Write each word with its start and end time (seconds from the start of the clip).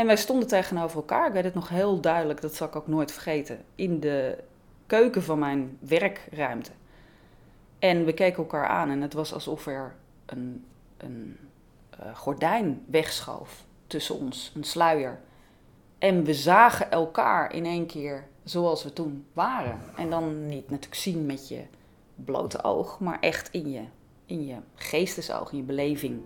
En 0.00 0.06
wij 0.06 0.16
stonden 0.16 0.48
tegenover 0.48 0.96
elkaar. 0.96 1.26
Ik 1.26 1.32
weet 1.32 1.44
het 1.44 1.54
nog 1.54 1.68
heel 1.68 2.00
duidelijk, 2.00 2.40
dat 2.40 2.54
zal 2.54 2.66
ik 2.66 2.76
ook 2.76 2.86
nooit 2.86 3.12
vergeten. 3.12 3.64
In 3.74 4.00
de 4.00 4.38
keuken 4.86 5.22
van 5.22 5.38
mijn 5.38 5.78
werkruimte. 5.80 6.70
En 7.78 8.04
we 8.04 8.12
keken 8.12 8.38
elkaar 8.38 8.66
aan 8.66 8.90
en 8.90 9.00
het 9.00 9.12
was 9.12 9.32
alsof 9.32 9.66
er 9.66 9.94
een, 10.26 10.64
een 10.96 11.36
uh, 12.00 12.16
gordijn 12.16 12.84
wegschoof 12.86 13.64
tussen 13.86 14.18
ons, 14.18 14.52
een 14.54 14.64
sluier. 14.64 15.20
En 15.98 16.24
we 16.24 16.34
zagen 16.34 16.90
elkaar 16.90 17.54
in 17.54 17.64
één 17.64 17.86
keer 17.86 18.26
zoals 18.44 18.84
we 18.84 18.92
toen 18.92 19.26
waren. 19.32 19.80
En 19.96 20.10
dan 20.10 20.46
niet 20.46 20.70
natuurlijk 20.70 21.00
zien 21.00 21.26
met 21.26 21.48
je 21.48 21.62
blote 22.14 22.64
oog, 22.64 23.00
maar 23.00 23.20
echt 23.20 23.50
in 23.50 23.70
je, 23.70 23.82
in 24.26 24.46
je 24.46 24.56
geestesoog, 24.74 25.50
in 25.50 25.56
je 25.56 25.64
beleving. 25.64 26.20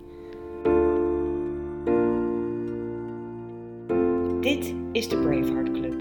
Is 4.95 5.09
de 5.09 5.17
Braveheart 5.17 5.73
Club. 5.73 5.95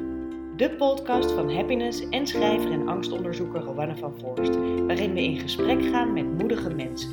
De 0.55 0.69
podcast 0.69 1.31
van 1.31 1.55
happiness 1.55 2.09
en 2.09 2.27
schrijver 2.27 2.71
en 2.71 2.87
angstonderzoeker 2.87 3.61
Rowanne 3.61 3.95
van 3.95 4.13
Voorst, 4.19 4.55
waarin 4.87 5.13
we 5.13 5.23
in 5.23 5.39
gesprek 5.39 5.85
gaan 5.85 6.13
met 6.13 6.37
moedige 6.37 6.69
mensen. 6.69 7.11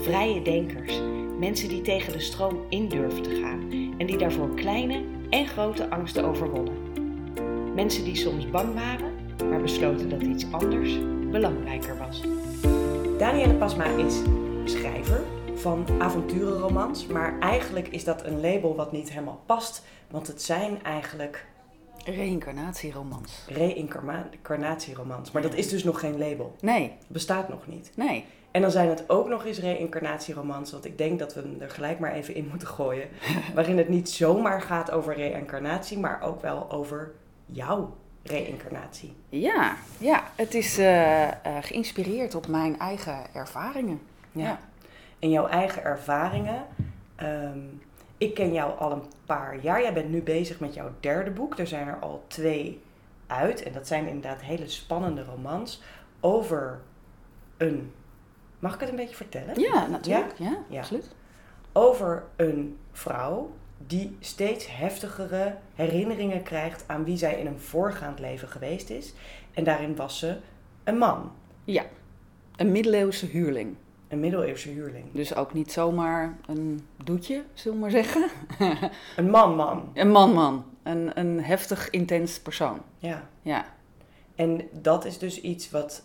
Vrije 0.00 0.42
denkers, 0.42 1.00
mensen 1.38 1.68
die 1.68 1.80
tegen 1.80 2.12
de 2.12 2.20
stroom 2.20 2.60
in 2.68 2.88
durven 2.88 3.22
te 3.22 3.40
gaan 3.42 3.60
en 3.98 4.06
die 4.06 4.16
daarvoor 4.16 4.54
kleine 4.54 5.02
en 5.30 5.46
grote 5.46 5.90
angsten 5.90 6.24
overwonnen. 6.24 6.74
Mensen 7.74 8.04
die 8.04 8.16
soms 8.16 8.50
bang 8.50 8.74
waren, 8.74 9.12
maar 9.50 9.60
besloten 9.60 10.08
dat 10.08 10.22
iets 10.22 10.52
anders 10.52 10.98
belangrijker 11.30 11.96
was. 11.98 12.22
Danielle 13.18 13.54
Pasma 13.54 13.84
is 13.84 14.22
schrijver 14.64 15.24
van 15.58 15.86
avonturenromans, 15.98 17.06
maar 17.06 17.38
eigenlijk 17.40 17.88
is 17.88 18.04
dat 18.04 18.24
een 18.24 18.40
label 18.40 18.76
wat 18.76 18.92
niet 18.92 19.10
helemaal 19.10 19.40
past, 19.46 19.82
want 20.10 20.26
het 20.26 20.42
zijn 20.42 20.82
eigenlijk 20.82 21.46
Reïncarnatieromans. 22.04 23.44
Reïncarnatieromans. 23.46 25.30
Maar 25.30 25.42
dat 25.42 25.54
is 25.54 25.68
dus 25.68 25.84
nog 25.84 26.00
geen 26.00 26.18
label. 26.18 26.56
Nee. 26.60 26.92
Bestaat 27.06 27.48
nog 27.48 27.66
niet. 27.66 27.90
Nee. 27.94 28.24
En 28.50 28.62
dan 28.62 28.70
zijn 28.70 28.88
het 28.88 29.10
ook 29.10 29.28
nog 29.28 29.44
eens 29.44 29.58
reïncarnatieromans, 29.58 30.72
want 30.72 30.84
ik 30.84 30.98
denk 30.98 31.18
dat 31.18 31.34
we 31.34 31.40
hem 31.40 31.56
er 31.60 31.70
gelijk 31.70 31.98
maar 31.98 32.12
even 32.12 32.34
in 32.34 32.48
moeten 32.48 32.68
gooien. 32.68 33.08
waarin 33.54 33.78
het 33.78 33.88
niet 33.88 34.10
zomaar 34.10 34.62
gaat 34.62 34.90
over 34.90 35.14
reïncarnatie, 35.14 35.98
maar 35.98 36.22
ook 36.22 36.40
wel 36.40 36.70
over 36.70 37.12
jouw 37.46 37.96
reïncarnatie. 38.22 39.16
Ja, 39.28 39.76
ja. 39.98 40.30
het 40.34 40.54
is 40.54 40.78
uh, 40.78 41.22
uh, 41.22 41.30
geïnspireerd 41.60 42.34
op 42.34 42.46
mijn 42.46 42.78
eigen 42.78 43.34
ervaringen. 43.34 44.00
Ja. 44.32 44.42
ja. 44.42 44.58
En 45.18 45.30
jouw 45.30 45.46
eigen 45.46 45.84
ervaringen. 45.84 46.66
Um, 47.22 47.80
ik 48.18 48.34
ken 48.34 48.52
jou 48.52 48.78
al 48.78 48.92
een 48.92 49.04
paar 49.26 49.58
jaar. 49.60 49.82
Jij 49.82 49.92
bent 49.92 50.08
nu 50.08 50.22
bezig 50.22 50.60
met 50.60 50.74
jouw 50.74 50.90
derde 51.00 51.30
boek. 51.30 51.58
Er 51.58 51.66
zijn 51.66 51.88
er 51.88 51.98
al 52.00 52.24
twee 52.26 52.80
uit. 53.26 53.62
En 53.62 53.72
dat 53.72 53.86
zijn 53.86 54.06
inderdaad 54.06 54.40
hele 54.40 54.68
spannende 54.68 55.24
romans 55.24 55.82
over 56.20 56.80
een. 57.56 57.92
Mag 58.58 58.74
ik 58.74 58.80
het 58.80 58.88
een 58.88 58.96
beetje 58.96 59.16
vertellen? 59.16 59.60
Ja, 59.60 59.86
natuurlijk. 59.86 60.38
Ja, 60.38 60.58
ja, 60.68 60.78
absoluut. 60.78 61.14
Over 61.72 62.24
een 62.36 62.78
vrouw 62.92 63.50
die 63.86 64.16
steeds 64.20 64.76
heftigere 64.76 65.56
herinneringen 65.74 66.42
krijgt 66.42 66.84
aan 66.86 67.04
wie 67.04 67.16
zij 67.16 67.40
in 67.40 67.46
een 67.46 67.60
voorgaand 67.60 68.18
leven 68.18 68.48
geweest 68.48 68.90
is. 68.90 69.14
En 69.54 69.64
daarin 69.64 69.96
was 69.96 70.18
ze 70.18 70.36
een 70.84 70.98
man. 70.98 71.32
Ja, 71.64 71.84
een 72.56 72.72
middeleeuwse 72.72 73.26
huurling. 73.26 73.76
Een 74.08 74.20
middeleeuwse 74.20 74.68
huurling. 74.68 75.04
Dus 75.12 75.34
ook 75.34 75.52
niet 75.52 75.72
zomaar 75.72 76.38
een 76.46 76.86
doetje, 77.04 77.42
zullen 77.52 77.76
we 77.76 77.82
maar 77.82 77.90
zeggen. 77.90 78.28
een 79.16 79.30
man-man. 79.30 79.90
Een 79.94 80.10
man-man. 80.10 80.64
Een, 80.82 81.18
een 81.18 81.44
heftig, 81.44 81.90
intens 81.90 82.40
persoon. 82.40 82.80
Ja. 82.98 83.28
ja. 83.42 83.64
En 84.34 84.68
dat 84.72 85.04
is 85.04 85.18
dus 85.18 85.40
iets 85.40 85.70
wat, 85.70 86.02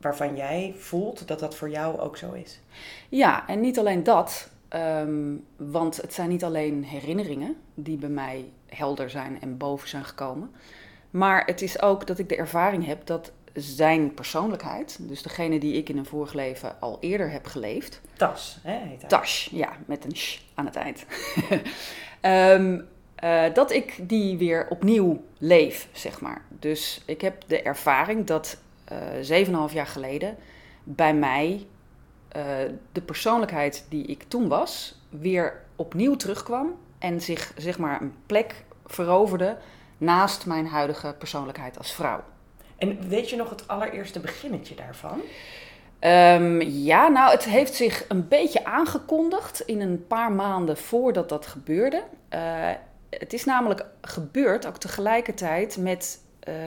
waarvan 0.00 0.36
jij 0.36 0.74
voelt 0.76 1.28
dat 1.28 1.38
dat 1.38 1.54
voor 1.54 1.70
jou 1.70 1.98
ook 1.98 2.16
zo 2.16 2.32
is. 2.32 2.60
Ja, 3.08 3.48
en 3.48 3.60
niet 3.60 3.78
alleen 3.78 4.02
dat. 4.02 4.50
Ehm, 4.68 5.34
want 5.56 5.96
het 5.96 6.14
zijn 6.14 6.28
niet 6.28 6.44
alleen 6.44 6.84
herinneringen 6.84 7.56
die 7.74 7.96
bij 7.96 8.08
mij 8.08 8.44
helder 8.66 9.10
zijn 9.10 9.40
en 9.40 9.56
boven 9.56 9.88
zijn 9.88 10.04
gekomen. 10.04 10.50
Maar 11.10 11.44
het 11.46 11.62
is 11.62 11.82
ook 11.82 12.06
dat 12.06 12.18
ik 12.18 12.28
de 12.28 12.36
ervaring 12.36 12.86
heb 12.86 13.06
dat 13.06 13.32
zijn 13.54 14.14
persoonlijkheid, 14.14 14.98
dus 15.00 15.22
degene 15.22 15.58
die 15.58 15.74
ik 15.74 15.88
in 15.88 15.98
een 15.98 16.06
vorig 16.06 16.32
leven 16.32 16.80
al 16.80 16.98
eerder 17.00 17.30
heb 17.30 17.46
geleefd. 17.46 18.00
Tas, 18.16 18.58
hè, 18.62 18.78
heet. 18.78 19.08
Tas, 19.08 19.48
ja, 19.52 19.72
met 19.86 20.04
een 20.04 20.16
sh 20.16 20.40
aan 20.54 20.66
het 20.66 20.76
eind. 20.76 21.04
um, 22.22 22.74
uh, 23.24 23.54
dat 23.54 23.72
ik 23.72 24.08
die 24.08 24.38
weer 24.38 24.66
opnieuw 24.68 25.24
leef, 25.38 25.88
zeg 25.92 26.20
maar. 26.20 26.44
Dus 26.48 27.02
ik 27.06 27.20
heb 27.20 27.42
de 27.46 27.62
ervaring 27.62 28.26
dat 28.26 28.58
uh, 29.30 29.48
half 29.54 29.72
jaar 29.72 29.86
geleden 29.86 30.36
bij 30.84 31.14
mij 31.14 31.66
uh, 32.36 32.44
de 32.92 33.00
persoonlijkheid 33.00 33.86
die 33.88 34.06
ik 34.06 34.22
toen 34.22 34.48
was, 34.48 35.00
weer 35.08 35.60
opnieuw 35.76 36.16
terugkwam 36.16 36.74
en 36.98 37.20
zich, 37.20 37.52
zeg 37.56 37.78
maar, 37.78 38.00
een 38.00 38.14
plek 38.26 38.64
veroverde 38.86 39.56
naast 39.98 40.46
mijn 40.46 40.66
huidige 40.66 41.14
persoonlijkheid 41.18 41.78
als 41.78 41.92
vrouw. 41.92 42.24
En 42.82 43.08
weet 43.08 43.30
je 43.30 43.36
nog 43.36 43.50
het 43.50 43.68
allereerste 43.68 44.20
beginnetje 44.20 44.74
daarvan? 44.74 45.20
Um, 46.40 46.60
ja, 46.60 47.08
nou, 47.08 47.30
het 47.30 47.44
heeft 47.44 47.74
zich 47.74 48.04
een 48.08 48.28
beetje 48.28 48.64
aangekondigd 48.64 49.60
in 49.60 49.80
een 49.80 50.06
paar 50.06 50.32
maanden 50.32 50.76
voordat 50.76 51.28
dat 51.28 51.46
gebeurde. 51.46 52.02
Uh, 52.34 52.70
het 53.10 53.32
is 53.32 53.44
namelijk 53.44 53.84
gebeurd 54.00 54.66
ook 54.66 54.76
tegelijkertijd 54.76 55.76
met 55.76 56.20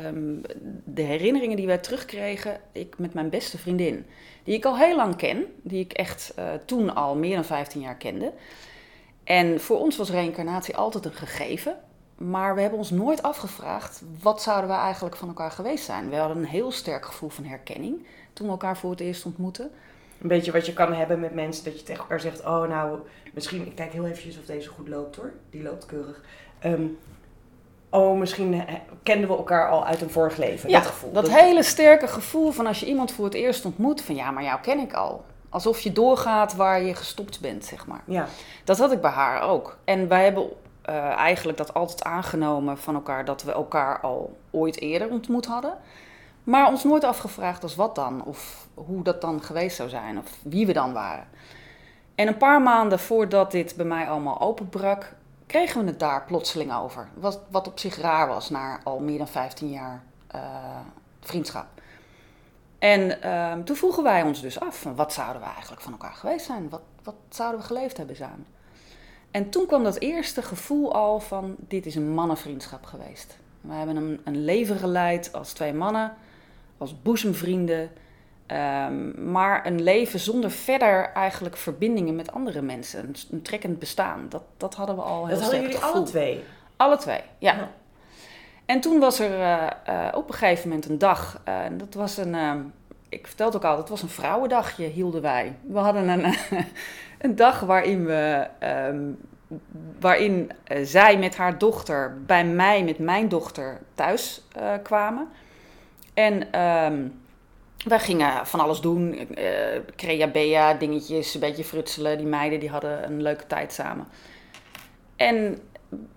um, 0.06 0.42
de 0.84 1.02
herinneringen 1.02 1.58
die 1.58 1.68
wij 1.68 1.78
terugkregen, 1.78 2.60
ik 2.72 2.98
met 2.98 3.14
mijn 3.14 3.30
beste 3.30 3.58
vriendin. 3.58 4.06
Die 4.44 4.56
ik 4.56 4.66
al 4.66 4.78
heel 4.78 4.96
lang 4.96 5.16
ken, 5.16 5.46
die 5.62 5.80
ik 5.80 5.94
echt 5.94 6.34
uh, 6.40 6.46
toen 6.66 6.96
al 6.96 7.16
meer 7.16 7.36
dan 7.36 7.46
15 7.46 7.82
jaar 7.82 7.98
kende. 7.98 8.32
En 9.24 9.62
voor 9.62 9.80
ons 9.80 9.98
was 9.98 10.10
reïncarnatie 10.10 10.76
altijd 10.76 11.06
een 11.06 11.14
gegeven. 11.14 11.76
Maar 12.16 12.56
we 12.56 12.62
hebben 12.62 12.80
ons 12.80 12.90
nooit 12.90 13.24
afgevraagd, 13.24 14.02
wat 14.22 14.42
zouden 14.42 14.70
we 14.70 14.76
eigenlijk 14.76 15.16
van 15.16 15.28
elkaar 15.28 15.52
geweest 15.52 15.86
zijn? 15.86 16.10
We 16.10 16.16
hadden 16.16 16.38
een 16.38 16.46
heel 16.46 16.72
sterk 16.72 17.06
gevoel 17.06 17.30
van 17.30 17.44
herkenning 17.44 18.06
toen 18.34 18.46
we 18.46 18.52
elkaar 18.52 18.78
voor 18.78 18.92
het 18.92 19.00
eerst 19.00 19.26
ontmoetten. 19.26 19.72
Een 20.22 20.28
beetje 20.28 20.52
wat 20.52 20.66
je 20.66 20.74
kan 20.74 20.94
hebben 20.94 21.20
met 21.20 21.34
mensen, 21.34 21.64
dat 21.64 21.80
je 21.80 21.86
tegen 21.86 22.02
elkaar 22.02 22.20
zegt, 22.20 22.40
oh 22.40 22.68
nou, 22.68 23.00
misschien, 23.34 23.66
ik 23.66 23.76
kijk 23.76 23.92
heel 23.92 24.06
eventjes 24.06 24.40
of 24.40 24.46
deze 24.46 24.70
goed 24.70 24.88
loopt 24.88 25.16
hoor. 25.16 25.34
Die 25.50 25.64
loopt 25.64 25.86
keurig. 25.86 26.22
Um, 26.66 26.98
oh, 27.90 28.20
misschien 28.20 28.64
kenden 29.04 29.30
we 29.30 29.36
elkaar 29.36 29.70
al 29.70 29.86
uit 29.86 30.02
een 30.02 30.10
vorig 30.10 30.38
leven. 30.38 30.70
Ja, 30.70 30.80
dat 30.80 30.88
gevoel. 30.88 31.12
Dat, 31.12 31.26
dat 31.26 31.40
hele 31.40 31.64
sterke 31.64 32.08
gevoel 32.08 32.52
van 32.52 32.68
als 32.68 32.80
je 32.80 32.86
iemand 32.86 33.12
voor 33.12 33.26
het 33.26 33.34
eerst 33.34 33.66
ontmoet, 33.66 34.02
van 34.02 34.16
ja, 34.16 34.32
maar 34.32 34.44
jou 34.44 34.62
ken 34.62 34.80
ik 34.80 34.94
al. 34.94 35.24
Alsof 35.50 35.80
je 35.80 35.92
doorgaat 35.92 36.56
waar 36.56 36.82
je 36.82 36.96
gestopt 36.96 37.40
bent, 37.40 37.66
zeg 37.66 37.88
maar. 37.88 38.02
Ja. 38.06 38.28
Dat 38.64 38.78
had 38.78 38.92
ik 38.92 39.02
bij 39.02 39.12
haar 39.12 39.42
ook. 39.42 39.78
En 39.84 40.08
wij 40.08 40.24
hebben 40.24 40.50
uh, 40.90 40.96
eigenlijk 40.96 41.58
dat 41.58 41.74
altijd 41.74 42.04
aangenomen 42.04 42.78
van 42.78 42.96
elkaar 42.96 43.26
dat 43.26 43.44
we 43.44 43.52
elkaar 43.52 44.00
al 44.00 44.38
ooit 44.52 44.80
eerder 44.80 45.10
ontmoet 45.10 45.46
hadden. 45.46 45.78
Maar 46.44 46.68
ons 46.68 46.84
nooit 46.84 47.04
afgevraagd 47.04 47.64
als 47.64 47.76
wat 47.76 47.96
dan, 47.96 48.24
of 48.24 48.68
hoe 48.74 49.04
dat 49.04 49.22
dan 49.22 49.42
geweest 49.44 49.76
zou 49.76 49.90
zijn, 49.90 50.18
of 50.18 50.38
wie 50.44 50.66
we 50.66 50.74
dan 50.74 50.94
waren. 50.94 51.28
En 52.16 52.28
een 52.28 52.38
paar 52.38 52.62
maanden 52.62 53.00
voordat 53.00 53.52
dit 53.52 53.76
bij 53.76 53.86
mij 53.86 54.08
allemaal 54.08 54.42
openbrak, 54.42 55.14
kregen 55.46 55.82
we 55.82 55.88
het 55.88 56.00
daar 56.00 56.26
plotseling 56.26 56.76
over. 56.76 57.08
Wat, 57.14 57.40
wat 57.50 57.68
op 57.68 57.80
zich 57.80 57.98
raar 57.98 58.28
was 58.28 58.50
na 58.50 58.80
al 58.84 59.00
meer 59.00 59.18
dan 59.18 59.28
15 59.28 59.70
jaar 59.70 60.04
uh, 60.36 60.42
vriendschap. 61.20 61.66
En 62.80 63.20
uh, 63.24 63.54
toen 63.64 63.76
vroegen 63.76 64.04
wij 64.04 64.24
ons 64.24 64.42
dus 64.42 64.60
af, 64.60 64.86
wat 64.96 65.14
zouden 65.14 65.42
we 65.42 65.48
eigenlijk 65.48 65.82
van 65.82 65.92
elkaar 65.92 66.14
geweest 66.14 66.46
zijn? 66.46 66.70
Wat, 66.70 66.82
wat 67.04 67.16
zouden 67.30 67.60
we 67.60 67.66
geleefd 67.66 67.98
hebben 67.98 68.16
samen? 68.16 68.46
En 69.36 69.50
toen 69.50 69.66
kwam 69.66 69.84
dat 69.84 70.00
eerste 70.00 70.42
gevoel 70.42 70.94
al 70.94 71.20
van, 71.20 71.56
dit 71.60 71.86
is 71.86 71.96
een 71.96 72.10
mannenvriendschap 72.10 72.86
geweest. 72.86 73.38
We 73.62 73.74
hebben 73.74 73.96
een, 73.96 74.22
een 74.24 74.44
leven 74.46 74.78
geleid 74.78 75.34
als 75.34 75.54
twee 75.54 75.74
mannen, 75.74 76.14
als 76.78 77.02
boezemvrienden. 77.02 77.92
Um, 78.48 79.32
maar 79.32 79.66
een 79.66 79.84
leven 79.84 80.20
zonder 80.20 80.52
verder 80.52 81.12
eigenlijk 81.14 81.58
verbindingen 81.58 82.16
met 82.16 82.32
andere 82.32 82.62
mensen. 82.62 83.00
Een, 83.00 83.16
een 83.32 83.42
trekkend 83.42 83.80
bestaan. 83.80 84.26
Dat, 84.30 84.44
dat 84.58 84.76
hadden 84.76 84.96
we 84.96 85.02
al 85.02 85.26
heel 85.26 85.36
Dat 85.36 85.44
hadden 85.44 85.62
jullie 85.62 85.78
alle 85.78 86.04
twee? 86.04 86.44
Alle 86.76 86.98
twee, 86.98 87.22
ja. 87.38 87.56
ja. 87.56 87.72
En 88.66 88.82
toen 88.82 89.00
was 89.00 89.20
er 89.20 89.40
uh, 89.40 89.68
uh, 89.90 90.08
op 90.14 90.28
een 90.28 90.34
gegeven 90.34 90.70
moment 90.70 90.90
een 90.90 90.98
dag. 90.98 91.42
Uh, 91.48 91.60
dat 91.78 91.94
was 91.94 92.18
een, 92.18 92.34
uh, 92.34 92.54
ik 93.10 93.28
vertel 93.28 93.46
het 93.46 93.56
ook 93.56 93.64
al, 93.64 93.76
dat 93.76 93.90
was 93.90 94.02
een 94.02 94.10
vrouwendagje 94.10 94.86
hielden 94.86 95.22
wij. 95.22 95.56
We 95.68 95.78
hadden 95.78 96.08
een, 96.08 96.36
een 97.26 97.36
dag 97.36 97.60
waarin 97.60 98.06
we... 98.06 98.48
Um, 98.90 99.18
waarin 100.00 100.52
zij 100.84 101.18
met 101.18 101.36
haar 101.36 101.58
dochter 101.58 102.18
bij 102.26 102.46
mij 102.46 102.84
met 102.84 103.00
mijn 103.00 103.30
dochter 103.30 103.82
thuis 103.94 104.42
kwamen. 104.84 105.28
En... 106.14 106.62
Um, 106.62 107.24
wij 107.86 108.00
gingen 108.00 108.46
van 108.46 108.60
alles 108.60 108.82
doen. 108.82 109.14
Uh, 109.14 109.48
crea 109.96 110.28
bea, 110.28 110.74
dingetjes, 110.74 111.34
een 111.34 111.40
beetje 111.40 111.64
frutselen. 111.64 112.18
Die 112.18 112.28
meiden 112.28 112.60
die 112.60 112.70
hadden 112.70 113.04
een 113.04 113.22
leuke 113.22 113.48
tijd 113.48 113.74
samen. 113.74 114.08
En 115.16 115.60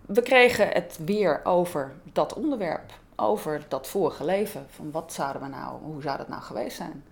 we 0.06 0.22
kregen 0.22 0.68
het 0.68 0.98
weer 1.04 1.40
over 1.44 1.92
dat 2.12 2.34
onderwerp. 2.34 2.92
Over 3.20 3.64
dat 3.68 3.88
vorige 3.88 4.24
leven. 4.24 4.66
Van 4.68 4.90
wat 4.90 5.12
zouden 5.12 5.42
we 5.42 5.48
nou, 5.48 5.82
hoe 5.82 6.02
zou 6.02 6.16
dat 6.16 6.28
nou 6.28 6.42
geweest 6.42 6.76
zijn? 6.76 7.04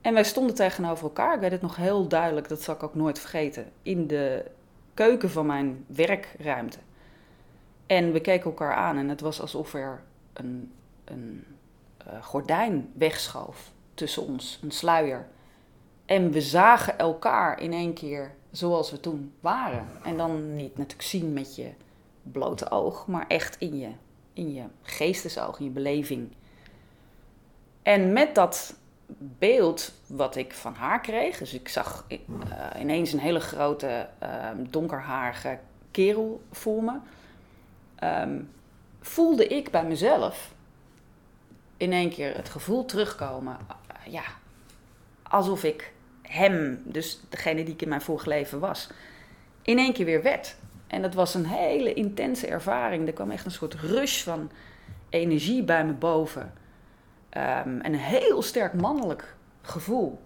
En 0.00 0.14
wij 0.14 0.24
stonden 0.24 0.54
tegenover 0.54 1.04
elkaar. 1.04 1.34
Ik 1.34 1.40
weet 1.40 1.50
het 1.50 1.62
nog 1.62 1.76
heel 1.76 2.08
duidelijk, 2.08 2.48
dat 2.48 2.62
zal 2.62 2.74
ik 2.74 2.82
ook 2.82 2.94
nooit 2.94 3.18
vergeten. 3.18 3.72
In 3.82 4.06
de 4.06 4.44
keuken 4.94 5.30
van 5.30 5.46
mijn 5.46 5.84
werkruimte. 5.86 6.78
En 7.86 8.12
we 8.12 8.20
keken 8.20 8.44
elkaar 8.44 8.74
aan 8.74 8.96
en 8.96 9.08
het 9.08 9.20
was 9.20 9.40
alsof 9.40 9.74
er 9.74 10.02
een, 10.32 10.72
een 11.04 11.44
uh, 12.06 12.24
gordijn 12.24 12.90
wegschoof 12.94 13.70
tussen 13.94 14.22
ons, 14.22 14.58
een 14.62 14.70
sluier. 14.70 15.26
En 16.04 16.30
we 16.30 16.40
zagen 16.40 16.98
elkaar 16.98 17.60
in 17.60 17.72
één 17.72 17.92
keer 17.92 18.34
zoals 18.50 18.90
we 18.90 19.00
toen 19.00 19.32
waren. 19.40 19.88
En 20.02 20.16
dan 20.16 20.56
niet 20.56 20.76
natuurlijk 20.76 21.08
zien 21.08 21.32
met 21.32 21.56
je 21.56 21.70
blote 22.22 22.70
oog, 22.70 23.06
maar 23.06 23.24
echt 23.28 23.56
in 23.58 23.78
je, 23.78 23.90
in 24.36 24.54
je 24.54 24.64
geestesoog, 24.82 25.58
in 25.58 25.64
je 25.64 25.70
beleving. 25.70 26.32
En 27.82 28.12
met 28.12 28.34
dat 28.34 28.74
beeld 29.18 29.92
wat 30.06 30.36
ik 30.36 30.52
van 30.52 30.74
haar 30.74 31.00
kreeg, 31.00 31.38
dus 31.38 31.54
ik 31.54 31.68
zag 31.68 32.06
uh, 32.08 32.18
ineens 32.80 33.12
een 33.12 33.18
hele 33.18 33.40
grote 33.40 34.08
uh, 34.22 34.50
donkerharige 34.68 35.58
kerel 35.90 36.42
voor 36.52 36.82
me, 36.82 36.98
um, 38.22 38.50
voelde 39.00 39.46
ik 39.46 39.70
bij 39.70 39.84
mezelf 39.84 40.54
in 41.76 41.92
één 41.92 42.10
keer 42.10 42.36
het 42.36 42.48
gevoel 42.48 42.84
terugkomen, 42.84 43.56
uh, 43.70 44.12
ja, 44.12 44.24
alsof 45.22 45.64
ik 45.64 45.92
hem, 46.22 46.82
dus 46.84 47.20
degene 47.28 47.64
die 47.64 47.74
ik 47.74 47.82
in 47.82 47.88
mijn 47.88 48.00
vorig 48.00 48.24
leven 48.24 48.58
was, 48.58 48.90
in 49.62 49.78
één 49.78 49.92
keer 49.92 50.04
weer 50.04 50.22
werd. 50.22 50.56
En 50.86 51.02
dat 51.02 51.14
was 51.14 51.34
een 51.34 51.46
hele 51.46 51.94
intense 51.94 52.46
ervaring. 52.46 53.06
Er 53.06 53.12
kwam 53.12 53.30
echt 53.30 53.44
een 53.44 53.50
soort 53.50 53.74
rush 53.74 54.22
van 54.22 54.50
energie 55.08 55.62
bij 55.62 55.84
me 55.84 55.92
boven. 55.92 56.52
Um, 57.36 57.80
en 57.80 57.84
een 57.84 57.94
heel 57.94 58.42
sterk 58.42 58.72
mannelijk 58.72 59.36
gevoel. 59.62 60.20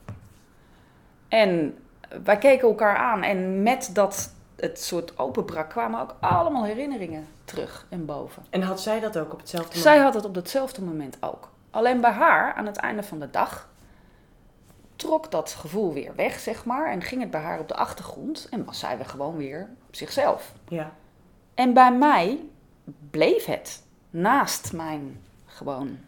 En 1.28 1.78
wij 2.24 2.38
keken 2.38 2.68
elkaar 2.68 2.96
aan 2.96 3.22
en 3.22 3.62
met 3.62 3.90
dat 3.92 4.34
het 4.56 4.80
soort 4.82 5.18
openbrak 5.18 5.70
kwamen 5.70 6.00
ook 6.00 6.16
allemaal 6.20 6.64
herinneringen 6.64 7.26
terug 7.44 7.86
en 7.88 8.04
boven. 8.04 8.42
En 8.50 8.62
had 8.62 8.80
zij 8.80 9.00
dat 9.00 9.18
ook 9.18 9.32
op 9.32 9.38
hetzelfde 9.38 9.68
moment? 9.68 9.94
Zij 9.94 9.98
had 9.98 10.14
het 10.14 10.24
op 10.24 10.34
hetzelfde 10.34 10.82
moment 10.82 11.16
ook. 11.20 11.50
Alleen 11.70 12.00
bij 12.00 12.10
haar, 12.10 12.54
aan 12.54 12.66
het 12.66 12.76
einde 12.76 13.02
van 13.02 13.18
de 13.18 13.30
dag, 13.30 13.68
trok 15.00 15.30
dat 15.30 15.50
gevoel 15.50 15.92
weer 15.92 16.12
weg, 16.16 16.38
zeg 16.38 16.64
maar. 16.64 16.90
En 16.90 17.02
ging 17.02 17.20
het 17.20 17.30
bij 17.30 17.40
haar 17.40 17.58
op 17.60 17.68
de 17.68 17.74
achtergrond. 17.74 18.46
En 18.50 18.64
was 18.64 18.78
zij 18.78 18.96
weer 18.96 19.06
gewoon 19.06 19.36
weer 19.36 19.68
zichzelf. 19.90 20.52
Ja. 20.68 20.92
En 21.54 21.72
bij 21.74 21.92
mij 21.92 22.38
bleef 23.10 23.44
het 23.44 23.82
naast 24.10 24.72
mijn 24.72 25.20
gewoon 25.46 25.98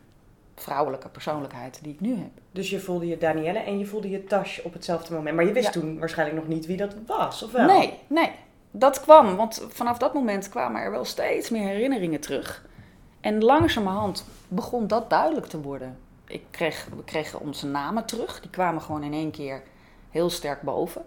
vrouwelijke 0.55 1.09
persoonlijkheid 1.09 1.79
die 1.83 1.93
ik 1.93 2.01
nu 2.01 2.17
heb. 2.17 2.31
Dus 2.53 2.71
je 2.71 2.81
voelde 2.81 3.07
je 3.07 3.19
Danielle 3.19 3.59
en 3.59 3.79
je 3.79 3.87
voelde 3.87 4.11
je 4.11 4.25
Tash 4.25 4.59
op 4.59 4.73
hetzelfde 4.73 5.15
moment. 5.15 5.37
Maar 5.37 5.45
je 5.45 5.53
wist 5.53 5.75
Ja. 5.75 5.81
toen 5.81 5.99
waarschijnlijk 5.99 6.39
nog 6.39 6.49
niet 6.49 6.67
wie 6.67 6.77
dat 6.77 6.95
was, 7.07 7.43
of 7.43 7.53
wel? 7.53 7.67
Nee, 7.67 7.99
nee. 8.07 8.31
Dat 8.71 9.01
kwam, 9.01 9.37
want 9.37 9.67
vanaf 9.69 9.99
dat 9.99 10.15
moment 10.15 10.49
kwamen 10.49 10.81
er 10.81 10.91
wel 10.91 11.05
steeds 11.05 11.51
meer 11.51 11.67
herinneringen 11.69 12.21
terug. 12.21 12.67
En 13.21 13.45
langzamerhand 13.45 14.25
begon 14.49 14.87
dat 14.87 15.11
duidelijk 15.11 15.47
te 15.47 15.61
worden. 15.61 15.99
Ik 16.33 16.45
kreeg, 16.51 16.87
we 16.97 17.05
kregen 17.05 17.41
onze 17.41 17.67
namen 17.67 18.05
terug. 18.05 18.41
Die 18.41 18.51
kwamen 18.51 18.83
gewoon 18.83 19.03
in 19.03 19.13
één 19.13 19.31
keer 19.31 19.63
heel 20.11 20.31
sterk 20.31 20.63
boven. 20.63 21.05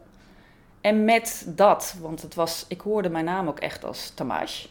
En 0.81 1.05
met 1.05 1.45
dat, 1.47 1.95
want 2.01 2.21
het 2.21 2.35
was, 2.35 2.65
ik 2.67 2.81
hoorde 2.81 3.09
mijn 3.09 3.25
naam 3.25 3.47
ook 3.47 3.59
echt 3.59 3.85
als 3.85 4.09
Tamash. 4.09 4.65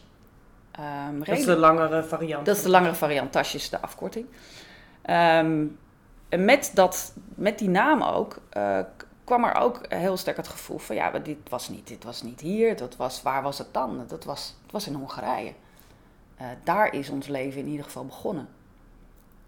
Ehm, 0.71 1.19
Dat 1.19 1.37
is 1.37 1.45
de 1.45 1.55
langere 1.55 2.03
variant. 2.03 2.45
Dat 2.45 2.55
is 2.55 2.63
de 2.63 2.69
langere 2.69 2.95
variant, 2.95 3.31
Tasje 3.31 3.57
is 3.57 3.69
de 3.69 3.81
afkorting. 3.81 4.25
Ehm, 5.01 5.65
en 6.29 6.45
met, 6.45 6.71
dat, 6.73 7.13
met 7.35 7.59
die 7.59 7.69
naam 7.69 8.01
ook, 8.01 8.41
eh, 8.49 8.79
kwam 9.23 9.43
er 9.43 9.55
ook 9.55 9.81
heel 9.89 10.17
sterk 10.17 10.37
het 10.37 10.47
gevoel 10.47 10.77
van, 10.77 10.95
ja, 10.95 11.09
maar 11.09 11.23
dit 11.23 11.49
was 11.49 11.69
niet, 11.69 11.87
dit 11.87 12.03
was 12.03 12.21
niet 12.21 12.41
hier, 12.41 12.77
dat 12.77 12.95
was, 12.95 13.21
waar 13.21 13.43
was 13.43 13.57
het 13.57 13.73
dan? 13.73 14.03
Dat 14.07 14.23
was, 14.23 14.55
het 14.61 14.71
was 14.71 14.87
in 14.87 14.93
Hongarije. 14.93 15.53
Eh, 16.37 16.47
daar 16.63 16.93
is 16.93 17.09
ons 17.09 17.27
leven 17.27 17.61
in 17.61 17.67
ieder 17.67 17.85
geval 17.85 18.05
begonnen. 18.05 18.47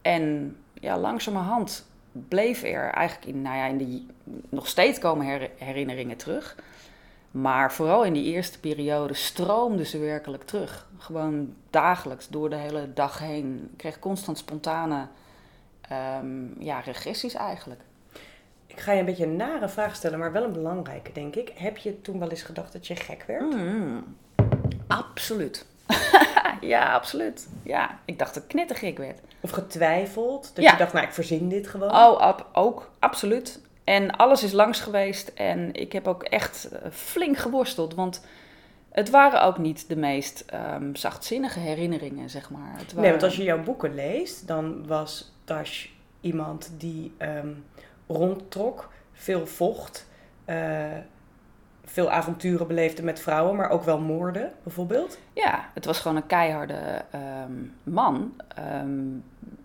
En 0.02 0.56
ja, 0.80 0.98
langzamerhand 1.00 1.86
bleef 2.12 2.64
er 2.64 2.90
eigenlijk 2.90 3.28
in, 3.28 3.42
nou 3.42 3.58
ja, 3.58 3.66
in 3.66 3.78
die, 3.78 4.08
nog 4.50 4.68
steeds 4.68 5.00
komen 5.00 5.26
her- 5.26 5.50
herinneringen 5.58 6.18
terug. 6.18 6.56
Maar 7.32 7.74
vooral 7.74 8.06
in 8.06 8.14
die 8.14 8.24
eerste 8.24 8.60
periode 8.60 9.14
stroomden 9.14 9.86
ze 9.86 10.00
werkelijk 10.00 10.44
terug. 10.44 10.88
Gewoon 10.98 11.54
dagelijks, 11.70 12.28
door 12.28 12.50
de 12.50 12.56
hele 12.56 12.94
dag 12.94 13.20
heen. 13.20 13.70
Ik 13.72 13.78
kreeg 13.78 14.00
constant 14.00 14.38
spontane 14.38 15.08
ehm, 15.82 16.62
ja, 16.64 16.80
regressies 16.80 17.34
eigenlijk. 17.34 17.82
Ik 18.68 18.80
ga 18.80 18.92
je 18.92 19.00
een 19.00 19.06
beetje 19.06 19.26
een 19.26 19.36
nare 19.36 19.70
vraag 19.70 19.96
stellen, 19.96 20.20
maar 20.20 20.32
wel 20.32 20.44
een 20.44 20.52
belangrijke, 20.52 21.12
denk 21.12 21.36
ik. 21.36 21.52
Heb 21.56 21.78
je 21.78 22.02
toen 22.02 22.20
wel 22.20 22.30
eens 22.30 22.42
gedacht 22.42 22.74
dat 22.74 22.88
je 22.88 22.96
gek 22.96 23.24
werd? 23.28 23.54
Mm, 23.54 24.16
absoluut. 24.88 25.66
ja, 26.68 26.94
absoluut. 26.94 27.48
Ja, 27.64 28.00
ik 28.06 28.20
dacht 28.20 28.34
dat 28.34 28.44
ik 28.44 28.50
knettergek 28.50 28.98
werd. 28.98 29.20
Of 29.42 29.50
getwijfeld? 29.50 30.52
Dat 30.56 30.64
Ja. 30.64 30.72
je 30.72 30.78
dacht, 30.78 30.94
nou, 30.94 31.06
ik 31.06 31.12
verzin 31.14 31.50
dit 31.50 31.68
gewoon? 31.68 31.90
Oh, 31.90 32.20
ab- 32.20 32.48
ook, 32.54 32.90
absoluut. 33.00 33.60
En 33.84 34.12
alles 34.12 34.44
is 34.44 34.52
langs 34.52 34.80
geweest 34.80 35.28
en 35.28 35.74
ik 35.74 35.92
heb 35.92 36.08
ook 36.08 36.24
echt 36.24 36.70
eh, 36.70 36.92
flink 36.92 37.38
geworsteld. 37.38 37.94
Want 37.96 38.26
het 38.92 39.10
waren 39.10 39.44
ook 39.44 39.58
niet 39.58 39.90
de 39.90 39.96
meest 39.96 40.44
ehm, 40.48 40.96
zachtzinnige 40.96 41.60
herinneringen, 41.60 42.30
zeg 42.30 42.50
maar. 42.50 42.74
Het 42.78 42.96
Nee, 42.96 43.10
want 43.10 43.24
als 43.24 43.36
je 43.36 43.44
jouw 43.44 43.64
boeken 43.64 43.96
leest, 43.96 44.48
dan 44.48 44.88
was 44.88 45.32
Tash 45.44 45.88
iemand 46.22 46.72
die 46.78 47.14
ehm, 47.18 47.50
rondtrok, 48.08 48.90
veel 49.14 49.48
vocht, 49.48 50.08
eh, 50.46 50.86
veel 51.90 52.10
avonturen 52.12 52.68
beleefde 52.68 53.04
met 53.04 53.20
vrouwen, 53.20 53.56
maar 53.56 53.70
ook 53.70 53.84
wel 53.84 54.00
moorden, 54.00 54.52
bijvoorbeeld. 54.64 55.18
Ja, 55.34 55.70
het 55.74 55.86
was 55.86 56.00
gewoon 56.00 56.18
een 56.18 56.28
keiharde 56.28 57.04
ehm, 57.12 57.52
man. 57.84 58.34
ehm, 58.56 59.00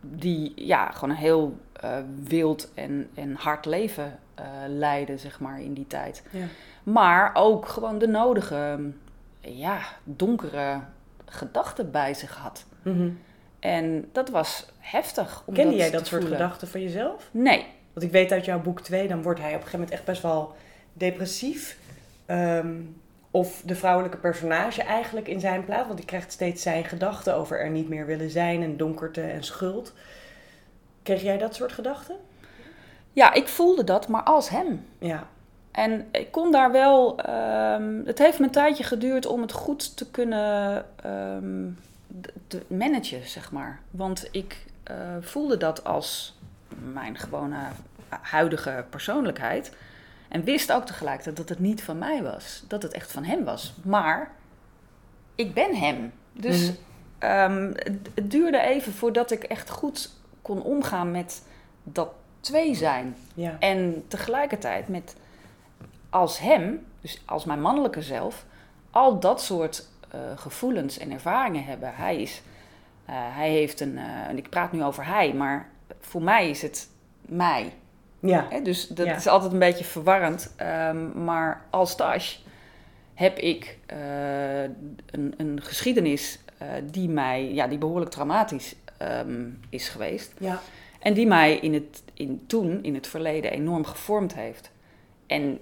die 0.01 0.53
ja, 0.57 0.91
gewoon 0.91 1.11
een 1.11 1.17
heel 1.17 1.59
eh, 1.73 1.97
wild 2.25 2.71
en, 2.75 3.09
en 3.15 3.35
hard 3.35 3.65
leven 3.65 4.19
eh, 4.35 4.45
leidde, 4.69 5.19
zeg 5.19 5.41
maar, 5.41 5.61
in 5.61 5.73
die 5.75 5.87
tijd. 5.87 6.23
Ja. 6.31 6.45
Maar 6.83 7.31
ook 7.35 7.69
gewoon 7.69 7.99
de 7.99 8.09
nodige, 8.09 8.79
ja, 9.41 9.79
donkere 10.05 10.81
gedachten 11.27 11.91
bij 11.91 12.15
zich 12.15 12.37
had. 12.37 12.65
En 13.59 14.09
dat 14.13 14.31
was 14.31 14.67
heftig. 14.79 15.43
Om 15.47 15.55
Kende 15.55 15.75
jij 15.77 15.91
dat 15.91 16.07
soort 16.07 16.21
voelen. 16.21 16.39
gedachten 16.39 16.69
van 16.69 16.81
jezelf? 16.83 17.29
Nee. 17.31 17.67
Want 17.93 18.07
ik 18.07 18.13
weet 18.13 18.33
uit 18.33 18.45
jouw 18.45 18.61
boek 18.61 18.81
2, 18.81 19.09
dan 19.09 19.23
wordt 19.23 19.41
hij 19.41 19.49
op 19.49 19.55
een 19.55 19.61
gegeven 19.61 19.79
moment 19.81 19.99
echt 19.99 20.07
best 20.09 20.23
wel 20.23 20.55
depressief. 20.93 21.79
Ehm, 22.27 22.81
of 23.31 23.63
de 23.65 23.75
vrouwelijke 23.75 24.17
personage 24.17 24.83
eigenlijk 24.83 25.29
in 25.29 25.41
zijn 25.41 25.65
plaats. 25.65 25.87
Want 25.87 25.97
die 25.97 26.07
krijgt 26.07 26.33
steeds 26.33 26.63
zijn 26.63 26.85
gedachten 26.85 27.35
over 27.35 27.61
er 27.61 27.71
niet 27.71 27.89
meer 27.89 28.07
willen 28.07 28.31
zijn 28.31 28.63
en 28.63 28.77
donkerte 28.77 29.21
en 29.21 29.45
schuld. 29.45 29.93
Kreeg 31.03 31.23
jij 31.23 31.39
dat 31.39 31.55
soort 31.55 31.73
gedachten? 31.73 32.17
Ja, 33.13 33.33
ik 33.33 33.49
voelde 33.49 33.85
dat, 33.85 34.09
maar 34.09 34.23
als 34.23 34.49
hem. 34.49 34.87
Ja. 34.99 35.27
En 35.71 36.09
ik 36.11 36.31
kon 36.31 36.53
daar 36.53 36.73
wel. 36.73 37.19
ehm, 37.19 38.05
het 38.05 38.19
heeft 38.19 38.39
me 38.39 38.45
een 38.45 38.51
tijdje 38.51 38.85
geduurd 38.85 39.27
om 39.27 39.41
het 39.41 39.53
goed 39.53 39.97
te 39.97 40.11
kunnen 40.11 40.85
ehm, 41.03 41.69
te 42.47 42.63
managen, 42.67 43.29
zeg 43.29 43.53
maar. 43.53 43.81
Want 43.91 44.29
ik 44.31 44.65
eh, 44.83 44.97
voelde 45.21 45.57
dat 45.57 45.85
als 45.85 46.39
mijn 46.93 47.19
gewone 47.19 47.57
huidige 48.09 48.85
persoonlijkheid. 48.91 49.73
En 50.33 50.45
wist 50.45 50.73
ook 50.73 50.85
tegelijkertijd 50.87 51.37
dat 51.37 51.49
het 51.49 51.59
niet 51.59 51.83
van 51.83 51.99
mij 51.99 52.23
was. 52.23 52.65
Dat 52.69 52.83
het 52.83 52.93
echt 52.93 53.13
van 53.13 53.25
hem 53.25 53.45
was. 53.45 53.75
Maar 53.85 54.31
ik 55.35 55.55
ben 55.55 55.77
hem. 55.77 56.13
Dus 56.33 56.67
Mhm. 56.69 56.77
ehm, 57.19 57.67
het, 57.75 58.09
het 58.15 58.31
duurde 58.31 58.61
even 58.61 58.93
voordat 58.93 59.31
ik 59.31 59.43
echt 59.45 59.71
goed 59.71 60.11
kon 60.43 60.63
omgaan 60.63 61.11
met 61.11 61.43
dat 61.83 62.09
twee 62.41 62.75
zijn. 62.75 63.17
Ja. 63.35 63.57
En 63.59 64.05
tegelijkertijd 64.09 64.89
met 64.89 65.17
als 66.11 66.39
hem, 66.39 66.87
dus 67.01 67.23
als 67.27 67.45
mijn 67.45 67.61
mannelijke 67.61 68.03
zelf, 68.03 68.45
al 68.91 69.21
dat 69.21 69.43
soort 69.43 69.91
eh, 70.11 70.21
gevoelens 70.37 70.99
en 70.99 71.11
ervaringen 71.11 71.65
hebben. 71.65 71.95
Hij 71.95 72.23
is, 72.23 72.43
eh, 73.05 73.15
hij 73.17 73.51
heeft 73.51 73.81
een, 73.81 73.99
eh, 73.99 74.05
en 74.29 74.37
ik 74.37 74.49
praat 74.49 74.73
nu 74.73 74.85
over 74.85 75.07
hij, 75.07 75.33
maar 75.35 75.69
voor 76.01 76.23
mij 76.23 76.51
is 76.51 76.63
het 76.63 76.89
mij. 77.21 77.73
Ja. 78.23 78.47
Hè? 78.51 78.63
Dus 78.63 78.89
dat 78.89 79.07
Ja. 79.07 79.17
is 79.17 79.27
altijd 79.27 79.53
een 79.53 79.59
beetje 79.59 79.85
verwarrend. 79.85 80.53
Ehm, 80.57 81.25
maar 81.25 81.65
als 81.71 81.97
Tash 81.97 82.37
heb 83.15 83.39
ik 83.39 83.79
eh, 83.87 84.63
een, 84.63 85.35
een 85.37 85.59
geschiedenis 85.63 86.39
eh, 86.59 86.69
die 86.91 87.09
mij, 87.09 87.53
ja, 87.53 87.67
die 87.67 87.79
behoorlijk 87.79 88.11
traumatisch 88.11 88.75
ehm, 88.99 89.49
is 89.69 89.89
geweest. 89.89 90.33
Ja. 90.39 90.61
En 91.01 91.15
die 91.15 91.27
mij 91.27 91.55
in 91.57 91.75
het, 91.75 92.03
in, 92.15 92.45
toen, 92.47 92.83
in 92.83 92.95
het 92.95 93.07
verleden, 93.07 93.51
enorm 93.53 93.85
gevormd 93.85 94.35
heeft. 94.35 94.71
En 95.27 95.59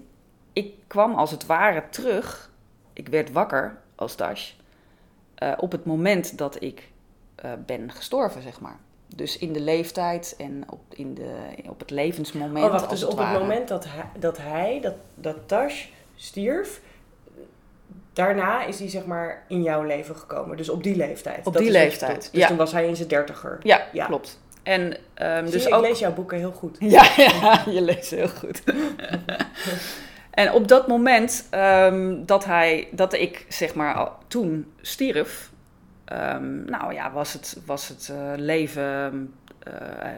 ik 0.53 0.75
kwam 0.87 1.15
als 1.15 1.31
het 1.31 1.47
ware 1.47 1.83
terug. 1.91 2.51
Ik 2.93 3.09
werd 3.09 3.33
wakker 3.33 3.79
als 3.95 4.17
Dash. 4.17 4.53
eh, 5.35 5.53
op 5.57 5.73
het 5.73 5.85
moment 5.85 6.39
dat 6.39 6.63
ik 6.63 6.89
ben 7.67 7.93
gestorven, 7.93 8.43
zeg 8.43 8.61
maar. 8.61 8.77
Dus 9.17 9.39
in 9.39 9.53
de 9.53 9.61
leeftijd 9.61 10.35
en 10.39 10.65
op, 10.71 10.81
in 10.89 11.15
de, 11.15 11.35
op 11.69 11.79
het 11.81 11.91
levensmoment. 11.91 12.65
Oh, 12.65 12.71
wacht, 12.71 12.91
dus 12.91 13.01
het 13.01 13.11
op 13.11 13.19
het 13.19 13.33
moment 13.33 13.69
dat 13.69 13.85
hij, 13.85 14.05
dat, 14.19 14.39
hij 14.39 14.79
dat, 14.83 14.95
dat 15.15 15.37
Tash 15.47 15.87
stierf, 16.17 16.81
daarna 18.13 18.65
is 18.65 18.79
hij 18.79 18.89
zeg 18.89 19.05
maar 19.05 19.45
in 19.49 19.63
jouw 19.63 19.83
leven 19.83 20.17
gekomen. 20.17 20.57
Dus 20.57 20.69
op 20.69 20.83
die 20.83 20.97
leeftijd. 20.97 21.47
Op 21.47 21.53
Dat 21.53 21.63
die 21.63 21.71
leeftijd. 21.71 22.29
Dus 22.33 22.41
ja. 22.41 22.47
toen 22.49 22.57
was 22.57 22.73
hij 22.73 22.87
in 22.87 22.97
zijn 22.97 23.09
dertiger. 23.09 23.59
Ja, 23.63 23.87
Ja. 23.93 24.07
klopt. 24.07 24.39
En 24.63 24.97
ehm, 25.15 25.43
Zie 25.45 25.53
dus 25.53 25.73
ook. 25.73 25.83
ik 25.83 25.89
lees 25.89 25.99
jouw 25.99 26.13
boeken 26.13 26.39
heel 26.39 26.53
goed. 26.53 26.77
Ja, 26.81 27.09
ja, 27.17 27.65
je 27.67 27.83
leest 27.83 28.11
heel 28.11 28.29
goed. 28.29 28.63
en 30.31 30.53
op 30.53 30.69
dat 30.69 30.89
moment 30.89 31.47
ehm, 31.51 32.25
dat, 32.25 32.45
hij, 32.45 32.89
dat 32.91 33.13
ik 33.13 33.47
zeg 33.49 33.75
maar 33.75 33.95
al 33.95 34.13
toen 34.29 34.73
stierf, 34.81 35.50
ehm, 36.11 36.65
nou 36.65 36.95
ja, 36.95 37.13
was 37.13 37.33
het, 37.33 37.57
was 37.67 37.89
het 37.89 38.09
eh, 38.09 38.33
leven 38.37 39.35
eh, 39.59 39.73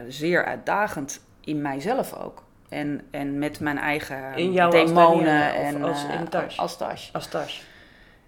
zeer 0.07 0.45
uitdagend 0.45 1.21
in 1.41 1.61
mijzelf 1.61 2.13
ook. 2.13 2.43
En, 2.69 3.01
en 3.11 3.39
met 3.39 3.59
mijn 3.59 3.77
eigen 3.77 4.35
In 4.35 4.51
jou 4.51 4.79
als 4.79 4.89
demonen 4.89 5.49
of 5.49 5.55
en 5.55 5.83
als 5.83 6.05
eh, 6.07 6.19
in 6.19 6.29
Tash? 6.29 6.59
als 6.59 6.77
Tash. 6.77 7.09
Als 7.11 7.27
Tash. 7.27 7.61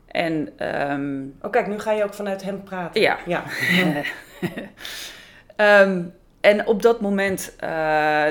En 0.08 0.50
ehm, 0.58 1.24
Oh 1.42 1.52
kijk, 1.52 1.68
nu 1.68 1.80
ga 1.80 1.92
je 1.92 2.04
ook 2.04 2.14
vanuit 2.14 2.44
hem 2.44 2.64
praten. 2.64 3.02
Ja. 3.02 3.18
ja. 3.26 3.44
Ehm, 5.56 6.04
en 6.42 6.68
op 6.68 6.82
dat 6.82 7.02
moment, 7.02 7.56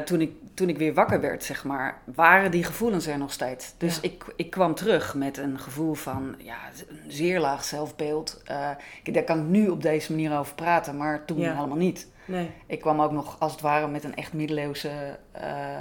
toen, 0.05 0.21
ik, 0.21 0.31
toen 0.55 0.69
ik 0.69 0.79
weer 0.79 0.95
wakker 0.95 1.21
werd, 1.21 1.45
zeg 1.45 1.65
maar, 1.65 1.99
waren 2.15 2.51
die 2.51 2.65
gevoelens 2.65 3.07
er 3.07 3.19
nog 3.19 3.33
steeds. 3.33 3.75
Dus 3.79 3.95
Ja. 3.97 4.03
ik, 4.03 4.25
ik 4.37 4.51
kwam 4.51 4.75
terug 4.75 5.15
met 5.15 5.37
een 5.37 5.59
gevoel 5.59 5.95
van 5.95 6.35
ja, 6.39 6.57
een 6.89 7.11
zeer 7.13 7.41
laag 7.41 7.65
zelfbeeld. 7.65 8.43
Eh, 8.45 8.71
ik- 9.03 9.15
daar 9.15 9.23
kan 9.25 9.39
ik 9.39 9.45
nu 9.47 9.69
op 9.69 9.83
deze 9.83 10.13
manier 10.13 10.39
over 10.39 10.55
praten, 10.55 10.97
maar 10.97 11.25
toen 11.25 11.39
Ja. 11.39 11.55
helemaal 11.55 11.77
niet. 11.77 12.09
Nee. 12.25 12.51
Ik 12.67 12.81
kwam 12.81 13.01
ook 13.01 13.13
nog 13.13 13.37
als 13.41 13.53
het 13.53 13.61
ware 13.61 13.89
met 13.89 14.05
een 14.05 14.15
echt 14.15 14.33
middeleeuwse 14.33 15.19
eh, 15.33 15.77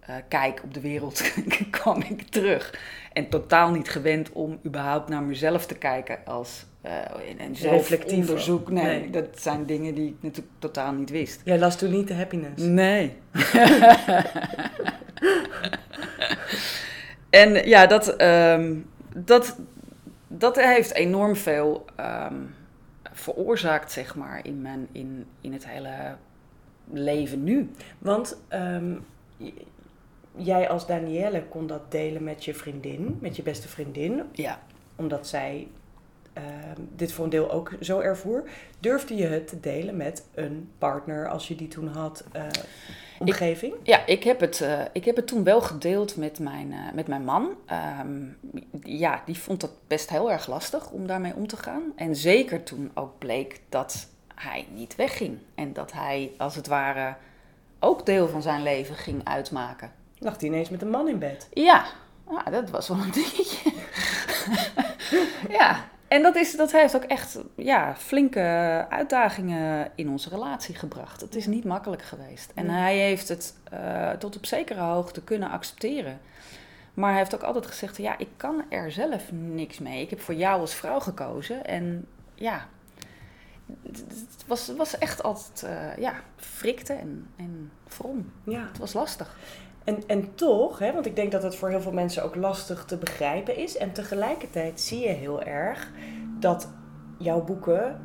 eh, 0.00 0.14
kijk 0.28 0.60
op 0.64 0.74
de 0.74 0.80
wereld 0.80 1.32
kwam 1.70 2.00
ik 2.02 2.22
terug. 2.22 2.74
En 3.12 3.28
totaal 3.28 3.70
niet 3.70 3.88
gewend 3.90 4.32
om 4.32 4.60
überhaupt 4.66 5.08
naar 5.08 5.22
mezelf 5.22 5.66
te 5.66 5.74
kijken 5.74 6.18
als 6.24 6.66
eh 6.80 6.92
en, 7.30 7.38
en 7.38 7.56
zelfonderzoek. 7.56 8.60
ook. 8.60 8.70
Nee, 8.70 8.84
Nee. 9.00 9.10
dat 9.10 9.24
zijn 9.40 9.66
dingen 9.66 9.94
die 9.94 10.08
ik 10.08 10.16
natuurlijk 10.20 10.54
totaal 10.58 10.92
niet 10.92 11.10
wist. 11.10 11.40
Jij 11.44 11.58
las 11.58 11.78
toen 11.78 11.90
niet 11.90 12.08
de 12.08 12.14
happiness. 12.14 12.62
Nee. 12.64 13.16
en 17.30 17.68
ja, 17.68 17.86
dat, 17.86 18.16
ehm, 18.16 18.74
dat, 19.16 19.56
dat 20.28 20.56
heeft 20.56 20.92
enorm 20.94 21.36
veel 21.36 21.84
ehm, 21.96 22.34
veroorzaakt, 23.12 23.92
zeg 23.92 24.14
maar, 24.14 24.40
in, 24.42 24.62
mijn, 24.62 24.88
in, 24.92 25.26
in 25.40 25.52
het 25.52 25.66
hele 25.66 26.16
leven 26.92 27.44
nu. 27.44 27.70
Want 27.98 28.40
ehm, 28.48 28.92
jij 30.36 30.68
als 30.68 30.86
Danielle 30.86 31.42
kon 31.48 31.66
dat 31.66 31.90
delen 31.90 32.24
met 32.24 32.44
je 32.44 32.54
vriendin, 32.54 33.18
met 33.20 33.36
je 33.36 33.42
beste 33.42 33.68
vriendin, 33.68 34.22
Ja. 34.32 34.58
omdat 34.96 35.26
zij 35.26 35.68
ehm, 36.32 36.80
dit 36.96 37.12
voor 37.12 37.24
een 37.24 37.30
deel 37.30 37.50
ook 37.50 37.72
zo 37.80 38.00
ervoer. 38.00 38.48
Durfde 38.80 39.16
je 39.16 39.26
het 39.26 39.48
te 39.48 39.60
delen 39.60 39.96
met 39.96 40.24
een 40.34 40.70
partner 40.78 41.28
als 41.28 41.48
je 41.48 41.56
die 41.56 41.68
toen 41.68 41.88
had, 41.88 42.24
eh, 42.32 42.42
omgeving? 43.18 43.74
Ja, 43.82 44.06
ik 44.06 44.24
heb 44.24 44.40
het, 44.40 44.60
eh, 44.60 44.80
ik 44.92 45.04
heb 45.04 45.16
het 45.16 45.26
toen 45.26 45.44
wel 45.44 45.60
gedeeld 45.60 46.16
met 46.16 46.38
mijn, 46.38 46.72
eh, 46.72 46.92
met 46.94 47.06
mijn 47.06 47.24
man. 47.24 47.50
Ehm, 47.66 48.22
ja, 48.82 49.22
die 49.26 49.38
vond 49.38 49.60
dat 49.60 49.72
best 49.86 50.10
heel 50.10 50.30
erg 50.30 50.46
lastig 50.46 50.90
om 50.90 51.06
daarmee 51.06 51.34
om 51.34 51.46
te 51.46 51.56
gaan. 51.56 51.82
En 51.96 52.16
zeker 52.16 52.62
toen 52.62 52.90
ook 52.94 53.18
bleek 53.18 53.60
dat 53.68 54.08
hij 54.34 54.66
niet 54.74 54.96
wegging. 54.96 55.38
En 55.54 55.72
dat 55.72 55.92
hij, 55.92 56.32
als 56.38 56.54
het 56.56 56.66
ware, 56.66 57.14
ook 57.78 58.06
deel 58.06 58.28
van 58.28 58.42
zijn 58.42 58.62
leven 58.62 58.94
ging 58.94 59.24
uitmaken. 59.24 59.92
Lag 60.18 60.40
hij 60.40 60.48
ineens 60.48 60.68
met 60.68 60.82
een 60.82 60.90
man 60.90 61.08
in 61.08 61.18
bed? 61.18 61.48
Ja, 61.52 61.86
ja 62.30 62.50
dat 62.50 62.70
was 62.70 62.88
wel 62.88 62.98
een 62.98 63.10
dingetje. 63.10 63.72
ja, 65.58 65.88
en 66.10 66.22
dat, 66.22 66.36
is, 66.36 66.56
dat 66.56 66.72
heeft 66.72 66.96
ook 66.96 67.02
echt 67.04 67.38
ja, 67.56 67.94
flinke 67.96 68.40
uitdagingen 68.88 69.90
in 69.94 70.08
onze 70.08 70.28
relatie 70.28 70.74
gebracht. 70.74 71.20
Het 71.20 71.34
is 71.34 71.46
niet 71.46 71.64
makkelijk 71.64 72.02
geweest. 72.02 72.52
En 72.54 72.68
hij 72.68 72.96
heeft 72.98 73.28
het 73.28 73.54
eh, 73.70 74.10
tot 74.10 74.36
op 74.36 74.46
zekere 74.46 74.80
hoogte 74.80 75.22
kunnen 75.22 75.50
accepteren. 75.50 76.20
Maar 76.94 77.10
hij 77.10 77.18
heeft 77.18 77.34
ook 77.34 77.42
altijd 77.42 77.66
gezegd, 77.66 77.96
ja, 77.96 78.18
ik 78.18 78.28
kan 78.36 78.64
er 78.68 78.92
zelf 78.92 79.32
niks 79.32 79.78
mee. 79.78 80.02
Ik 80.02 80.10
heb 80.10 80.20
voor 80.20 80.34
jou 80.34 80.60
als 80.60 80.74
vrouw 80.74 81.00
gekozen. 81.00 81.66
En 81.66 82.06
ja, 82.34 82.66
het 83.82 84.44
was, 84.46 84.72
was 84.76 84.98
echt 84.98 85.22
altijd, 85.22 85.62
eh, 85.62 85.96
ja, 85.96 86.14
frikte 86.36 86.92
en, 86.92 87.26
en 87.36 87.72
vrom. 87.86 88.32
Ja. 88.44 88.66
Het 88.66 88.78
was 88.78 88.92
lastig. 88.92 89.36
En, 89.84 90.02
en 90.06 90.34
toch, 90.34 90.78
hè, 90.78 90.92
want 90.92 91.06
ik 91.06 91.16
denk 91.16 91.32
dat 91.32 91.42
het 91.42 91.56
voor 91.56 91.68
heel 91.68 91.80
veel 91.80 91.92
mensen 91.92 92.24
ook 92.24 92.34
lastig 92.34 92.84
te 92.84 92.96
begrijpen 92.96 93.56
is. 93.56 93.76
En 93.76 93.92
tegelijkertijd 93.92 94.80
zie 94.80 95.00
je 95.00 95.08
heel 95.08 95.42
erg 95.42 95.90
dat 96.40 96.68
jouw 97.18 97.44
boeken 97.44 98.00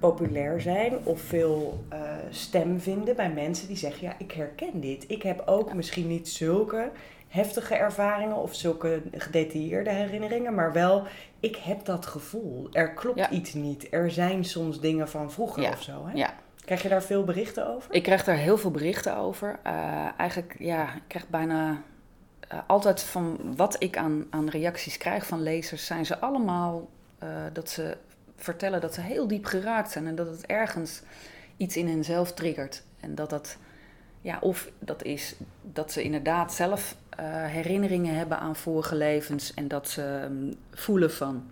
populair 0.00 0.60
zijn 0.60 0.96
of 1.04 1.20
veel 1.20 1.84
eh, 1.88 2.00
stem 2.30 2.80
vinden 2.80 3.16
bij 3.16 3.32
mensen 3.32 3.68
die 3.68 3.76
zeggen: 3.76 4.06
Ja, 4.06 4.14
ik 4.18 4.32
herken 4.32 4.80
dit. 4.80 5.04
Ik 5.08 5.22
heb 5.22 5.42
ook 5.46 5.74
misschien 5.74 6.06
niet 6.06 6.28
zulke 6.28 6.90
heftige 7.28 7.74
ervaringen 7.74 8.36
of 8.36 8.54
zulke 8.54 9.02
gedetailleerde 9.12 9.90
herinneringen, 9.90 10.54
maar 10.54 10.72
wel, 10.72 11.02
ik 11.40 11.56
heb 11.56 11.84
dat 11.84 12.06
gevoel. 12.06 12.68
Er 12.72 12.92
klopt 12.94 13.18
Ja. 13.18 13.30
iets 13.30 13.54
niet. 13.54 13.86
Er 13.90 14.10
zijn 14.10 14.44
soms 14.44 14.80
dingen 14.80 15.08
van 15.08 15.30
vroeger 15.32 15.62
Ja. 15.62 15.70
of 15.70 15.82
zo. 15.82 16.06
Hè? 16.06 16.12
Ja. 16.18 16.34
Krijg 16.64 16.82
je 16.82 16.88
daar 16.88 17.02
veel 17.02 17.24
berichten 17.24 17.66
over? 17.66 17.94
Ik 17.94 18.02
krijg 18.02 18.24
daar 18.24 18.36
heel 18.36 18.58
veel 18.58 18.70
berichten 18.70 19.16
over. 19.16 19.58
Eh, 19.62 20.08
eigenlijk, 20.16 20.56
ja, 20.58 20.94
ik 20.94 21.02
krijg 21.06 21.28
bijna 21.28 21.82
eh, 22.48 22.58
altijd 22.66 23.00
van 23.00 23.54
wat 23.56 23.76
ik 23.78 23.96
aan, 23.96 24.26
aan 24.30 24.48
reacties 24.48 24.96
krijg 24.96 25.26
van 25.26 25.42
lezers, 25.42 25.86
zijn 25.86 26.06
ze 26.06 26.18
allemaal 26.18 26.88
eh, 27.18 27.28
dat 27.52 27.70
ze 27.70 27.96
vertellen 28.36 28.80
dat 28.80 28.94
ze 28.94 29.00
heel 29.00 29.28
diep 29.28 29.44
geraakt 29.44 29.90
zijn 29.90 30.06
en 30.06 30.14
dat 30.14 30.26
het 30.26 30.46
ergens 30.46 31.02
iets 31.56 31.76
in 31.76 31.88
henzelf 31.88 32.32
triggert. 32.32 32.82
En 33.00 33.14
dat 33.14 33.30
dat, 33.30 33.56
ja, 34.20 34.38
of 34.40 34.70
dat 34.78 35.02
is 35.02 35.34
dat 35.62 35.92
ze 35.92 36.02
inderdaad 36.02 36.52
zelf 36.52 36.96
herinneringen 37.46 38.14
hebben 38.14 38.38
aan 38.38 38.56
vorige 38.56 38.94
levens 38.94 39.54
en 39.54 39.68
dat 39.68 39.88
ze 39.88 40.26
mm, 40.30 40.54
voelen 40.70 41.12
van, 41.12 41.50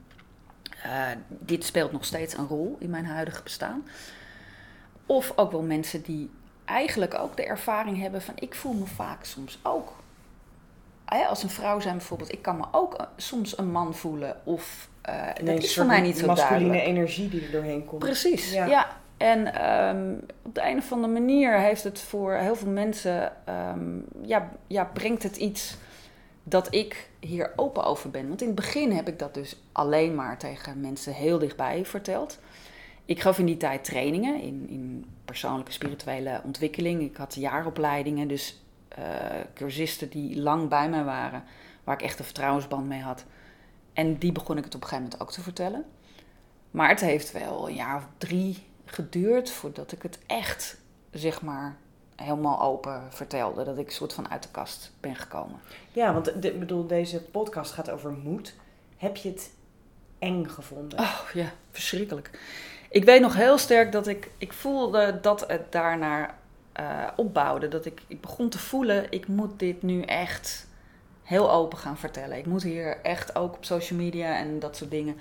dit 1.28 1.64
speelt 1.64 1.92
nog 1.92 2.04
steeds 2.04 2.36
een 2.36 2.46
rol 2.46 2.76
in 2.78 2.90
mijn 2.90 3.06
huidige 3.06 3.42
bestaan. 3.42 3.84
Of 5.06 5.32
ook 5.36 5.50
wel 5.50 5.62
mensen 5.62 6.02
die 6.02 6.30
eigenlijk 6.64 7.14
ook 7.14 7.36
de 7.36 7.44
ervaring 7.44 8.00
hebben 8.00 8.22
van 8.22 8.34
ik 8.38 8.54
voel 8.54 8.72
me 8.72 8.86
vaak 8.86 9.24
soms 9.24 9.58
ook. 9.62 9.92
Als 11.28 11.42
een 11.42 11.50
vrouw 11.50 11.80
zijn 11.80 11.96
bijvoorbeeld, 11.96 12.32
ik 12.32 12.42
kan 12.42 12.56
me 12.56 12.64
ook 12.72 12.94
eh, 12.94 13.06
soms 13.16 13.58
een 13.58 13.70
man 13.70 13.94
voelen. 13.94 14.36
Of 14.44 14.88
eh, 15.02 15.26
dat 15.26 15.38
Ineens 15.38 15.64
is 15.64 15.70
een 15.70 15.74
voor 15.76 15.86
mij 15.92 16.00
niet 16.00 16.18
zo 16.18 16.26
masculine 16.26 16.58
duidelijk. 16.68 16.96
energie 16.96 17.28
die 17.28 17.44
er 17.44 17.50
doorheen 17.50 17.84
komt. 17.84 17.98
Precies, 18.00 18.52
Ja. 18.52 18.66
ja. 18.66 19.00
En 19.16 19.54
ehm, 19.54 20.14
op 20.42 20.54
de 20.54 20.62
een 20.64 20.78
of 20.78 20.92
andere 20.92 21.12
manier 21.12 21.58
heeft 21.58 21.84
het 21.84 22.00
voor 22.00 22.32
heel 22.34 22.56
veel 22.56 22.70
mensen, 22.70 23.32
ehm, 23.46 23.98
ja, 24.22 24.48
ja, 24.66 24.84
brengt 24.84 25.22
het 25.22 25.36
iets 25.36 25.76
dat 26.42 26.74
ik 26.74 27.08
hier 27.20 27.52
open 27.56 27.84
over 27.84 28.10
ben. 28.10 28.28
Want 28.28 28.40
in 28.40 28.46
het 28.46 28.56
begin 28.56 28.92
heb 28.92 29.08
ik 29.08 29.18
dat 29.18 29.34
dus 29.34 29.56
alleen 29.72 30.14
maar 30.14 30.38
tegen 30.38 30.80
mensen 30.80 31.12
heel 31.12 31.38
dichtbij 31.38 31.84
verteld. 31.84 32.38
Ik 33.04 33.20
gaf 33.20 33.38
in 33.38 33.46
die 33.46 33.56
tijd 33.56 33.84
trainingen 33.84 34.40
in, 34.40 34.68
in 34.68 35.06
persoonlijke 35.24 35.72
spirituele 35.72 36.40
ontwikkeling. 36.44 37.02
Ik 37.02 37.16
had 37.16 37.34
jaaropleidingen, 37.34 38.28
dus 38.28 38.62
eh, 38.88 39.04
cursisten 39.54 40.08
die 40.10 40.40
lang 40.40 40.68
bij 40.68 40.88
mij 40.88 41.04
waren, 41.04 41.44
waar 41.84 41.94
ik 41.94 42.02
echt 42.02 42.18
een 42.18 42.24
vertrouwensband 42.24 42.86
mee 42.88 43.00
had. 43.00 43.24
En 43.92 44.18
die 44.18 44.32
begon 44.32 44.56
ik 44.58 44.64
het 44.64 44.74
op 44.74 44.80
een 44.82 44.88
gegeven 44.88 45.10
moment 45.10 45.22
ook 45.28 45.32
te 45.32 45.42
vertellen. 45.42 45.84
Maar 46.70 46.88
het 46.88 47.00
heeft 47.00 47.32
wel 47.32 47.68
een 47.68 47.74
jaar 47.74 47.96
of 47.96 48.06
drie 48.18 48.58
geduurd 48.84 49.50
voordat 49.50 49.92
ik 49.92 50.02
het 50.02 50.18
echt, 50.26 50.76
zeg 51.10 51.42
maar, 51.42 51.76
helemaal 52.16 52.60
open 52.62 53.02
vertelde. 53.10 53.64
Dat 53.64 53.78
ik 53.78 53.90
soort 53.90 54.12
van 54.12 54.30
uit 54.30 54.42
de 54.42 54.48
kast 54.50 54.92
ben 55.00 55.16
gekomen. 55.16 55.60
Ja, 55.92 56.12
want 56.12 56.42
de- 56.42 56.52
ik 56.52 56.58
bedoel, 56.58 56.86
deze 56.86 57.22
podcast 57.22 57.72
gaat 57.72 57.90
over 57.90 58.10
moed. 58.12 58.54
Heb 58.96 59.16
je 59.16 59.28
het 59.28 59.50
eng 60.18 60.44
gevonden? 60.46 60.98
Oh 60.98 61.20
ja, 61.34 61.52
verschrikkelijk. 61.70 62.30
Ik 62.92 63.04
weet 63.04 63.20
nog 63.20 63.34
heel 63.34 63.58
sterk 63.58 63.92
dat 63.92 64.06
ik, 64.06 64.30
ik 64.38 64.52
voelde 64.52 65.18
dat 65.22 65.44
het 65.48 65.72
daarnaar 65.72 66.34
eh, 66.72 66.84
opbouwde. 67.16 67.68
Dat 67.68 67.84
ik, 67.86 68.00
ik 68.06 68.20
begon 68.20 68.48
te 68.48 68.58
voelen, 68.58 69.06
ik 69.10 69.26
moet 69.26 69.58
dit 69.58 69.82
nu 69.82 70.02
echt 70.02 70.66
heel 71.22 71.52
open 71.52 71.78
gaan 71.78 71.98
vertellen. 71.98 72.38
Ik 72.38 72.46
moet 72.46 72.62
hier 72.62 72.96
echt 73.02 73.36
ook 73.36 73.54
op 73.54 73.64
social 73.64 73.98
media 73.98 74.36
en 74.36 74.58
dat 74.58 74.76
soort 74.76 74.90
dingen. 74.90 75.16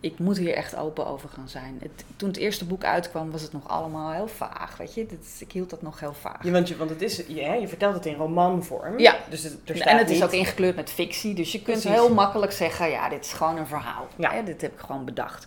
Ik 0.00 0.18
moet 0.18 0.36
hier 0.38 0.54
echt 0.54 0.76
open 0.76 1.06
over 1.06 1.28
gaan 1.28 1.48
zijn. 1.48 1.78
Het, 1.82 2.04
toen 2.16 2.28
het 2.28 2.38
eerste 2.38 2.64
boek 2.64 2.84
uitkwam, 2.84 3.30
was 3.30 3.42
het 3.42 3.52
nog 3.52 3.68
allemaal 3.68 4.12
heel 4.12 4.28
vaag. 4.28 4.76
Weet 4.76 4.94
je, 4.94 5.06
Dit- 5.06 5.36
ik 5.38 5.52
hield 5.52 5.70
dat 5.70 5.82
nog 5.82 6.00
heel 6.00 6.12
vaag. 6.12 6.44
Ja, 6.44 6.50
want, 6.50 6.68
je, 6.68 6.76
want 6.76 6.90
het 6.90 7.02
is, 7.02 7.22
ja, 7.26 7.54
je 7.54 7.68
vertelt 7.68 7.94
het 7.94 8.06
in 8.06 8.14
romanvorm. 8.14 8.98
Ja. 8.98 9.16
Dus 9.30 9.42
het, 9.42 9.56
er 9.64 9.76
staat 9.76 9.88
En 9.88 9.98
het 9.98 10.10
is 10.10 10.22
ook 10.22 10.32
ingekleurd 10.32 10.76
met 10.76 10.90
fictie, 10.90 11.34
dus 11.34 11.52
je 11.52 11.62
kunt 11.62 11.80
Precies. 11.80 12.00
heel 12.00 12.14
makkelijk 12.14 12.52
zeggen: 12.52 12.90
ja, 12.90 13.08
dit 13.08 13.24
is 13.24 13.32
gewoon 13.32 13.56
een 13.56 13.66
verhaal. 13.66 14.06
Ja. 14.16 14.32
Hè, 14.32 14.42
dit 14.44 14.60
heb 14.60 14.72
ik 14.72 14.80
gewoon 14.80 15.04
bedacht. 15.04 15.46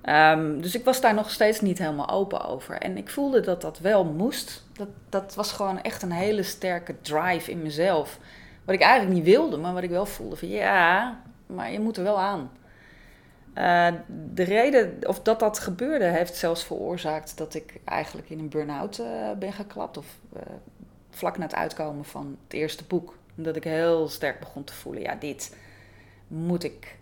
Ehm, 0.00 0.60
dus 0.60 0.74
ik 0.74 0.84
was 0.84 1.00
daar 1.00 1.14
nog 1.14 1.30
steeds 1.30 1.60
niet 1.60 1.78
helemaal 1.78 2.10
open 2.10 2.44
over. 2.44 2.74
En 2.74 2.96
ik 2.96 3.10
voelde 3.10 3.40
dat 3.40 3.60
dat 3.60 3.78
wel 3.78 4.04
moest. 4.04 4.64
Dat, 4.72 4.88
dat 5.08 5.34
was 5.34 5.52
gewoon 5.52 5.82
echt 5.82 6.02
een 6.02 6.12
hele 6.12 6.42
sterke 6.42 6.94
drive 7.00 7.50
in 7.50 7.62
mezelf. 7.62 8.18
Wat 8.64 8.74
ik 8.74 8.80
eigenlijk 8.80 9.14
niet 9.14 9.34
wilde, 9.34 9.56
maar 9.56 9.74
wat 9.74 9.82
ik 9.82 9.90
wel 9.90 10.06
voelde 10.06 10.36
van 10.36 10.48
ja, 10.48 11.20
maar 11.46 11.72
je 11.72 11.80
moet 11.80 11.96
er 11.96 12.02
wel 12.02 12.18
aan. 12.18 12.50
Eh, 13.54 13.88
de 14.32 14.42
reden 14.42 14.98
of 15.06 15.20
dat 15.20 15.40
dat 15.40 15.58
gebeurde 15.58 16.04
heeft 16.04 16.36
zelfs 16.36 16.64
veroorzaakt 16.64 17.36
dat 17.36 17.54
ik 17.54 17.80
eigenlijk 17.84 18.30
in 18.30 18.38
een 18.38 18.48
burn-out 18.48 18.98
eh, 18.98 19.32
ben 19.38 19.52
geklapt. 19.52 19.96
Of 19.96 20.06
eh, 20.32 20.42
vlak 21.10 21.38
na 21.38 21.44
het 21.44 21.54
uitkomen 21.54 22.04
van 22.04 22.36
het 22.44 22.52
eerste 22.52 22.84
boek. 22.84 23.16
Dat 23.34 23.56
ik 23.56 23.64
heel 23.64 24.08
sterk 24.08 24.38
begon 24.38 24.64
te 24.64 24.72
voelen, 24.72 25.02
ja, 25.02 25.14
dit 25.14 25.56
moet 26.28 26.64
ik 26.64 26.97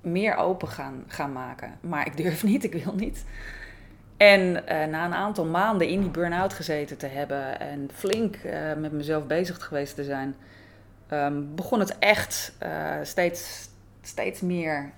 meer 0.00 0.36
open 0.36 0.68
gaan, 0.68 1.04
gaan 1.06 1.32
maken. 1.32 1.78
Maar 1.80 2.06
ik 2.06 2.16
durf 2.16 2.42
niet, 2.50 2.64
ik 2.64 2.84
wil 2.84 2.94
niet. 2.94 3.24
En 4.20 4.66
eh, 4.66 4.86
na 4.86 5.04
een 5.04 5.14
aantal 5.14 5.44
maanden 5.44 5.88
in 5.88 6.00
die 6.00 6.10
burn-out 6.10 6.52
gezeten 6.52 6.96
te 6.96 7.06
hebben 7.06 7.60
en 7.60 7.88
flink 7.94 8.36
eh, 8.36 8.74
met 8.74 8.92
mezelf 8.92 9.26
bezig 9.26 9.64
geweest 9.64 9.94
te 9.94 10.04
zijn, 10.04 10.36
ehm, 11.06 11.42
begon 11.54 11.80
het 11.80 11.98
echt 11.98 12.54
eh, 12.58 12.96
steeds, 13.02 13.68
steeds 14.02 14.40
meer 14.40 14.92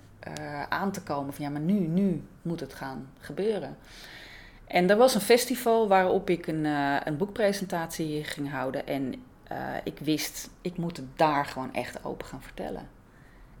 aan 0.69 0.91
te 0.91 1.01
komen 1.01 1.33
van 1.33 1.45
ja, 1.45 1.51
maar 1.51 1.61
nu, 1.61 1.73
nu 1.73 2.23
moet 2.41 2.59
het 2.59 2.73
gaan 2.73 3.09
gebeuren. 3.19 3.77
En 4.67 4.89
er 4.89 4.97
was 4.97 5.15
een 5.15 5.21
festival 5.21 5.87
waarop 5.87 6.29
ik 6.29 6.47
een, 6.47 6.65
een 7.07 7.17
boekpresentatie 7.17 8.23
ging 8.23 8.51
houden. 8.51 8.87
En 8.87 9.13
ik 9.83 9.99
wist, 9.99 10.49
ik 10.61 10.77
moet 10.77 10.97
het 10.97 11.05
daar 11.15 11.45
gewoon 11.45 11.73
echt 11.73 12.05
open 12.05 12.27
gaan 12.27 12.41
vertellen. 12.41 12.87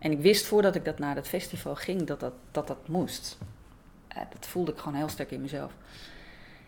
En 0.03 0.11
ik 0.11 0.19
wist 0.19 0.45
voordat 0.45 0.75
ik 0.75 0.85
dat 0.85 0.99
naar 0.99 1.15
dat 1.15 1.27
festival 1.27 1.75
ging, 1.75 2.03
dat 2.03 2.19
dat, 2.19 2.33
dat, 2.51 2.67
dat 2.67 2.87
moest. 2.87 3.37
Eh, 4.07 4.17
dat 4.31 4.47
voelde 4.47 4.71
ik 4.71 4.77
gewoon 4.77 4.97
heel 4.97 5.09
sterk 5.09 5.31
in 5.31 5.41
mezelf. 5.41 5.71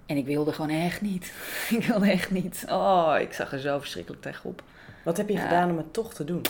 En 0.06 0.18
ik 0.18 0.26
wilde 0.26 0.54
gewoon 0.54 0.70
echt 0.70 1.02
niet. 1.02 1.34
ik 1.78 1.86
wilde 1.86 2.12
echt 2.12 2.32
niet. 2.32 2.66
Oh, 2.70 3.16
ik 3.20 3.34
zag 3.34 3.52
er 3.52 3.60
zo 3.60 3.80
verschrikkelijk 3.80 4.22
tegenop. 4.22 4.64
Wat 5.04 5.18
heb 5.18 5.30
je 5.30 5.38
gedaan 5.38 5.70
om 5.70 5.78
het 5.78 5.94
toch 5.94 6.14
te 6.14 6.24
doen? 6.24 6.42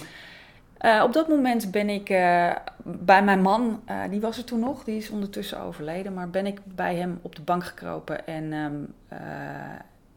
Eh, 0.78 1.02
op 1.04 1.14
dat 1.14 1.28
moment 1.28 1.72
ben 1.72 1.90
ik 1.90 2.10
eh, 2.10 2.56
bij 2.84 3.24
mijn 3.24 3.42
man, 3.42 3.84
die 4.10 4.22
was 4.22 4.38
er 4.38 4.44
toen 4.44 4.60
nog, 4.60 4.84
die 4.84 4.98
is 4.98 5.10
ondertussen 5.10 5.60
overleden, 5.60 6.14
maar 6.14 6.30
ben 6.30 6.46
ik 6.46 6.60
bij 6.64 6.96
hem 6.96 7.20
op 7.22 7.36
de 7.36 7.42
bank 7.42 7.66
gekropen 7.66 8.28
en 8.28 8.54
ehm, 8.54 8.74
eh, 9.08 9.20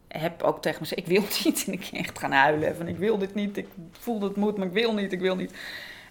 heb 0.07 0.43
ook 0.43 0.61
tegen 0.61 0.81
me 0.81 0.87
gezegd, 0.87 1.07
ik 1.07 1.17
wil 1.17 1.23
niet. 1.43 1.63
En 1.67 1.73
ik 1.73 1.83
ging 1.83 2.01
echt 2.01 2.19
gaan 2.19 2.31
huilen 2.31 2.75
van 2.75 2.87
ik 2.87 2.97
wil 2.97 3.17
dit 3.17 3.33
niet, 3.33 3.57
ik 3.57 3.67
voel 3.91 4.19
dat 4.19 4.29
het 4.29 4.37
moet, 4.37 4.57
maar 4.57 4.67
ik 4.67 4.73
wil 4.73 4.93
niet, 4.93 5.11
ik 5.11 5.19
wil 5.19 5.35
niet. 5.35 5.53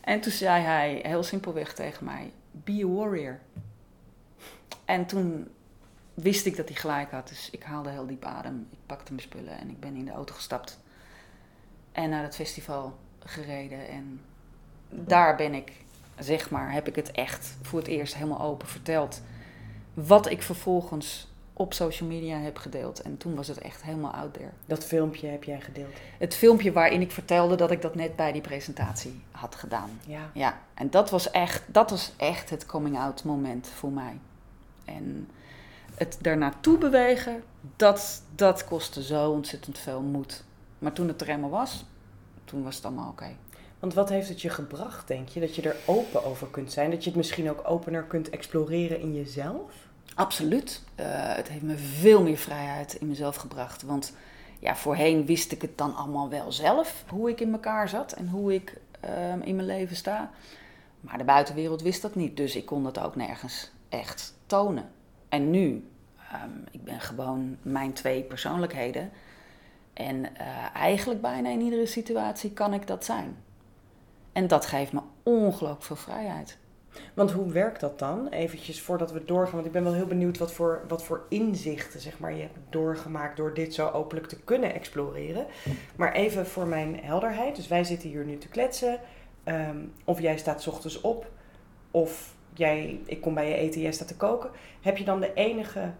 En 0.08 0.20
toen 0.20 0.32
zei 0.32 0.62
hij 0.62 1.00
heel 1.02 1.22
simpelweg 1.22 1.74
tegen 1.74 2.04
mij, 2.04 2.32
be 2.50 2.82
a 2.84 2.86
warrior. 2.86 3.38
En 4.84 5.06
toen 5.06 5.48
wist 6.14 6.46
ik 6.46 6.56
dat 6.56 6.68
hij 6.68 6.76
gelijk 6.76 7.10
had, 7.10 7.28
dus 7.28 7.50
ik 7.50 7.62
haalde 7.62 7.90
heel 7.90 8.06
diep 8.06 8.24
adem. 8.24 8.66
Ik 8.70 8.78
pakte 8.86 9.12
mijn 9.12 9.26
spullen 9.26 9.58
en 9.58 9.70
ik 9.70 9.80
ben 9.80 9.96
in 9.96 10.04
de 10.04 10.10
auto 10.10 10.34
gestapt. 10.34 10.80
En 11.92 12.10
naar 12.10 12.22
het 12.22 12.34
festival 12.34 12.98
gereden 13.18 13.88
en 13.88 14.20
daar 14.90 15.36
ben 15.36 15.54
ik, 15.54 15.72
zeg 16.18 16.50
maar, 16.50 16.72
heb 16.72 16.88
ik 16.88 16.96
het 16.96 17.10
echt 17.10 17.56
voor 17.62 17.78
het 17.78 17.88
eerst 17.88 18.14
helemaal 18.14 18.40
open 18.40 18.68
verteld. 18.68 19.22
Wat 19.94 20.30
ik 20.30 20.42
vervolgens 20.42 21.28
op 21.58 21.74
social 21.74 22.08
media 22.08 22.38
heb 22.38 22.56
gedeeld. 22.56 23.00
En 23.02 23.16
toen 23.16 23.34
was 23.34 23.48
het 23.48 23.58
echt 23.58 23.82
helemaal 23.82 24.12
out 24.12 24.34
there. 24.34 24.50
Dat 24.66 24.84
filmpje 24.84 25.26
heb 25.26 25.44
jij 25.44 25.60
gedeeld. 25.60 25.92
Het 26.18 26.34
filmpje 26.34 26.72
waarin 26.72 27.00
ik 27.00 27.10
vertelde 27.10 27.56
dat 27.56 27.70
ik 27.70 27.82
dat 27.82 27.94
net 27.94 28.16
bij 28.16 28.32
die 28.32 28.40
presentatie 28.40 29.22
had 29.30 29.54
gedaan. 29.54 29.90
Ja. 30.06 30.30
Ja, 30.34 30.60
en 30.74 30.90
dat 30.90 31.10
was 31.10 31.30
echt, 31.30 31.62
dat 31.66 31.90
was 31.90 32.12
echt 32.16 32.50
het 32.50 32.66
coming 32.66 32.98
out 32.98 33.24
moment 33.24 33.68
voor 33.68 33.90
mij. 33.90 34.18
En 34.84 35.28
het 35.94 36.18
daarnaartoe 36.20 36.78
bewegen, 36.78 37.42
dat, 37.76 38.22
dat 38.34 38.64
kostte 38.64 39.02
zo 39.02 39.30
ontzettend 39.30 39.78
veel 39.78 40.00
moed. 40.00 40.44
Maar 40.78 40.92
toen 40.92 41.08
het 41.08 41.20
er 41.20 41.26
helemaal 41.26 41.50
was, 41.50 41.84
toen 42.44 42.62
was 42.62 42.76
het 42.76 42.84
allemaal 42.84 43.10
oké. 43.10 43.36
Want 43.78 43.94
wat 43.94 44.08
heeft 44.08 44.28
het 44.28 44.42
je 44.42 44.50
gebracht, 44.50 45.08
denk 45.08 45.28
je? 45.28 45.40
Dat 45.40 45.54
je 45.54 45.62
er 45.62 45.76
open 45.86 46.24
over 46.24 46.46
kunt 46.46 46.72
zijn? 46.72 46.90
Dat 46.90 47.04
je 47.04 47.10
het 47.10 47.18
misschien 47.18 47.50
ook 47.50 47.60
opener 47.64 48.02
kunt 48.02 48.30
exploreren 48.30 49.00
in 49.00 49.14
jezelf? 49.14 49.87
Absoluut. 50.18 50.82
Eh, 50.94 51.06
het 51.10 51.48
heeft 51.48 51.62
me 51.62 51.76
veel 51.76 52.22
meer 52.22 52.36
vrijheid 52.36 52.94
in 52.94 53.08
mezelf 53.08 53.36
gebracht. 53.36 53.82
Want 53.82 54.12
ja, 54.58 54.76
voorheen 54.76 55.26
wist 55.26 55.52
ik 55.52 55.62
het 55.62 55.78
dan 55.78 55.96
allemaal 55.96 56.28
wel 56.28 56.52
zelf, 56.52 57.04
hoe 57.08 57.30
ik 57.30 57.40
in 57.40 57.52
elkaar 57.52 57.88
zat 57.88 58.12
en 58.12 58.28
hoe 58.28 58.54
ik 58.54 58.80
ehm, 59.00 59.40
in 59.40 59.56
mijn 59.56 59.66
leven 59.66 59.96
sta. 59.96 60.30
Maar 61.00 61.18
de 61.18 61.24
buitenwereld 61.24 61.82
wist 61.82 62.02
dat 62.02 62.14
niet, 62.14 62.36
dus 62.36 62.56
ik 62.56 62.66
kon 62.66 62.82
dat 62.82 62.98
ook 62.98 63.16
nergens 63.16 63.70
echt 63.88 64.34
tonen. 64.46 64.90
En 65.28 65.50
nu, 65.50 65.88
ehm, 66.32 66.50
ik 66.70 66.84
ben 66.84 67.00
gewoon 67.00 67.56
mijn 67.62 67.92
twee 67.92 68.22
persoonlijkheden. 68.22 69.10
En 69.92 70.36
eh, 70.36 70.46
eigenlijk 70.74 71.20
bijna 71.20 71.50
in 71.50 71.60
iedere 71.60 71.86
situatie 71.86 72.52
kan 72.52 72.74
ik 72.74 72.86
dat 72.86 73.04
zijn. 73.04 73.36
En 74.32 74.46
dat 74.46 74.66
geeft 74.66 74.92
me 74.92 75.00
ongelooflijk 75.22 75.82
veel 75.82 75.96
vrijheid. 75.96 76.58
Want 77.14 77.32
hoe 77.32 77.52
werkt 77.52 77.80
dat 77.80 77.98
dan? 77.98 78.28
Eventjes 78.28 78.80
voordat 78.80 79.12
we 79.12 79.24
doorgaan, 79.24 79.54
want 79.54 79.66
ik 79.66 79.72
ben 79.72 79.84
wel 79.84 79.92
heel 79.92 80.06
benieuwd 80.06 80.38
wat 80.38 80.52
voor, 80.52 80.84
wat 80.88 81.04
voor 81.04 81.26
inzichten 81.28 82.00
zeg 82.00 82.18
maar, 82.18 82.34
je 82.34 82.42
hebt 82.42 82.58
doorgemaakt 82.70 83.36
door 83.36 83.54
dit 83.54 83.74
zo 83.74 83.90
openlijk 83.90 84.28
te 84.28 84.40
kunnen 84.40 84.74
exploreren. 84.74 85.46
Maar 85.96 86.12
even 86.12 86.46
voor 86.46 86.66
mijn 86.66 86.98
helderheid. 87.02 87.56
Dus 87.56 87.68
wij 87.68 87.84
zitten 87.84 88.08
hier 88.08 88.24
nu 88.24 88.38
te 88.38 88.48
kletsen. 88.48 89.00
Ehm, 89.44 89.78
of 90.04 90.20
jij 90.20 90.38
staat 90.38 90.68
ochtends 90.68 91.00
op, 91.00 91.30
of 91.90 92.34
jij, 92.54 93.00
ik 93.04 93.20
kom 93.20 93.34
bij 93.34 93.48
je 93.48 93.54
eten, 93.54 93.80
jij 93.80 93.92
staat 93.92 94.08
te 94.08 94.16
koken. 94.16 94.50
Heb 94.80 94.96
je 94.96 95.04
dan 95.04 95.20
de 95.20 95.34
enige, 95.34 95.92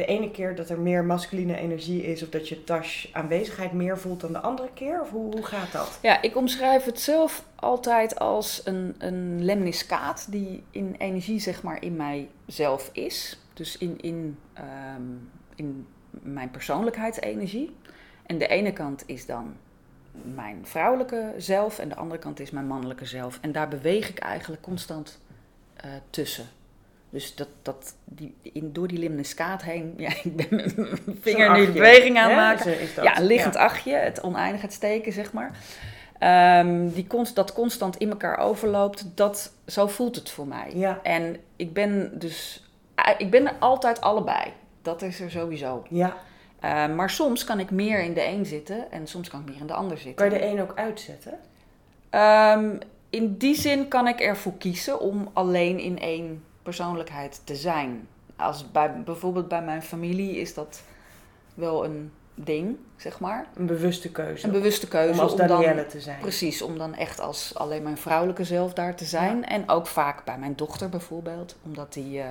de 0.00 0.06
ene 0.06 0.30
keer 0.30 0.54
dat 0.54 0.70
er 0.70 0.78
meer 0.78 1.04
masculine 1.04 1.56
energie 1.56 2.02
is, 2.02 2.22
of 2.22 2.28
dat 2.28 2.48
je 2.48 2.64
Tash 2.64 3.06
aanwezigheid 3.12 3.72
meer 3.72 3.98
voelt 3.98 4.20
dan 4.20 4.32
de 4.32 4.38
andere 4.38 4.68
keer? 4.74 5.00
Of 5.00 5.10
hoe, 5.10 5.32
hoe 5.32 5.46
gaat 5.46 5.72
dat? 5.72 5.98
Ja, 6.02 6.22
ik 6.22 6.36
omschrijf 6.36 6.84
het 6.84 7.00
zelf 7.00 7.44
altijd 7.54 8.18
als 8.18 8.60
een, 8.64 8.94
een 8.98 9.44
lemniscaat 9.44 10.26
die 10.30 10.62
in 10.70 10.94
energie 10.98 11.40
zeg 11.40 11.62
maar 11.62 11.82
in 11.82 11.96
mijzelf 11.96 12.90
is. 12.92 13.38
Dus 13.52 13.78
in, 13.78 14.00
in, 14.00 14.38
ehm, 14.52 15.02
in 15.54 15.86
mijn 16.10 16.50
persoonlijkheidsenergie. 16.50 17.76
En 18.26 18.38
de 18.38 18.46
ene 18.46 18.72
kant 18.72 19.02
is 19.06 19.26
dan 19.26 19.56
mijn 20.34 20.58
vrouwelijke 20.62 21.34
zelf 21.36 21.78
en 21.78 21.88
de 21.88 21.96
andere 21.96 22.20
kant 22.20 22.40
is 22.40 22.50
mijn 22.50 22.66
mannelijke 22.66 23.04
zelf. 23.04 23.38
En 23.40 23.52
daar 23.52 23.68
beweeg 23.68 24.08
ik 24.08 24.18
eigenlijk 24.18 24.62
constant 24.62 25.20
eh, 25.74 25.90
tussen. 26.10 26.46
Dus 27.10 27.34
dat, 27.34 27.48
dat 27.62 27.94
die, 28.04 28.34
in, 28.42 28.72
door 28.72 28.88
die 28.88 28.98
lemniscaat 28.98 29.62
heen, 29.62 29.94
ja, 30.06 30.08
ik 30.22 30.36
ben 30.36 30.46
met 30.50 30.76
mijn 30.76 31.18
vinger 31.20 31.48
nu 31.50 31.54
de 31.54 31.60
achtje, 31.60 31.72
beweging 31.72 32.18
aan 32.18 32.28
het 32.28 32.36
maken. 32.36 32.72
Is- 32.72 32.78
is 32.88 32.94
dat- 32.94 33.04
Ja, 33.04 33.18
een 33.18 33.26
liggend 33.26 33.56
achtje, 33.56 33.94
het 33.94 34.20
oneindigheidsteken, 34.22 35.12
zeg 35.12 35.32
maar. 35.32 35.58
Ehm, 36.18 36.88
die 36.88 37.06
const, 37.06 37.34
dat 37.34 37.52
constant 37.52 37.96
in 37.96 38.10
elkaar 38.10 38.38
overloopt, 38.38 39.04
dat, 39.14 39.52
zo 39.66 39.86
voelt 39.86 40.16
het 40.16 40.30
voor 40.30 40.46
mij. 40.46 40.70
Ja. 40.74 41.00
En 41.02 41.36
ik 41.56 41.72
ben 41.72 42.18
dus, 42.18 42.64
ik 43.18 43.30
ben 43.30 43.46
er 43.46 43.54
altijd 43.58 44.00
allebei. 44.00 44.52
Dat 44.82 45.02
is 45.02 45.20
er 45.20 45.30
sowieso. 45.30 45.82
Ja. 45.88 46.16
Eh, 46.60 46.86
maar 46.94 47.10
soms 47.10 47.44
kan 47.44 47.60
ik 47.60 47.70
meer 47.70 48.00
in 48.02 48.14
de 48.14 48.26
een 48.26 48.46
zitten 48.46 48.92
en 48.92 49.06
soms 49.06 49.28
kan 49.30 49.40
ik 49.40 49.46
meer 49.48 49.60
in 49.60 49.66
de 49.66 49.72
ander 49.72 49.96
zitten. 49.96 50.14
Kan 50.14 50.30
je 50.30 50.38
de 50.46 50.46
een 50.52 50.60
ook 50.62 50.72
uitzetten? 50.74 51.38
Ehm, 52.10 52.70
in 53.10 53.36
die 53.36 53.54
zin 53.54 53.88
kan 53.88 54.08
ik 54.08 54.20
ervoor 54.20 54.56
kiezen 54.58 55.00
om 55.00 55.28
alleen 55.32 55.78
in 55.78 55.98
één 55.98 56.44
persoonlijkheid 56.62 57.40
te 57.44 57.56
zijn. 57.56 58.08
Als 58.36 58.70
bij, 58.70 59.02
bijvoorbeeld 59.02 59.48
bij 59.48 59.62
mijn 59.62 59.82
familie 59.82 60.36
is 60.36 60.54
dat 60.54 60.82
wel 61.54 61.84
een 61.84 62.12
ding, 62.34 62.76
zeg 62.96 63.20
maar. 63.20 63.46
Een 63.56 63.66
bewuste 63.66 64.10
keuze. 64.10 64.46
Een 64.46 64.52
bewuste 64.52 64.88
keuze. 64.88 65.12
om 65.12 65.18
als 65.20 65.36
dan- 65.36 65.46
Danielle 65.48 65.86
te 65.86 66.00
zijn. 66.00 66.20
Precies, 66.20 66.62
om 66.62 66.78
dan 66.78 66.94
echt 66.94 67.20
als 67.20 67.54
alleen 67.54 67.82
mijn 67.82 67.98
vrouwelijke 67.98 68.44
zelf 68.44 68.72
daar 68.72 68.94
te 68.96 69.04
zijn. 69.04 69.44
En 69.44 69.68
ook 69.68 69.86
vaak 69.86 70.24
bij 70.24 70.38
mijn 70.38 70.56
dochter 70.56 70.88
bijvoorbeeld. 70.88 71.56
Omdat 71.64 71.92
die, 71.92 72.20
eh, 72.20 72.28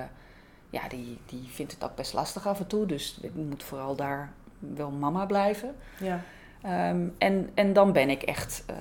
ja, 0.70 0.88
die, 0.88 1.18
die 1.26 1.48
vindt 1.52 1.72
het 1.72 1.84
ook 1.84 1.94
best 1.94 2.12
lastig 2.12 2.46
af 2.46 2.58
en 2.60 2.66
toe. 2.66 2.86
Dus 2.86 3.18
ik 3.22 3.34
moet 3.34 3.62
vooral 3.62 3.96
daar 3.96 4.32
wel 4.58 4.90
mama 4.90 5.26
blijven. 5.26 5.74
Ja. 5.98 6.20
Ehm, 6.62 7.08
en, 7.18 7.50
en 7.54 7.72
dan 7.72 7.92
ben 7.92 8.10
ik 8.10 8.22
echt 8.22 8.64
eh, 8.66 8.76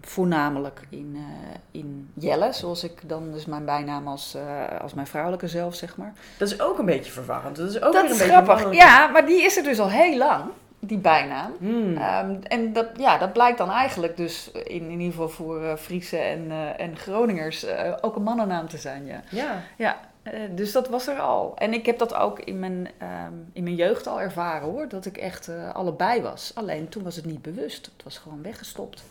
voornamelijk 0.00 0.80
in, 0.88 1.16
eh, 1.16 1.80
in 1.80 2.10
Jelle, 2.14 2.52
zoals 2.52 2.84
ik 2.84 3.08
dan 3.08 3.32
dus 3.32 3.46
mijn 3.46 3.64
bijnaam 3.64 4.08
als, 4.08 4.34
eh, 4.34 4.80
als 4.80 4.94
mijn 4.94 5.06
vrouwelijke 5.06 5.48
zelf, 5.48 5.74
zeg 5.74 5.96
maar. 5.96 6.12
Dat 6.38 6.48
is 6.50 6.60
ook 6.60 6.78
een 6.78 6.84
beetje 6.84 7.12
verwarrend. 7.12 7.56
Dat 7.56 7.70
is 7.70 7.82
ook 7.82 7.92
dat 7.92 7.92
weer 7.92 8.04
een 8.04 8.10
is 8.10 8.18
beetje 8.18 8.42
grappig. 8.42 8.74
Ja, 8.74 9.06
maar 9.06 9.26
die 9.26 9.42
is 9.42 9.56
er 9.56 9.62
dus 9.62 9.80
al 9.80 9.90
heel 9.90 10.16
lang. 10.16 10.44
die 10.82 10.98
bijnaam. 10.98 11.52
Hmm. 11.58 11.96
Ehm, 11.96 12.34
en 12.42 12.72
dat, 12.72 12.86
ja, 12.96 13.18
dat 13.18 13.32
blijkt 13.32 13.58
dan 13.58 13.70
eigenlijk 13.70 14.16
dus 14.16 14.50
in, 14.50 14.90
in 14.90 14.90
ieder 14.90 15.10
geval 15.10 15.28
voor 15.28 15.76
Friese 15.78 16.16
en, 16.16 16.50
en 16.76 16.96
Groningers 16.96 17.66
ook 18.00 18.16
een 18.16 18.22
mannennaam 18.22 18.68
te 18.68 18.78
zijn. 18.78 19.06
Ja. 19.06 19.22
ja. 19.30 19.62
Ja, 19.76 20.00
eh, 20.22 20.40
dus 20.54 20.72
dat 20.72 20.88
was 20.88 21.06
er 21.06 21.18
al. 21.18 21.56
En 21.56 21.72
ik 21.72 21.86
heb 21.86 21.98
dat 21.98 22.14
ook 22.14 22.40
in 22.40 22.58
mijn, 22.58 22.88
ehm, 22.98 23.32
in 23.52 23.62
mijn 23.62 23.74
jeugd 23.74 24.06
al 24.06 24.20
ervaren 24.20 24.68
hoor, 24.68 24.88
dat 24.88 25.06
ik 25.06 25.16
echt 25.16 25.48
eh, 25.48 25.74
allebei 25.74 26.22
was. 26.22 26.52
Alleen 26.54 26.88
toen 26.88 27.02
was 27.02 27.16
het 27.16 27.24
niet 27.24 27.42
bewust, 27.42 27.86
het 27.86 28.04
was 28.04 28.18
gewoon 28.18 28.42
weggestopt. 28.42 29.02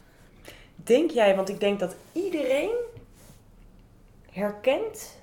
Denk 0.76 1.12
jij, 1.12 1.36
want 1.36 1.50
ik 1.50 1.60
denk 1.60 1.80
dat 1.80 1.96
iedereen 2.12 2.76
herkent 4.32 5.18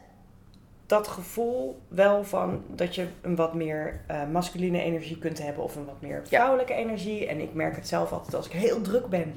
dat 0.86 1.08
gevoel 1.08 1.80
wel 1.88 2.24
van 2.24 2.62
dat 2.68 2.94
je 2.94 3.06
een 3.20 3.36
wat 3.36 3.54
meer 3.54 4.00
eh, 4.06 4.22
masculine 4.32 4.82
energie 4.82 5.18
kunt 5.18 5.42
hebben 5.42 5.64
of 5.64 5.76
een 5.76 5.84
wat 5.84 6.00
meer 6.00 6.22
vrouwelijke 6.26 6.74
energie. 6.74 7.26
En 7.26 7.40
ik 7.40 7.54
merk 7.54 7.76
het 7.76 7.88
zelf 7.88 8.12
altijd 8.12 8.34
als 8.34 8.46
ik 8.46 8.52
heel 8.52 8.80
druk 8.80 9.06
ben 9.06 9.34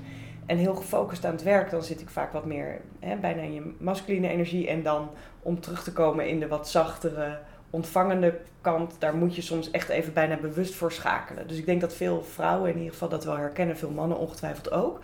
en 0.50 0.58
heel 0.58 0.76
gefocust 0.76 1.26
aan 1.26 1.32
het 1.32 1.44
werk, 1.44 1.70
dan 1.70 1.84
zit 1.84 2.02
ik 2.02 2.10
vaak 2.10 2.34
wat 2.34 2.46
meer 2.46 2.82
hè, 3.00 3.16
bijna 3.16 3.42
in 3.42 3.54
je 3.54 3.74
masculine 3.80 4.28
energie. 4.28 4.68
En 4.68 4.84
dan 4.84 5.10
om 5.40 5.60
terug 5.60 5.84
te 5.84 5.94
komen 5.94 6.28
in 6.28 6.40
de 6.40 6.48
wat 6.48 6.70
zachtere, 6.70 7.40
ontvangende 7.70 8.40
kant, 8.62 8.96
daar 9.00 9.16
moet 9.16 9.36
je 9.36 9.42
soms 9.42 9.72
echt 9.72 9.90
even 9.90 10.14
bijna 10.14 10.38
bewust 10.38 10.76
voor 10.76 10.92
schakelen. 10.92 11.48
Dus 11.48 11.58
ik 11.58 11.66
denk 11.66 11.82
dat 11.82 11.94
veel 11.96 12.24
vrouwen 12.24 12.70
in 12.70 12.78
ieder 12.78 12.92
geval 12.92 13.10
dat 13.10 13.26
wel 13.26 13.38
herkennen, 13.38 13.78
veel 13.78 13.92
mannen 13.92 14.18
ongetwijfeld 14.18 14.72
ook. 14.72 15.00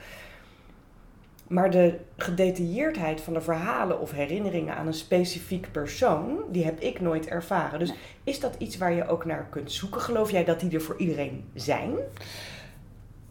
Maar 1.48 1.72
de 1.72 2.00
gedetailleerdheid 2.18 3.22
van 3.22 3.34
de 3.34 3.42
verhalen 3.42 4.00
of 4.00 4.12
herinneringen 4.12 4.76
aan 4.76 4.88
een 4.88 4.94
specifiek 4.94 5.72
persoon, 5.72 6.40
die 6.52 6.66
heb 6.66 6.80
ik 6.80 7.02
nooit 7.02 7.28
ervaren. 7.28 7.80
Dus 7.80 7.90
Nee. 7.90 7.98
is 8.24 8.40
dat 8.40 8.56
iets 8.58 8.78
waar 8.78 8.94
je 8.94 9.08
ook 9.08 9.26
naar 9.26 9.48
kunt 9.50 9.72
zoeken? 9.72 10.02
Geloof 10.02 10.32
jij 10.32 10.44
dat 10.44 10.60
die 10.60 10.72
er 10.72 10.82
voor 10.82 10.98
iedereen 10.98 11.50
zijn? 11.54 11.94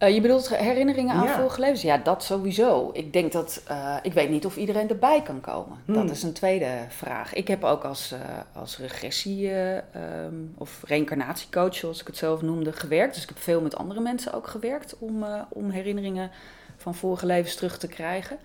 Eh, 0.05 0.15
je 0.15 0.21
bedoelt 0.21 0.57
herinneringen 0.57 1.15
aan 1.15 1.25
Ja. 1.25 1.39
vorige 1.39 1.61
levens? 1.61 1.83
Ja, 1.83 1.97
dat 1.99 2.25
sowieso. 2.25 2.91
Ik 2.93 3.13
denk 3.13 3.33
dat, 3.33 3.63
eh, 3.67 3.97
ik 4.03 4.13
weet 4.13 4.31
niet 4.31 4.47
of 4.47 4.57
iedereen 4.57 4.89
erbij 4.89 5.23
kan 5.23 5.41
komen. 5.41 5.79
Hmm. 5.85 5.95
Dat 5.95 6.11
is 6.11 6.23
een 6.23 6.33
tweede 6.33 6.71
vraag. 6.89 7.35
Ik 7.35 7.49
heb 7.49 7.65
ook 7.65 7.85
als, 7.85 8.13
eh, 8.13 8.21
als 8.61 8.79
regressie- 8.79 9.51
eh, 9.51 9.77
ehm, 9.77 10.35
of 10.59 10.83
reïncarnatiecoach, 10.87 11.75
zoals 11.75 12.01
ik 12.01 12.07
het 12.07 12.17
zelf 12.17 12.43
noemde, 12.43 12.73
gewerkt. 12.73 13.15
Dus 13.15 13.23
ik 13.23 13.29
heb 13.29 13.39
veel 13.39 13.61
met 13.61 13.77
andere 13.77 14.01
mensen 14.01 14.33
ook 14.33 14.47
gewerkt 14.47 14.97
om, 14.99 15.25
om 15.49 15.71
herinneringen 15.71 16.31
van 16.77 16.95
vorige 16.95 17.27
levens 17.27 17.55
terug 17.55 17.79
te 17.79 17.89
krijgen. 17.89 18.39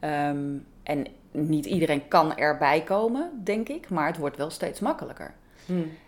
Ehm, 0.00 0.46
en 0.82 1.06
niet 1.30 1.66
iedereen 1.66 2.08
kan 2.08 2.36
erbij 2.36 2.82
komen, 2.82 3.30
denk 3.44 3.68
ik, 3.68 3.88
maar 3.88 4.06
het 4.06 4.16
wordt 4.18 4.36
wel 4.36 4.50
steeds 4.50 4.80
makkelijker. 4.80 5.34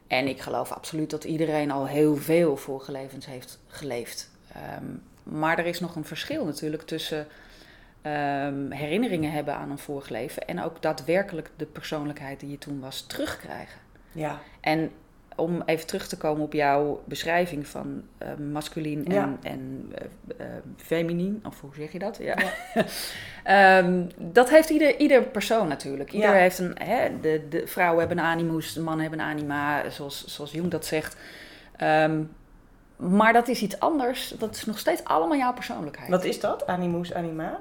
En 0.07 0.29
ik 0.29 0.41
geloof 0.41 0.73
absoluut 0.73 1.11
dat 1.11 1.25
iedereen 1.25 1.71
al 1.71 1.87
heel 1.87 2.17
veel 2.17 2.57
vorige 2.57 2.93
levens 2.93 3.27
heeft 3.27 3.59
geleefd. 3.67 4.31
Ehm, 4.63 4.85
maar 5.37 5.59
er 5.59 5.67
is 5.67 5.81
nog 5.81 5.97
een 5.97 6.05
verschil 6.05 6.45
natuurlijk 6.45 6.83
tussen 6.83 7.27
ehm, 8.03 8.71
herinneringen 8.71 9.33
hebben 9.33 9.55
aan 9.55 9.71
een 9.71 9.79
vorig 9.79 10.09
leven 10.09 10.47
en 10.47 10.63
ook 10.63 10.83
daadwerkelijk 10.83 11.51
de 11.57 11.65
persoonlijkheid 11.67 12.41
die 12.41 12.51
je 12.51 12.59
toen 12.59 12.81
was 12.81 13.07
terugkrijgen. 13.07 13.81
Ja. 14.13 14.39
En 14.61 14.91
om 15.37 15.63
even 15.67 15.87
terug 15.87 16.09
te 16.09 16.17
komen 16.17 16.43
op 16.43 16.53
jouw 16.53 17.03
beschrijving 17.05 17.67
van 17.67 18.03
eh 18.19 18.29
masculien 18.53 19.05
en, 19.07 19.13
Ja. 19.15 19.37
en 19.43 19.93
eh, 20.39 20.47
feminien, 20.77 21.43
of 21.47 21.61
hoe 21.61 21.71
zeg 21.75 21.93
je 21.93 21.99
dat? 21.99 22.19
Ja. 22.21 22.37
Dat 24.17 24.51
heeft 24.51 24.71
ieder, 24.71 24.97
ieder 24.99 25.23
persoon 25.23 25.69
natuurlijk. 25.69 26.13
Ieder 26.13 26.29
Ja. 26.31 26.35
heeft 26.37 26.59
een, 26.59 26.77
hè, 26.83 27.21
de, 27.21 27.47
de 27.49 27.67
vrouwen 27.67 27.99
hebben 27.99 28.19
een 28.19 28.25
animus, 28.31 28.73
de 28.73 28.81
mannen 28.81 29.01
hebben 29.03 29.21
een 29.21 29.31
anima, 29.31 29.91
zoals, 29.91 30.25
zoals 30.27 30.53
Jung 30.53 30.71
dat 30.71 30.87
zegt. 30.87 31.17
Ehm, 31.77 32.23
maar 32.99 33.33
dat 33.33 33.49
is 33.49 33.63
iets 33.63 33.81
anders. 33.81 34.35
Dat 34.39 34.55
is 34.55 34.65
nog 34.65 34.79
steeds 34.79 35.05
allemaal 35.05 35.37
jouw 35.39 35.53
persoonlijkheid. 35.53 36.11
Wat 36.11 36.25
is 36.25 36.41
dat? 36.41 36.67
Animus, 36.67 37.15
anima? 37.15 37.59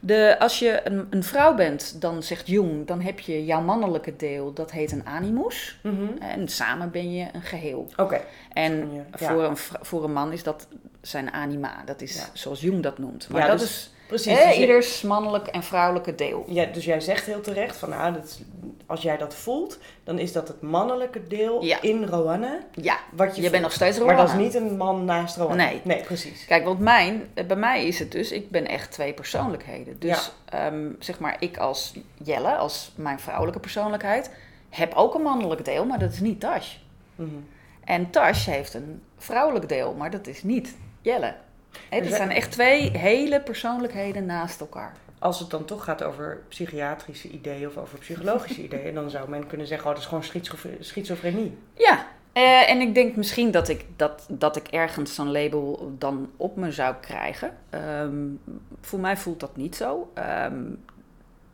De, 0.00 0.36
als 0.38 0.58
je 0.58 0.80
een, 0.84 1.06
een 1.10 1.22
vrouw 1.24 1.54
bent, 1.54 2.00
dan 2.00 2.22
zegt 2.22 2.46
Jung, 2.46 2.86
dan 2.86 3.00
heb 3.00 3.20
je 3.20 3.44
jouw 3.44 3.60
mannelijke 3.60 4.16
deel, 4.16 4.52
dat 4.52 4.70
heet 4.70 4.92
een 4.92 5.06
animus. 5.06 5.80
En 6.18 6.48
samen 6.48 6.90
ben 6.90 7.12
je 7.12 7.26
een 7.32 7.42
geheel. 7.42 7.88
Oké. 7.96 8.20
En 8.52 8.92
Ja. 8.94 9.04
voor, 9.12 9.44
een, 9.44 9.56
voor 9.56 10.04
een 10.04 10.12
man 10.12 10.32
is 10.32 10.42
dat 10.42 10.66
zijn 11.00 11.32
anima. 11.32 11.82
Dat 11.84 12.00
is 12.00 12.16
Ja. 12.16 12.24
zoals 12.32 12.60
Jung 12.60 12.82
dat 12.82 12.98
noemt. 12.98 13.28
Maar 13.28 13.40
Ja, 13.40 13.46
dat 13.48 13.58
dus 13.58 13.68
is 13.68 13.90
Precies. 14.08 14.38
hè, 14.38 14.44
dus, 14.46 14.54
je- 14.54 14.60
ieders 14.60 15.02
mannelijk 15.02 15.46
en 15.46 15.62
vrouwelijke 15.62 16.14
deel. 16.14 16.44
ja, 16.48 16.64
dus 16.64 16.84
jij 16.84 17.00
zegt 17.00 17.26
heel 17.26 17.40
terecht 17.40 17.76
van 17.76 17.88
nou, 17.90 18.12
dat 18.12 18.40
als 18.86 19.02
jij 19.02 19.16
dat 19.16 19.34
voelt, 19.34 19.78
dan 20.04 20.18
is 20.18 20.32
dat 20.32 20.48
het 20.48 20.60
mannelijke 20.62 21.26
deel 21.26 21.64
Ja. 21.64 21.82
in 21.82 22.04
Roanne. 22.04 22.60
Ja, 22.74 22.98
Wat 23.12 23.26
je, 23.28 23.34
je 23.34 23.40
voelt. 23.40 23.50
bent 23.50 23.62
nog 23.62 23.72
steeds 23.72 23.98
Maar 23.98 24.06
Roanne. 24.06 24.22
dat 24.32 24.40
is 24.40 24.44
niet 24.44 24.54
een 24.54 24.76
man 24.76 25.04
naast 25.04 25.36
Roanne. 25.36 25.56
Nee. 25.64 25.80
Nee, 25.84 26.02
precies. 26.02 26.44
Kijk, 26.44 26.64
want 26.64 26.78
mijn, 26.78 27.28
bij 27.46 27.56
mij 27.56 27.86
is 27.86 27.98
het 27.98 28.12
dus, 28.12 28.32
ik 28.32 28.50
ben 28.50 28.66
echt 28.66 28.90
twee 28.90 29.12
persoonlijkheden. 29.12 29.98
Dus 29.98 30.32
ehm, 30.44 30.90
zeg 30.98 31.18
maar, 31.18 31.36
ik 31.38 31.56
als 31.58 31.94
Jelle, 32.22 32.56
als 32.56 32.92
mijn 32.96 33.20
vrouwelijke 33.20 33.60
persoonlijkheid, 33.60 34.30
heb 34.68 34.94
ook 34.94 35.14
een 35.14 35.22
mannelijk 35.22 35.64
deel, 35.64 35.84
maar 35.84 35.98
dat 35.98 36.12
is 36.12 36.20
niet 36.20 36.40
Tash. 36.40 36.74
Mhm. 37.14 37.28
En 37.84 38.10
Tash 38.10 38.46
heeft 38.46 38.74
een 38.74 39.02
vrouwelijk 39.18 39.68
deel, 39.68 39.94
maar 39.94 40.10
dat 40.10 40.26
is 40.26 40.42
niet 40.42 40.76
Jelle. 41.02 41.34
Dus 41.90 42.08
dat 42.08 42.16
zijn 42.16 42.30
echt 42.30 42.50
twee 42.50 42.90
hele 42.96 43.40
persoonlijkheden 43.40 44.26
naast 44.26 44.60
elkaar. 44.60 44.92
Als 45.18 45.38
het 45.38 45.50
dan 45.50 45.64
toch 45.64 45.84
gaat 45.84 46.02
over 46.02 46.42
psychiatrische 46.48 47.28
ideeën 47.28 47.66
of 47.66 47.76
over 47.76 47.98
psychologische 47.98 48.62
ideeën, 48.68 48.94
dan 48.94 49.10
zou 49.10 49.28
men 49.28 49.46
kunnen 49.46 49.66
zeggen, 49.66 49.86
oh, 49.86 49.92
dat 49.92 50.02
is 50.02 50.08
gewoon 50.08 50.24
schizof- 50.24 50.66
schizofrenie. 50.80 51.58
Ja, 51.74 52.06
eh, 52.32 52.70
en 52.70 52.80
ik 52.80 52.94
denk 52.94 53.16
misschien 53.16 53.50
dat 53.50 53.68
ik, 53.68 53.84
dat, 53.96 54.26
dat 54.30 54.56
ik 54.56 54.66
ergens 54.68 55.14
zo'n 55.14 55.30
label 55.30 55.94
dan 55.98 56.30
op 56.36 56.56
me 56.56 56.72
zou 56.72 56.94
krijgen. 57.00 57.56
Ehm, 57.70 58.26
voor 58.80 59.00
mij 59.00 59.16
voelt 59.16 59.40
dat 59.40 59.56
niet 59.56 59.76
zo. 59.76 60.10
Ehm, 60.14 60.64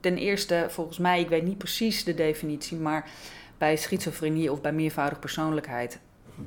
ten 0.00 0.16
eerste, 0.16 0.66
volgens 0.68 0.98
mij, 0.98 1.20
ik 1.20 1.28
weet 1.28 1.44
niet 1.44 1.58
precies 1.58 2.04
de 2.04 2.14
definitie, 2.14 2.76
maar 2.76 3.10
bij 3.58 3.76
schizofrenie 3.76 4.52
of 4.52 4.60
bij 4.60 4.72
meervoudige 4.72 5.20
persoonlijkheid, 5.20 5.98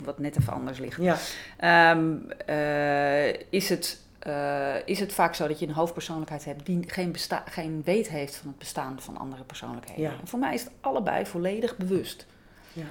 wat 0.03 0.19
net 0.19 0.39
even 0.39 0.53
anders 0.53 0.79
ligt, 0.79 1.01
Ja. 1.01 1.17
Ehm, 1.57 2.15
eh, 2.45 3.27
is, 3.49 3.69
het, 3.69 4.01
eh, 4.19 4.75
is 4.87 4.99
het 4.99 5.13
vaak 5.13 5.35
zo 5.35 5.47
dat 5.47 5.59
je 5.59 5.67
een 5.67 5.73
hoofdpersoonlijkheid 5.73 6.45
hebt 6.45 6.65
die 6.65 6.83
geen, 6.89 7.11
besta- 7.11 7.43
geen 7.49 7.81
weet 7.85 8.09
heeft 8.09 8.35
van 8.35 8.47
het 8.47 8.57
bestaan 8.57 9.01
van 9.01 9.17
andere 9.17 9.43
persoonlijkheden. 9.43 10.01
Ja. 10.03 10.11
En 10.21 10.27
voor 10.27 10.39
mij 10.39 10.53
is 10.53 10.63
het 10.63 10.71
allebei 10.81 11.25
volledig 11.25 11.77
bewust. 11.77 12.25
Ja. 12.73 12.83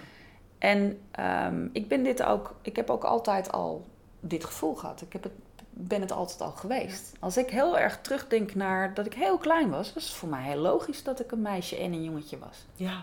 En 0.59 0.99
ehm, 1.11 1.69
ik 1.73 1.89
ben 1.89 2.03
dit 2.03 2.23
ook, 2.23 2.55
ik 2.63 2.77
heb 2.77 2.91
ook 2.91 3.05
altijd 3.05 3.53
al 3.53 3.87
dit 4.21 4.45
gevoel 4.45 4.75
gehad. 4.75 5.01
Ik 5.01 5.13
heb 5.13 5.23
het, 5.23 5.33
ben 5.71 6.01
het 6.01 6.13
altijd 6.13 6.41
al 6.41 6.51
geweest. 6.51 7.13
Als 7.21 7.37
ik 7.37 7.51
heel 7.51 7.79
erg 7.79 7.99
terugdenk 8.01 8.55
naar 8.55 8.95
dat 8.95 9.07
ik 9.07 9.15
heel 9.15 9.39
klein 9.39 9.71
was, 9.71 9.93
was 9.93 10.05
het 10.05 10.13
voor 10.13 10.29
mij 10.29 10.43
heel 10.43 10.61
logisch 10.61 11.03
dat 11.03 11.21
ik 11.21 11.33
een 11.33 11.43
meisje 11.43 11.77
en 11.77 11.93
een 11.93 12.05
jongetje 12.05 12.39
was. 12.39 12.65
Ja. 12.75 13.01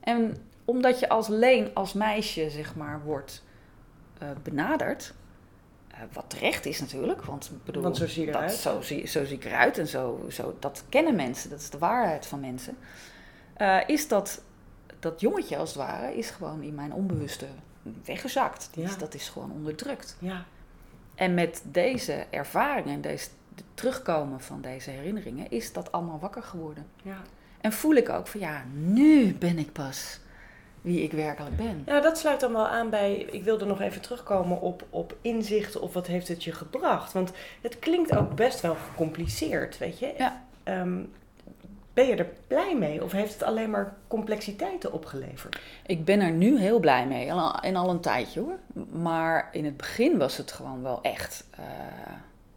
En 0.00 0.36
omdat 0.66 1.00
je 1.00 1.08
als 1.08 1.28
leen, 1.28 1.70
als 1.74 1.92
meisje, 1.92 2.50
zeg 2.50 2.74
maar, 2.74 3.02
wordt 3.04 3.42
eh, 4.18 4.28
benaderd. 4.42 5.14
eh, 5.90 5.98
wat 6.12 6.24
terecht 6.30 6.66
is 6.66 6.80
natuurlijk, 6.80 7.22
want 7.24 7.50
bedoel, 7.64 7.82
Want 7.82 7.96
zo 7.96 8.06
zie 8.06 8.30
dat. 8.32 8.52
Zo, 8.52 8.80
zie, 8.80 9.06
zo 9.06 9.24
zie 9.24 9.36
ik 9.36 9.44
eruit 9.44 9.78
en 9.78 9.86
zo, 9.86 10.26
zo, 10.30 10.56
dat 10.60 10.84
kennen 10.88 11.14
mensen, 11.16 11.50
dat 11.50 11.60
is 11.60 11.70
de 11.70 11.78
waarheid 11.78 12.26
van 12.26 12.40
mensen. 12.40 12.76
Eh, 13.54 13.78
is 13.86 14.08
dat, 14.08 14.42
dat 14.98 15.20
jongetje 15.20 15.56
als 15.56 15.68
het 15.68 15.78
ware, 15.78 16.16
is 16.16 16.30
gewoon 16.30 16.62
in 16.62 16.74
mijn 16.74 16.92
onbewuste 16.92 17.46
weggezakt. 18.04 18.68
Die 18.72 18.84
is- 18.84 18.90
Ja. 18.92 18.96
Dat 18.96 19.14
is 19.14 19.28
gewoon 19.28 19.50
onderdrukt. 19.52 20.16
Ja. 20.18 20.44
En 21.14 21.34
met 21.34 21.62
deze 21.64 22.12
ervaringen, 22.30 23.00
deze, 23.00 23.28
de 23.54 23.62
terugkomen 23.74 24.40
van 24.40 24.60
deze 24.60 24.90
herinneringen, 24.90 25.50
is 25.50 25.72
dat 25.72 25.92
allemaal 25.92 26.18
wakker 26.18 26.42
geworden. 26.42 26.86
Ja. 27.02 27.16
En 27.60 27.72
voel 27.72 27.94
ik 27.94 28.08
ook 28.08 28.26
van 28.26 28.40
ja, 28.40 28.64
nu 28.74 29.34
ben 29.34 29.58
ik 29.58 29.72
pas 29.72 30.20
wie 30.86 31.02
ik 31.02 31.12
werkelijk 31.12 31.56
ben. 31.56 31.82
Ja, 31.86 32.00
dat 32.00 32.18
sluit 32.18 32.40
dan 32.40 32.52
wel 32.52 32.68
aan 32.68 32.90
bij. 32.90 33.14
Ik 33.14 33.44
wilde 33.44 33.64
nog 33.64 33.80
even 33.80 34.00
terugkomen 34.00 34.60
op, 34.60 34.84
op 34.90 35.16
inzichten 35.20 35.80
of 35.82 35.92
wat 35.92 36.06
heeft 36.06 36.28
het 36.28 36.44
je 36.44 36.52
gebracht. 36.52 37.12
Want 37.12 37.32
het 37.60 37.78
klinkt 37.78 38.16
ook 38.16 38.34
best 38.34 38.60
wel 38.60 38.74
gecompliceerd, 38.74 39.78
weet 39.78 39.98
je? 39.98 40.14
Ja. 40.18 40.44
Ehm, 40.62 40.98
ben 41.92 42.06
je 42.06 42.16
er 42.16 42.28
blij 42.46 42.76
mee 42.76 43.04
of 43.04 43.12
heeft 43.12 43.32
het 43.32 43.42
alleen 43.42 43.70
maar 43.70 43.96
complexiteiten 44.08 44.92
opgeleverd? 44.92 45.58
Ik 45.86 46.04
ben 46.04 46.20
er 46.20 46.32
nu 46.32 46.58
heel 46.58 46.80
blij 46.80 47.06
mee 47.06 47.28
en 47.28 47.36
al, 47.36 47.60
en 47.60 47.76
al 47.76 47.90
een 47.90 48.00
tijdje 48.00 48.40
hoor. 48.40 48.58
Maar 48.90 49.48
in 49.52 49.64
het 49.64 49.76
begin 49.76 50.18
was 50.18 50.36
het 50.36 50.52
gewoon 50.52 50.82
wel 50.82 50.98
echt, 51.02 51.46
eh, 51.50 51.64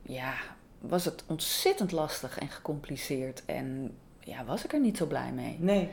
ja, 0.02 0.34
was 0.80 1.06
het 1.06 1.24
ontzettend 1.28 1.92
lastig 1.92 2.40
en 2.40 2.50
gecompliceerd. 2.50 3.44
En 3.46 3.98
ja, 4.20 4.46
was 4.46 4.66
ik 4.66 4.74
er 4.74 4.80
niet 4.80 4.98
zo 4.98 5.06
blij 5.06 5.32
mee. 5.32 5.58
Nee. 5.60 5.90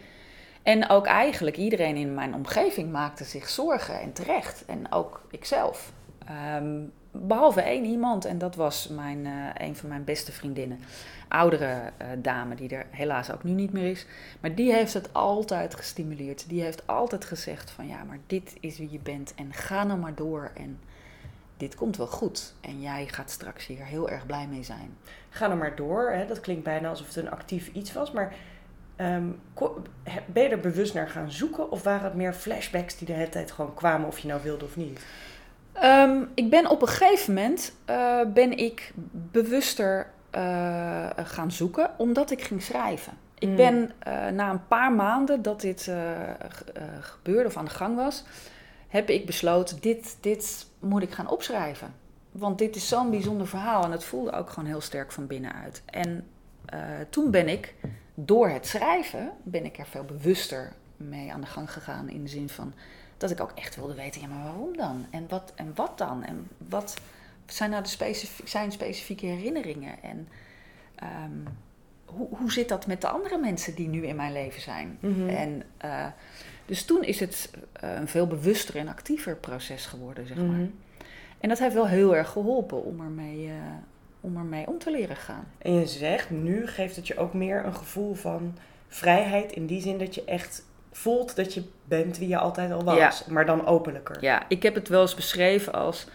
En 0.67 0.89
ook 0.89 1.07
eigenlijk 1.07 1.57
iedereen 1.57 1.97
in 1.97 2.15
mijn 2.15 2.35
omgeving 2.35 2.93
maakte 2.93 3.25
zich 3.25 3.49
zorgen 3.49 4.01
en 4.01 4.13
terecht. 4.13 4.65
En 4.65 4.93
ook 4.93 5.21
ikzelf. 5.31 5.93
Ehm, 6.27 6.81
behalve 7.11 7.61
één 7.61 7.85
iemand 7.85 8.25
en 8.25 8.39
dat 8.39 8.55
was 8.55 8.89
mijn, 8.89 9.27
eh, 9.27 9.67
een 9.67 9.77
van 9.77 9.89
mijn 9.89 10.05
beste 10.05 10.33
vriendinnen. 10.33 10.79
Oudere 11.29 11.93
eh, 11.97 12.07
dame 12.19 12.55
die 12.55 12.69
er 12.69 12.87
helaas 12.91 13.31
ook 13.31 13.45
nu 13.45 13.51
niet 13.51 13.73
meer 13.73 13.91
is. 13.91 14.07
Maar 14.41 14.55
die 14.55 14.73
heeft 14.73 14.95
het 14.95 15.13
altijd 15.13 15.75
gestimuleerd. 15.75 16.49
Die 16.49 16.63
heeft 16.63 16.87
altijd 16.87 17.25
gezegd 17.25 17.71
van 17.71 17.87
ja, 17.87 18.05
maar 18.05 18.19
dit 18.27 18.57
is 18.61 18.79
wie 18.79 18.91
je 18.91 19.01
bent 19.03 19.35
en 19.35 19.53
ga 19.53 19.85
nou 19.85 19.99
maar 19.99 20.15
door. 20.15 20.51
En 20.55 20.81
dit 21.57 21.75
komt 21.75 21.97
wel 21.97 22.07
goed. 22.07 22.55
En 22.61 22.81
jij 22.81 23.07
gaat 23.07 23.31
straks 23.31 23.67
hier 23.67 23.85
heel 23.85 24.11
erg 24.11 24.27
blij 24.27 24.47
mee 24.47 24.65
zijn. 24.65 24.97
Ga 25.29 25.51
er 25.51 25.57
maar 25.57 25.77
door. 25.77 26.11
Hè? 26.11 26.27
Dat 26.27 26.41
klinkt 26.41 26.65
bijna 26.65 26.89
alsof 26.89 27.07
het 27.07 27.17
een 27.17 27.31
actief 27.31 27.71
iets 27.73 27.93
was. 27.93 28.13
Maar 28.13 28.35
he- 30.03 30.23
ben 30.27 30.43
je 30.43 30.49
er 30.49 30.61
bewust 30.61 30.95
naar 30.95 31.09
gaan 31.09 31.31
zoeken? 31.33 31.71
Of 31.71 31.83
waren 31.83 32.05
het 32.05 32.15
meer 32.15 32.33
flashbacks 32.33 32.97
die 32.97 33.07
de 33.07 33.13
hele 33.13 33.29
tijd 33.29 33.51
gewoon 33.53 33.75
kwamen 33.75 34.07
of 34.09 34.19
je 34.19 34.29
nou 34.29 34.43
wilde 34.43 34.65
of 34.65 34.77
niet? 34.77 35.01
Ehm, 35.73 36.23
ik 36.35 36.51
ben 36.51 36.71
op 36.71 36.83
een 36.83 36.89
gegeven 36.89 37.35
moment 37.35 37.75
eh, 37.85 38.21
ben 38.35 38.57
ik 38.59 38.93
bewuster 39.13 40.11
eh, 40.31 41.07
gaan 41.17 41.53
zoeken, 41.53 41.91
omdat 41.97 42.31
ik 42.31 42.43
ging 42.43 42.63
schrijven. 42.63 43.13
Ik 43.39 43.49
Hmm. 43.49 43.57
ben 43.57 43.91
eh, 43.99 44.27
na 44.29 44.51
een 44.51 44.67
paar 44.67 44.93
maanden 44.93 45.43
dat 45.43 45.61
dit 45.61 45.83
ge- 45.83 46.37
gebeurde 47.01 47.49
of 47.49 47.57
aan 47.57 47.65
de 47.65 47.71
gang 47.71 47.97
was, 47.97 48.25
heb 48.89 49.09
ik 49.11 49.27
besloten, 49.27 49.81
dit, 49.81 50.17
dit 50.21 50.67
moet 50.79 51.03
ik 51.03 51.11
gaan 51.13 51.29
opschrijven. 51.31 51.95
Want 52.33 52.59
dit 52.59 52.77
is 52.77 52.89
zo'n 52.89 53.11
bijzonder 53.11 53.47
verhaal 53.47 53.85
en 53.85 53.91
het 53.91 54.05
voelde 54.05 54.33
ook 54.33 54.51
gewoon 54.51 54.69
heel 54.69 54.81
sterk 54.81 55.13
van 55.13 55.27
binnenuit. 55.27 55.83
En 55.87 56.27
eh, 56.67 56.81
toen 57.11 57.31
ben 57.31 57.49
ik, 57.49 57.75
door 58.15 58.49
het 58.49 58.67
schrijven, 58.67 59.33
ben 59.43 59.65
ik 59.65 59.79
er 59.79 59.87
veel 59.87 60.05
bewuster 60.05 60.73
mee 60.97 61.33
aan 61.33 61.41
de 61.41 61.47
gang 61.47 61.73
gegaan. 61.73 62.09
In 62.09 62.23
de 62.23 62.29
zin 62.29 62.49
van 62.49 62.73
dat 63.17 63.31
ik 63.31 63.41
ook 63.41 63.53
echt 63.55 63.77
wilde 63.77 63.95
weten, 63.95 64.21
ja 64.21 64.27
maar 64.27 64.45
waarom 64.45 64.77
dan? 64.77 65.07
En 65.11 65.27
wat, 65.29 65.53
en 65.55 65.73
wat 65.75 65.99
dan? 65.99 66.25
En 66.25 66.49
wat 66.69 67.01
zijn 67.47 67.71
nou 67.71 67.83
de 67.83 67.89
specif 67.89 68.41
zijn 68.45 68.73
specifieke 68.73 69.27
herinneringen? 69.27 70.03
En 70.03 70.29
ehm, 70.95 71.53
hoe, 72.05 72.29
hoe 72.31 72.53
zit 72.53 72.69
dat 72.69 72.87
met 72.87 73.01
de 73.01 73.09
andere 73.09 73.39
mensen 73.39 73.75
die 73.75 73.89
nu 73.89 74.07
in 74.07 74.17
mijn 74.17 74.33
leven 74.33 74.61
zijn? 74.61 74.99
Mhm. 75.01 75.29
En 75.29 75.63
uh, 75.85 76.07
dus 76.67 76.85
toen 76.85 77.03
is 77.03 77.21
het 77.21 77.51
uh, 77.85 77.95
een 77.95 78.09
veel 78.09 78.27
bewuster 78.27 78.77
en 78.77 78.89
actiever 78.89 79.37
proces 79.37 79.87
geworden, 79.87 80.27
zeg 80.27 80.37
maar. 80.37 80.47
Mhm. 80.47 80.71
En 81.39 81.49
dat 81.49 81.59
heeft 81.59 81.75
wel 81.75 81.87
heel 81.87 82.17
erg 82.17 82.31
geholpen 82.31 82.85
om 82.85 83.01
ermee, 83.01 83.47
uh, 83.47 83.53
om 84.27 84.37
ermee 84.37 84.67
om 84.67 84.79
te 84.79 84.91
leren 84.91 85.17
gaan. 85.17 85.45
En 85.59 85.73
je 85.73 85.87
zegt, 85.87 86.31
nu 86.31 86.67
geeft 86.67 86.97
het 86.97 87.07
je 87.07 87.17
ook 87.17 87.35
meer 87.35 87.65
een 87.65 87.75
gevoel 87.75 88.15
van 88.15 88.57
vrijheid 88.89 89.53
in 89.53 89.67
die 89.67 89.81
zin 89.81 89.99
dat 89.99 90.15
je 90.15 90.25
echt 90.25 90.65
voelt 90.93 91.37
dat 91.37 91.55
je 91.55 91.63
bent 91.85 92.19
wie 92.19 92.29
je 92.29 92.39
altijd 92.39 92.73
al 92.73 92.85
was, 92.85 92.97
Ja. 92.97 93.13
maar 93.29 93.47
dan 93.47 93.67
openlijker. 93.67 94.17
Ja, 94.21 94.43
ik 94.49 94.63
heb 94.63 94.75
het 94.75 94.89
wel 94.89 95.01
eens 95.01 95.15
beschreven 95.15 95.73
als... 95.73 96.07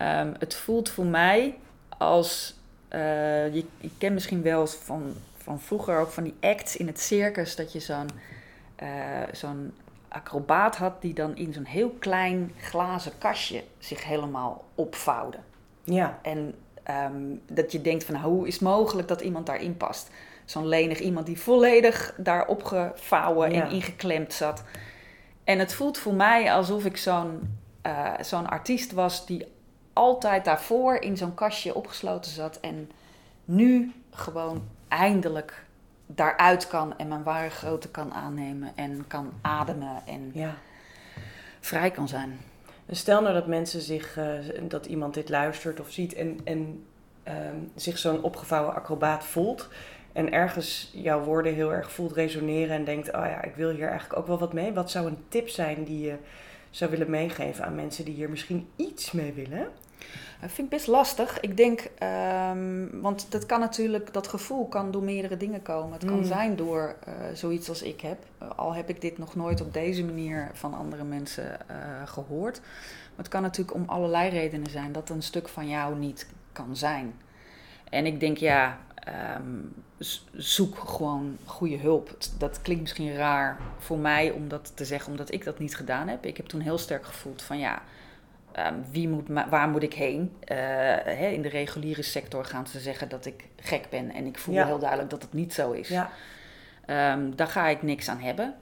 Um, 0.00 0.34
het 0.38 0.54
voelt 0.54 0.90
voor 0.90 1.06
mij 1.06 1.58
als... 1.98 2.60
Uh, 2.90 3.54
je, 3.54 3.64
je 3.80 3.90
kent 3.98 4.12
misschien 4.14 4.42
wel 4.42 4.66
van, 4.66 5.12
van 5.36 5.60
vroeger 5.60 5.98
ook 5.98 6.10
van 6.10 6.24
die 6.24 6.34
acts 6.40 6.76
in 6.76 6.86
het 6.86 7.00
circus... 7.00 7.56
dat 7.56 7.72
je 7.72 7.80
zo'n 7.80 8.08
uh, 8.82 8.88
zo'n 9.32 9.72
acrobaat 10.08 10.76
had 10.76 11.02
die 11.02 11.14
dan 11.14 11.36
in 11.36 11.52
zo'n 11.52 11.64
heel 11.64 11.90
klein 11.90 12.52
glazen 12.60 13.12
kastje 13.18 13.62
zich 13.78 14.04
helemaal 14.04 14.64
opvouwde. 14.74 15.38
Ja. 15.84 16.18
En 16.22 16.54
um, 16.90 17.40
dat 17.46 17.72
je 17.72 17.80
denkt 17.80 18.04
van 18.04 18.16
hoe 18.16 18.46
is 18.46 18.54
het 18.54 18.62
mogelijk 18.62 19.08
dat 19.08 19.20
iemand 19.20 19.46
daarin 19.46 19.76
past? 19.76 20.10
Zo'n 20.44 20.68
lenig 20.68 20.98
iemand 20.98 21.26
die 21.26 21.40
volledig 21.40 22.14
daar 22.16 22.46
opgevouwen 22.46 23.52
Ja. 23.52 23.62
en 23.64 23.70
ingeklemd 23.70 24.32
zat. 24.32 24.62
En 25.44 25.58
het 25.58 25.74
voelt 25.74 25.98
voor 25.98 26.14
mij 26.14 26.52
alsof 26.52 26.84
ik 26.84 26.96
zo'n 26.96 27.58
uh, 27.86 28.12
zo'n 28.20 28.48
artiest 28.48 28.92
was 28.92 29.26
die 29.26 29.46
altijd 29.92 30.44
daarvoor 30.44 30.94
in 30.94 31.16
zo'n 31.16 31.34
kastje 31.34 31.74
opgesloten 31.74 32.30
zat. 32.30 32.60
En 32.60 32.90
nu 33.44 33.92
gewoon 34.10 34.62
eindelijk 34.88 35.64
daaruit 36.06 36.66
kan 36.66 36.98
en 36.98 37.08
mijn 37.08 37.22
ware 37.22 37.50
grootte 37.50 37.88
kan 37.88 38.14
aannemen 38.14 38.72
en 38.74 39.04
kan 39.06 39.32
ademen 39.40 40.02
en 40.06 40.30
ja. 40.34 40.54
vrij 41.60 41.90
kan 41.90 42.08
zijn. 42.08 42.40
Stel 42.88 43.22
nou 43.22 43.34
dat 43.34 43.46
mensen 43.46 43.80
zich, 43.80 44.18
uh, 44.18 44.24
dat 44.68 44.86
iemand 44.86 45.14
dit 45.14 45.28
luistert 45.28 45.80
of 45.80 45.90
ziet 45.90 46.14
en, 46.14 46.38
en 46.44 46.84
um, 47.28 47.70
zich 47.74 47.98
zo'n 47.98 48.22
opgevouwen 48.22 48.74
acrobaat 48.74 49.24
voelt. 49.24 49.68
En 50.12 50.32
ergens 50.32 50.90
jouw 50.94 51.22
woorden 51.24 51.54
heel 51.54 51.72
erg 51.72 51.92
voelt 51.92 52.12
resoneren 52.12 52.76
en 52.76 52.84
denkt, 52.84 53.08
oh 53.08 53.24
ja, 53.24 53.42
ik 53.42 53.54
wil 53.54 53.70
hier 53.70 53.88
eigenlijk 53.88 54.20
ook 54.20 54.26
wel 54.26 54.38
wat 54.38 54.52
mee. 54.52 54.72
Wat 54.72 54.90
zou 54.90 55.06
een 55.06 55.24
tip 55.28 55.48
zijn 55.48 55.84
die 55.84 56.00
je 56.00 56.16
zou 56.70 56.90
willen 56.90 57.10
meegeven 57.10 57.64
aan 57.64 57.74
mensen 57.74 58.04
die 58.04 58.14
hier 58.14 58.30
misschien 58.30 58.68
iets 58.76 59.12
mee 59.12 59.32
willen? 59.32 59.68
Dat 60.40 60.50
vind 60.50 60.72
ik 60.72 60.78
best 60.78 60.86
lastig. 60.86 61.40
Ik 61.40 61.56
denk, 61.56 61.90
um, 62.50 63.00
want 63.00 63.26
dat 63.30 63.46
kan 63.46 63.60
natuurlijk, 63.60 64.12
dat 64.12 64.28
gevoel 64.28 64.66
kan 64.66 64.90
door 64.90 65.02
meerdere 65.02 65.36
dingen 65.36 65.62
komen. 65.62 65.92
Het 65.92 66.04
kan 66.04 66.16
Mm. 66.18 66.24
zijn 66.24 66.56
door 66.56 66.96
uh, 67.08 67.14
zoiets 67.34 67.68
als 67.68 67.82
ik 67.82 68.00
heb. 68.00 68.18
Uh, 68.42 68.50
al 68.56 68.74
heb 68.74 68.88
ik 68.88 69.00
dit 69.00 69.18
nog 69.18 69.34
nooit 69.34 69.60
op 69.60 69.72
deze 69.72 70.04
manier 70.04 70.50
van 70.52 70.74
andere 70.74 71.04
mensen 71.04 71.58
uh, 71.70 71.76
gehoord. 72.04 72.60
Maar 72.60 73.24
het 73.24 73.28
kan 73.28 73.42
natuurlijk 73.42 73.76
om 73.76 73.84
allerlei 73.86 74.30
redenen 74.30 74.70
zijn 74.70 74.92
dat 74.92 75.08
een 75.08 75.22
stuk 75.22 75.48
van 75.48 75.68
jou 75.68 75.98
niet 75.98 76.26
kan 76.52 76.76
zijn. 76.76 77.14
En 77.90 78.06
ik 78.06 78.20
denk, 78.20 78.36
ja, 78.36 78.78
um, 79.36 79.74
zoek 80.32 80.78
gewoon 80.78 81.36
goede 81.44 81.78
hulp. 81.78 82.16
Dat 82.38 82.62
klinkt 82.62 82.82
misschien 82.82 83.14
raar 83.14 83.58
voor 83.78 83.98
mij 83.98 84.30
om 84.30 84.48
dat 84.48 84.72
te 84.74 84.84
zeggen, 84.84 85.10
omdat 85.10 85.32
ik 85.32 85.44
dat 85.44 85.58
niet 85.58 85.76
gedaan 85.76 86.08
heb. 86.08 86.26
Ik 86.26 86.36
heb 86.36 86.46
toen 86.46 86.60
heel 86.60 86.78
sterk 86.78 87.04
gevoeld 87.04 87.42
van 87.42 87.58
ja, 87.58 87.82
um, 88.58 88.84
wie 88.90 89.08
moet, 89.08 89.28
waar 89.50 89.68
moet 89.68 89.82
ik 89.82 89.94
heen? 89.94 90.20
Uh, 90.40 90.56
hè, 91.04 91.26
in 91.26 91.42
de 91.42 91.48
reguliere 91.48 92.02
sector 92.02 92.44
gaan 92.44 92.66
ze 92.66 92.80
zeggen 92.80 93.08
dat 93.08 93.26
ik 93.26 93.44
gek 93.56 93.86
ben. 93.90 94.10
En 94.14 94.26
ik 94.26 94.38
voel 94.38 94.54
Ja. 94.54 94.66
heel 94.66 94.78
duidelijk 94.78 95.10
dat 95.10 95.22
het 95.22 95.32
niet 95.32 95.52
zo 95.54 95.70
is. 95.70 95.88
Ja. 95.88 96.10
Um, 97.12 97.36
daar 97.36 97.46
ga 97.46 97.68
ik 97.68 97.82
niks 97.82 98.08
aan 98.08 98.20
hebben. 98.20 98.54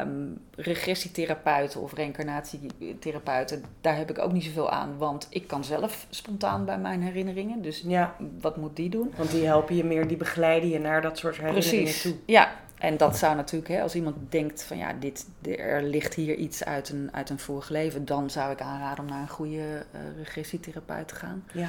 Um, 0.00 0.40
regressietherapeuten 0.56 1.80
of 1.80 1.92
reïncarnatietherapeuten, 1.94 3.64
daar 3.80 3.96
heb 3.96 4.10
ik 4.10 4.18
ook 4.18 4.32
niet 4.32 4.44
zoveel 4.44 4.70
aan. 4.70 4.98
Want 4.98 5.26
ik 5.30 5.46
kan 5.46 5.64
zelf 5.64 6.06
spontaan 6.10 6.64
bij 6.64 6.78
mijn 6.78 7.02
herinneringen. 7.02 7.62
Dus 7.62 7.82
Ja, 7.86 8.14
wat 8.40 8.56
moet 8.56 8.76
die 8.76 8.88
doen? 8.88 9.12
want 9.16 9.30
die 9.30 9.46
helpen 9.46 9.76
je 9.76 9.84
meer, 9.84 10.06
die 10.08 10.16
begeleiden 10.16 10.68
je 10.68 10.78
naar 10.78 11.02
dat 11.02 11.18
soort 11.18 11.36
herinneringen 11.36 11.82
Precies. 11.82 12.02
toe. 12.02 12.14
Ja, 12.26 12.50
en 12.82 12.96
dat 12.96 13.16
zou 13.16 13.36
natuurlijk, 13.36 13.72
hè, 13.72 13.82
als 13.82 13.94
iemand 13.94 14.16
denkt 14.28 14.62
van 14.62 14.76
ja, 14.76 14.92
dit, 14.92 15.26
er 15.58 15.82
ligt 15.82 16.14
hier 16.14 16.34
iets 16.34 16.64
uit 16.64 16.88
een, 16.88 17.08
uit 17.12 17.30
een 17.30 17.38
vorig 17.38 17.68
leven, 17.68 18.04
dan 18.04 18.30
zou 18.30 18.52
ik 18.52 18.60
aanraden 18.60 19.04
om 19.04 19.10
naar 19.10 19.20
een 19.20 19.28
goede 19.28 19.56
uh, 19.94 20.00
regressietherapeut 20.16 21.08
te 21.08 21.14
gaan. 21.14 21.44
Ja. 21.52 21.68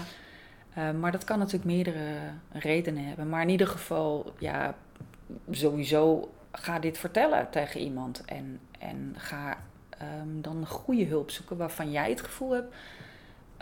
Uh, 0.78 0.92
maar 1.00 1.12
dat 1.12 1.24
kan 1.24 1.40
natuurlijk 1.40 1.66
meerdere 1.66 2.06
redenen 2.52 3.06
hebben. 3.06 3.30
Maar 3.30 3.42
in 3.42 3.50
ieder 3.50 3.68
geval, 3.68 4.34
ja, 4.40 4.76
sowieso 5.52 6.32
ga 6.52 6.80
dit 6.80 6.98
vertellen 6.98 7.50
tegen 7.50 7.82
iemand. 7.82 8.26
En, 8.26 8.60
en 8.80 9.14
ga 9.18 9.58
um, 10.22 10.42
dan 10.42 10.58
een 10.58 10.68
goede 10.68 11.06
hulp 11.06 11.32
zoeken 11.32 11.58
waarvan 11.58 11.92
jij 11.92 12.10
het 12.10 12.22
gevoel 12.22 12.52
hebt. 12.52 12.76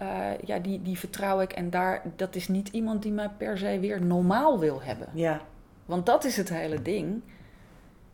Uh, 0.01 0.37
ja, 0.45 0.59
die, 0.59 0.81
die 0.81 0.99
vertrouw 0.99 1.41
ik. 1.41 1.51
En 1.51 1.69
daar, 1.69 2.01
dat 2.15 2.35
is 2.35 2.47
niet 2.47 2.67
iemand 2.67 3.01
die 3.01 3.11
mij 3.11 3.29
per 3.37 3.57
se 3.57 3.79
weer 3.79 4.01
normaal 4.01 4.59
wil 4.59 4.81
hebben. 4.81 5.07
Ja. 5.13 5.41
Want 5.85 6.05
dat 6.05 6.23
is 6.23 6.37
het 6.37 6.49
hele 6.49 6.81
ding. 6.81 7.21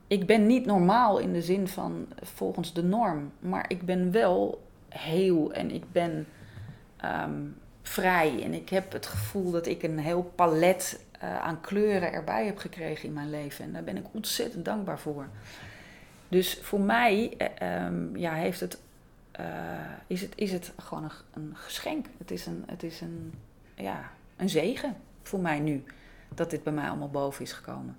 Ik 0.08 0.26
ben 0.26 0.48
niet 0.48 0.65
normaal 0.65 1.17
in 1.17 1.34
de 1.34 1.41
zin 1.41 1.67
van 1.67 2.08
volgens 2.22 2.74
de 2.74 2.84
norm. 2.84 3.32
Maar 3.39 3.65
ik 3.67 3.82
ben 3.82 4.12
wel 4.12 4.67
heel 4.89 5.54
en 5.54 5.72
ik 5.72 5.91
ben 5.91 6.28
um, 7.06 7.56
vrij. 7.82 8.43
En 8.43 8.54
ik 8.54 8.70
heb 8.70 8.91
het 8.91 9.06
gevoel 9.06 9.52
dat 9.52 9.65
ik 9.65 9.84
een 9.84 10.00
heel 10.00 10.32
palet 10.36 11.06
uh, 11.24 11.39
aan 11.39 11.62
kleuren 11.62 12.13
erbij 12.13 12.46
heb 12.46 12.58
gekregen 12.58 13.08
in 13.08 13.13
mijn 13.13 13.30
leven. 13.30 13.65
En 13.65 13.74
daar 13.74 13.84
ben 13.84 13.98
ik 13.98 14.06
ontzettend 14.12 14.65
dankbaar 14.65 15.00
voor. 15.00 15.28
Dus 16.28 16.60
voor 16.62 16.82
mij 16.82 17.34
uh, 17.62 17.86
um, 17.86 18.17
ja, 18.17 18.34
heeft 18.34 18.60
het, 18.60 18.80
uh, 19.39 19.46
is, 20.08 20.22
het, 20.22 20.34
is 20.36 20.52
het 20.52 20.74
gewoon 20.78 21.04
een, 21.04 21.12
een 21.34 21.56
geschenk. 21.56 22.06
Het 22.17 22.32
is, 22.32 22.46
een, 22.46 22.63
het 22.67 22.84
is 22.84 23.02
een, 23.02 23.34
ja, 23.76 24.12
een 24.36 24.50
zegen 24.50 24.96
voor 25.24 25.39
mij 25.39 25.60
nu. 25.60 25.84
Dat 26.34 26.50
dit 26.50 26.63
bij 26.63 26.74
mij 26.74 26.88
allemaal 26.88 27.10
boven 27.10 27.43
is 27.43 27.54
gekomen. 27.54 27.98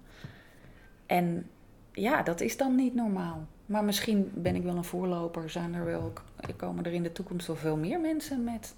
En 1.06 1.50
ja, 2.00 2.22
dat 2.22 2.40
is 2.40 2.56
dan 2.56 2.74
niet 2.74 2.94
normaal. 2.94 3.46
Maar 3.66 3.84
misschien 3.84 4.30
ben 4.34 4.54
ik 4.54 4.62
wel 4.62 4.76
een 4.76 4.84
voorloper. 4.84 5.50
Zijn 5.50 5.74
er 5.74 5.84
wel, 5.84 6.12
komen 6.56 6.84
er 6.84 6.92
in 6.92 7.02
de 7.02 7.12
toekomst 7.12 7.46
wel 7.46 7.56
veel 7.56 7.76
meer 7.76 8.00
mensen 8.00 8.44
met 8.44 8.74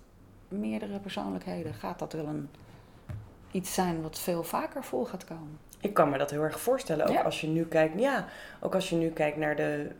meerdere 0.48 0.98
persoonlijkheden? 0.98 1.74
Gaat 1.74 1.98
dat 1.98 2.12
wel 2.12 2.26
een, 2.26 2.48
iets 3.50 3.74
zijn 3.74 4.02
wat 4.02 4.18
veel 4.18 4.42
vaker 4.42 4.85
voor 4.85 5.06
gaat 5.06 5.24
komen? 5.24 5.59
Ik 5.80 5.94
kan 5.94 6.11
me 6.11 6.18
dat 6.18 6.30
heel 6.30 6.42
erg 6.42 6.61
voorstellen. 6.61 7.06
Ook 7.06 7.12
Ja. 7.14 7.22
als 7.22 7.40
je 7.40 7.46
nu 7.46 7.64
kijkt, 7.64 8.00
ja, 8.00 8.26
ook 8.61 8.74
als 8.74 8.90
je 8.90 8.96
nu 8.96 9.09
kijkt 9.11 9.37
naar 9.37 9.56
de 9.56 9.90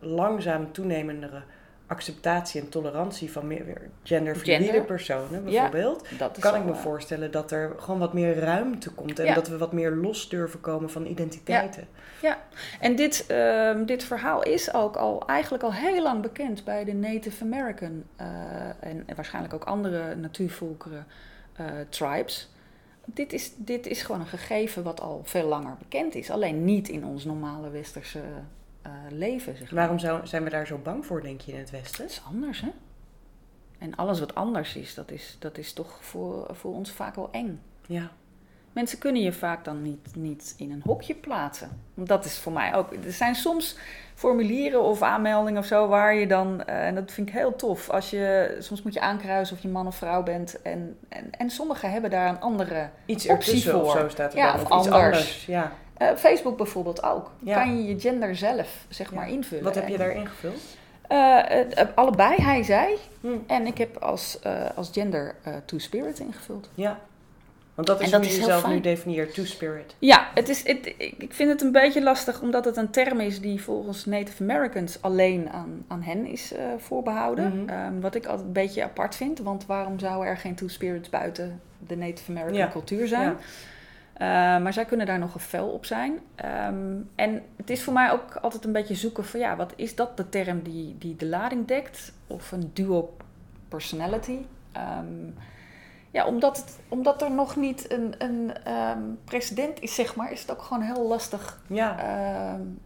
langzaam 0.00 0.72
toenemende 0.72 1.42
acceptatie 1.86 2.60
en 2.60 2.68
tolerantie 2.68 3.32
van 3.32 3.46
meer 3.46 3.90
genderfluïde 4.02 4.64
Gender. 4.64 4.84
personen, 4.84 5.50
Ja, 5.50 5.68
bijvoorbeeld. 5.68 6.18
Dat 6.18 6.38
kan 6.38 6.54
ik 6.54 6.64
me 6.64 6.74
voorstellen 6.74 7.30
dat 7.30 7.50
er 7.50 7.72
gewoon 7.76 8.00
wat 8.00 8.12
meer 8.12 8.38
ruimte 8.38 8.90
komt 8.90 9.18
en 9.18 9.24
Ja. 9.24 9.34
dat 9.34 9.48
we 9.48 9.58
wat 9.58 9.72
meer 9.72 9.90
los 9.90 10.28
durven 10.28 10.60
komen 10.60 10.90
van 10.90 11.06
identiteiten. 11.06 11.88
En 12.80 12.96
dit, 12.96 13.26
ehm, 13.26 13.84
dit 13.84 14.04
verhaal 14.04 14.42
is 14.42 14.74
ook 14.74 14.96
al 14.96 15.26
eigenlijk 15.26 15.62
al 15.64 15.72
heel 15.72 16.02
lang 16.02 16.22
bekend 16.22 16.64
bij 16.64 16.84
de 16.84 16.92
Native 16.94 17.44
American 17.44 18.04
eh, 18.16 18.26
en, 18.80 19.02
en 19.06 19.14
waarschijnlijk 19.14 19.54
ook 19.54 19.64
andere 19.64 20.14
natuurvolkeren 20.14 21.06
eh, 21.52 21.66
tribes. 21.88 22.50
Dit 23.04 23.32
is, 23.32 23.52
dit 23.56 23.86
is 23.86 24.02
gewoon 24.02 24.20
een 24.20 24.26
gegeven 24.26 24.82
wat 24.82 25.00
al 25.00 25.20
veel 25.24 25.46
langer 25.48 25.76
bekend 25.78 26.14
is. 26.14 26.30
Alleen 26.30 26.64
niet 26.64 26.88
in 26.88 27.04
ons 27.04 27.24
normale 27.24 27.70
westerse 27.70 28.20
eh, 28.82 28.90
leven. 29.10 29.56
Zeg 29.56 29.70
maar. 29.70 29.80
Waarom 29.80 29.98
zou, 29.98 30.26
zijn 30.26 30.44
we 30.44 30.50
daar 30.50 30.66
zo 30.66 30.78
bang 30.82 31.06
voor, 31.06 31.22
denk 31.22 31.40
je, 31.40 31.52
in 31.52 31.58
het 31.58 31.70
Westen? 31.70 32.02
Het 32.02 32.12
is 32.12 32.22
anders, 32.26 32.60
hè? 32.60 32.68
en 33.78 33.94
alles 33.94 34.20
wat 34.20 34.34
anders 34.34 34.74
is, 34.76 34.94
dat 34.94 35.10
is, 35.10 35.36
dat 35.38 35.58
is 35.58 35.72
toch 35.72 35.98
voor, 36.00 36.46
voor 36.50 36.74
ons 36.74 36.90
vaak 36.90 37.14
wel 37.14 37.28
eng. 37.32 37.60
Ja. 37.86 38.10
Mensen 38.72 38.98
kunnen 38.98 39.22
je 39.22 39.32
vaak 39.32 39.64
dan 39.64 39.82
niet, 39.82 40.08
niet 40.16 40.54
in 40.56 40.70
een 40.72 40.82
hokje 40.84 41.14
plaatsen. 41.14 41.80
Want 41.94 42.08
Dat 42.08 42.24
is 42.24 42.38
voor 42.38 42.52
mij 42.52 42.74
ook. 42.74 42.92
Er 42.92 43.12
zijn 43.12 43.34
soms 43.34 43.76
formulieren 44.14 44.82
of 44.82 45.02
aanmeldingen 45.02 45.60
of 45.60 45.66
zo 45.66 45.88
waar 45.88 46.14
je 46.14 46.26
dan, 46.26 46.64
eh, 46.64 46.86
en 46.86 46.94
dat 46.94 47.12
vind 47.12 47.28
ik 47.28 47.34
heel 47.34 47.56
tof, 47.56 47.90
als 47.90 48.10
je, 48.10 48.56
soms 48.58 48.82
moet 48.82 48.94
je 48.94 49.00
aankruisen 49.00 49.56
of 49.56 49.62
je 49.62 49.68
man 49.68 49.86
of 49.86 49.96
vrouw 49.96 50.22
bent. 50.22 50.62
En, 50.62 50.98
en, 51.08 51.30
en 51.30 51.50
sommigen 51.50 51.90
hebben 51.90 52.10
daar 52.10 52.28
een 52.28 52.40
andere 52.40 52.88
Iets 53.06 53.28
Optie 53.28 53.46
ertussen 53.52 53.80
of 53.82 53.90
voor. 53.92 54.00
zo 54.00 54.08
staat 54.08 54.32
er 54.32 54.38
Ja, 54.38 54.52
dan. 54.52 54.54
of 54.54 54.62
iets 54.62 54.70
anders. 54.72 54.94
anders. 54.94 55.46
Ja. 55.46 55.72
Eh, 56.08 56.16
Facebook 56.16 56.56
bijvoorbeeld 56.56 57.02
ook. 57.02 57.30
Ja. 57.38 57.54
Kan 57.62 57.76
je 57.76 57.94
je 57.94 58.00
gender 58.00 58.36
zelf, 58.36 58.84
zeg 58.88 59.10
Ja. 59.10 59.16
maar, 59.16 59.28
invullen. 59.30 59.64
Wat 59.64 59.74
heb 59.74 59.86
je 59.86 59.92
En, 59.92 59.98
daar 59.98 60.14
ingevuld? 60.14 60.60
eh, 61.08 61.60
eh, 61.80 61.88
allebei, 61.94 62.36
hij, 62.42 62.62
zij. 62.62 62.96
Hm. 63.20 63.28
En 63.46 63.66
ik 63.66 63.78
heb 63.78 63.96
als, 63.96 64.38
als 64.74 64.90
gender 64.92 65.34
Two-Spirit 65.64 66.18
ingevuld. 66.18 66.68
Ja. 66.74 66.98
Want 67.74 67.86
dat 67.86 68.00
is 68.00 68.04
En 68.06 68.10
dat 68.12 68.20
hoe 68.24 68.34
je 68.34 68.40
jezelf 68.40 68.66
nu 68.68 68.80
definieert, 68.80 69.34
two-spirit. 69.34 69.94
Ja, 69.98 70.28
het 70.34 70.48
is, 70.48 70.66
het, 70.66 70.86
ik 70.98 71.32
vind 71.32 71.50
het 71.50 71.60
een 71.62 71.72
beetje 71.72 72.02
lastig 72.02 72.40
omdat 72.40 72.64
het 72.64 72.76
een 72.76 72.90
term 72.90 73.20
is 73.20 73.40
die 73.40 73.62
volgens 73.62 74.04
Native 74.04 74.42
Americans 74.42 75.02
alleen 75.02 75.50
aan, 75.50 75.84
aan 75.88 76.02
hen 76.02 76.26
is 76.26 76.52
eh, 76.52 76.64
voorbehouden. 76.78 77.62
Mhm. 77.62 77.68
Ehm, 77.68 78.00
wat 78.00 78.14
ik 78.14 78.26
altijd 78.26 78.46
een 78.46 78.52
beetje 78.52 78.82
apart 78.82 79.14
vind, 79.14 79.38
want 79.38 79.66
waarom 79.66 79.98
zouden 79.98 80.28
er 80.28 80.36
geen 80.36 80.54
Two-Spirits 80.54 81.08
buiten 81.08 81.60
de 81.86 81.96
Native 81.96 82.30
American 82.30 82.58
Ja. 82.58 82.68
cultuur 82.68 83.06
zijn? 83.08 83.36
Eh, 84.12 84.28
maar 84.58 84.72
zij 84.72 84.84
kunnen 84.84 85.06
daar 85.06 85.18
nogal 85.18 85.40
fel 85.40 85.68
op 85.68 85.84
zijn. 85.84 86.18
Ehm, 86.34 86.96
en 87.14 87.42
het 87.56 87.70
is 87.70 87.82
voor 87.82 87.92
mij 87.92 88.10
ook 88.12 88.36
altijd 88.36 88.64
een 88.64 88.72
beetje 88.72 88.94
zoeken 88.94 89.24
van 89.24 89.40
ja, 89.40 89.56
wat 89.56 89.72
is 89.76 89.94
dat 89.94 90.16
de 90.16 90.28
term 90.28 90.62
die, 90.62 90.98
die 90.98 91.16
de 91.16 91.26
lading 91.26 91.66
dekt? 91.66 92.12
Of 92.26 92.52
een 92.52 92.70
dual 92.72 93.16
personality? 93.68 94.38
Ehm, 94.72 95.30
ja, 96.10 96.26
omdat, 96.26 96.56
het, 96.56 96.78
omdat 96.88 97.22
er 97.22 97.30
nog 97.30 97.56
niet 97.56 97.92
een, 97.92 98.14
een 98.18 98.52
ehm, 98.64 99.02
precedent 99.24 99.80
is, 99.80 99.94
zeg 99.94 100.16
maar, 100.16 100.32
is 100.32 100.40
het 100.40 100.50
ook 100.50 100.62
gewoon 100.62 100.82
heel 100.82 101.06
lastig 101.06 101.60
Ja. 101.66 101.96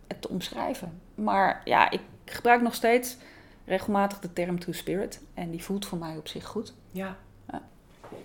het 0.07 0.23
te 0.23 0.29
omschrijven. 0.29 1.01
Maar 1.15 1.61
ja, 1.65 1.91
ik 1.91 2.01
gebruik 2.25 2.62
nog 2.62 2.75
steeds 2.75 3.17
regelmatig 3.65 4.19
de 4.19 4.33
term 4.33 4.59
True 4.59 4.75
Spirit. 4.75 5.21
En 5.35 5.51
die 5.51 5.62
voelt 5.65 5.87
voor 5.87 5.99
mij 5.99 6.17
op 6.17 6.29
zich 6.29 6.45
goed. 6.47 6.75
Ja. 6.91 7.17
Ja. 7.53 7.62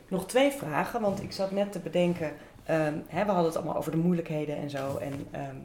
Nog 0.08 0.26
twee 0.26 0.52
vragen, 0.52 1.02
want 1.02 1.24
ik 1.24 1.32
zat 1.32 1.52
net 1.52 1.72
te 1.72 1.80
bedenken. 1.80 2.34
Ehm, 2.66 2.94
hè, 3.08 3.26
we 3.26 3.32
hadden 3.32 3.46
het 3.46 3.56
allemaal 3.56 3.76
over 3.76 3.92
de 3.92 3.98
moeilijkheden 3.98 4.58
en 4.58 4.70
zo. 4.70 4.98
En 4.98 5.14
ehm, 5.32 5.56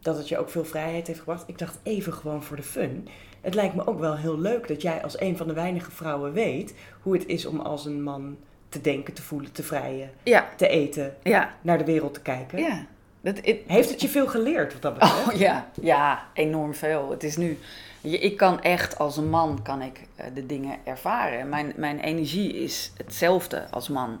dat 0.00 0.16
het 0.16 0.28
je 0.28 0.38
ook 0.38 0.48
veel 0.50 0.64
vrijheid 0.64 1.06
heeft 1.06 1.18
gebracht. 1.18 1.48
Ik 1.48 1.58
dacht 1.58 1.78
even 1.82 2.12
gewoon 2.12 2.42
voor 2.42 2.56
de 2.56 2.62
fun. 2.62 3.08
Het 3.40 3.54
lijkt 3.54 3.74
me 3.74 3.86
ook 3.86 3.98
wel 3.98 4.16
heel 4.16 4.38
leuk 4.38 4.68
dat 4.68 4.82
jij 4.82 5.02
als 5.02 5.20
een 5.20 5.36
van 5.36 5.46
de 5.46 5.52
weinige 5.54 5.90
vrouwen 5.90 6.32
weet 6.32 6.74
hoe 7.02 7.12
het 7.12 7.26
is 7.26 7.46
om 7.46 7.60
als 7.60 7.84
een 7.86 8.02
man 8.02 8.36
te 8.68 8.80
denken, 8.80 9.14
te 9.14 9.22
voelen, 9.22 9.52
te 9.52 9.62
vrijen, 9.62 10.10
Ja, 10.22 10.48
te 10.56 10.68
eten, 10.68 11.14
ja, 11.22 11.54
naar 11.60 11.78
de 11.78 11.84
wereld 11.84 12.14
te 12.14 12.20
kijken. 12.20 12.58
ja. 12.58 12.86
Dat, 13.20 13.40
Heeft 13.66 13.90
het 13.90 14.00
je 14.00 14.08
veel 14.08 14.26
geleerd 14.26 14.72
wat 14.72 14.82
dat 14.82 14.92
betreft? 14.92 15.26
Oh 15.32 15.38
ja, 15.38 15.70
ja, 15.80 16.26
enorm 16.32 16.74
veel. 16.74 17.10
Het 17.10 17.22
is 17.24 17.36
nu, 17.36 17.58
ik 18.00 18.36
kan 18.36 18.60
echt 18.62 18.98
als 18.98 19.16
een 19.16 19.28
man 19.30 19.62
kan 19.62 19.82
ik 19.82 20.00
eh, 20.16 20.26
de 20.34 20.46
dingen 20.46 20.76
ervaren. 20.84 21.48
Mijn, 21.48 21.72
mijn 21.76 22.00
energie 22.00 22.54
is 22.54 22.92
hetzelfde 22.96 23.66
als 23.70 23.88
man 23.88 24.18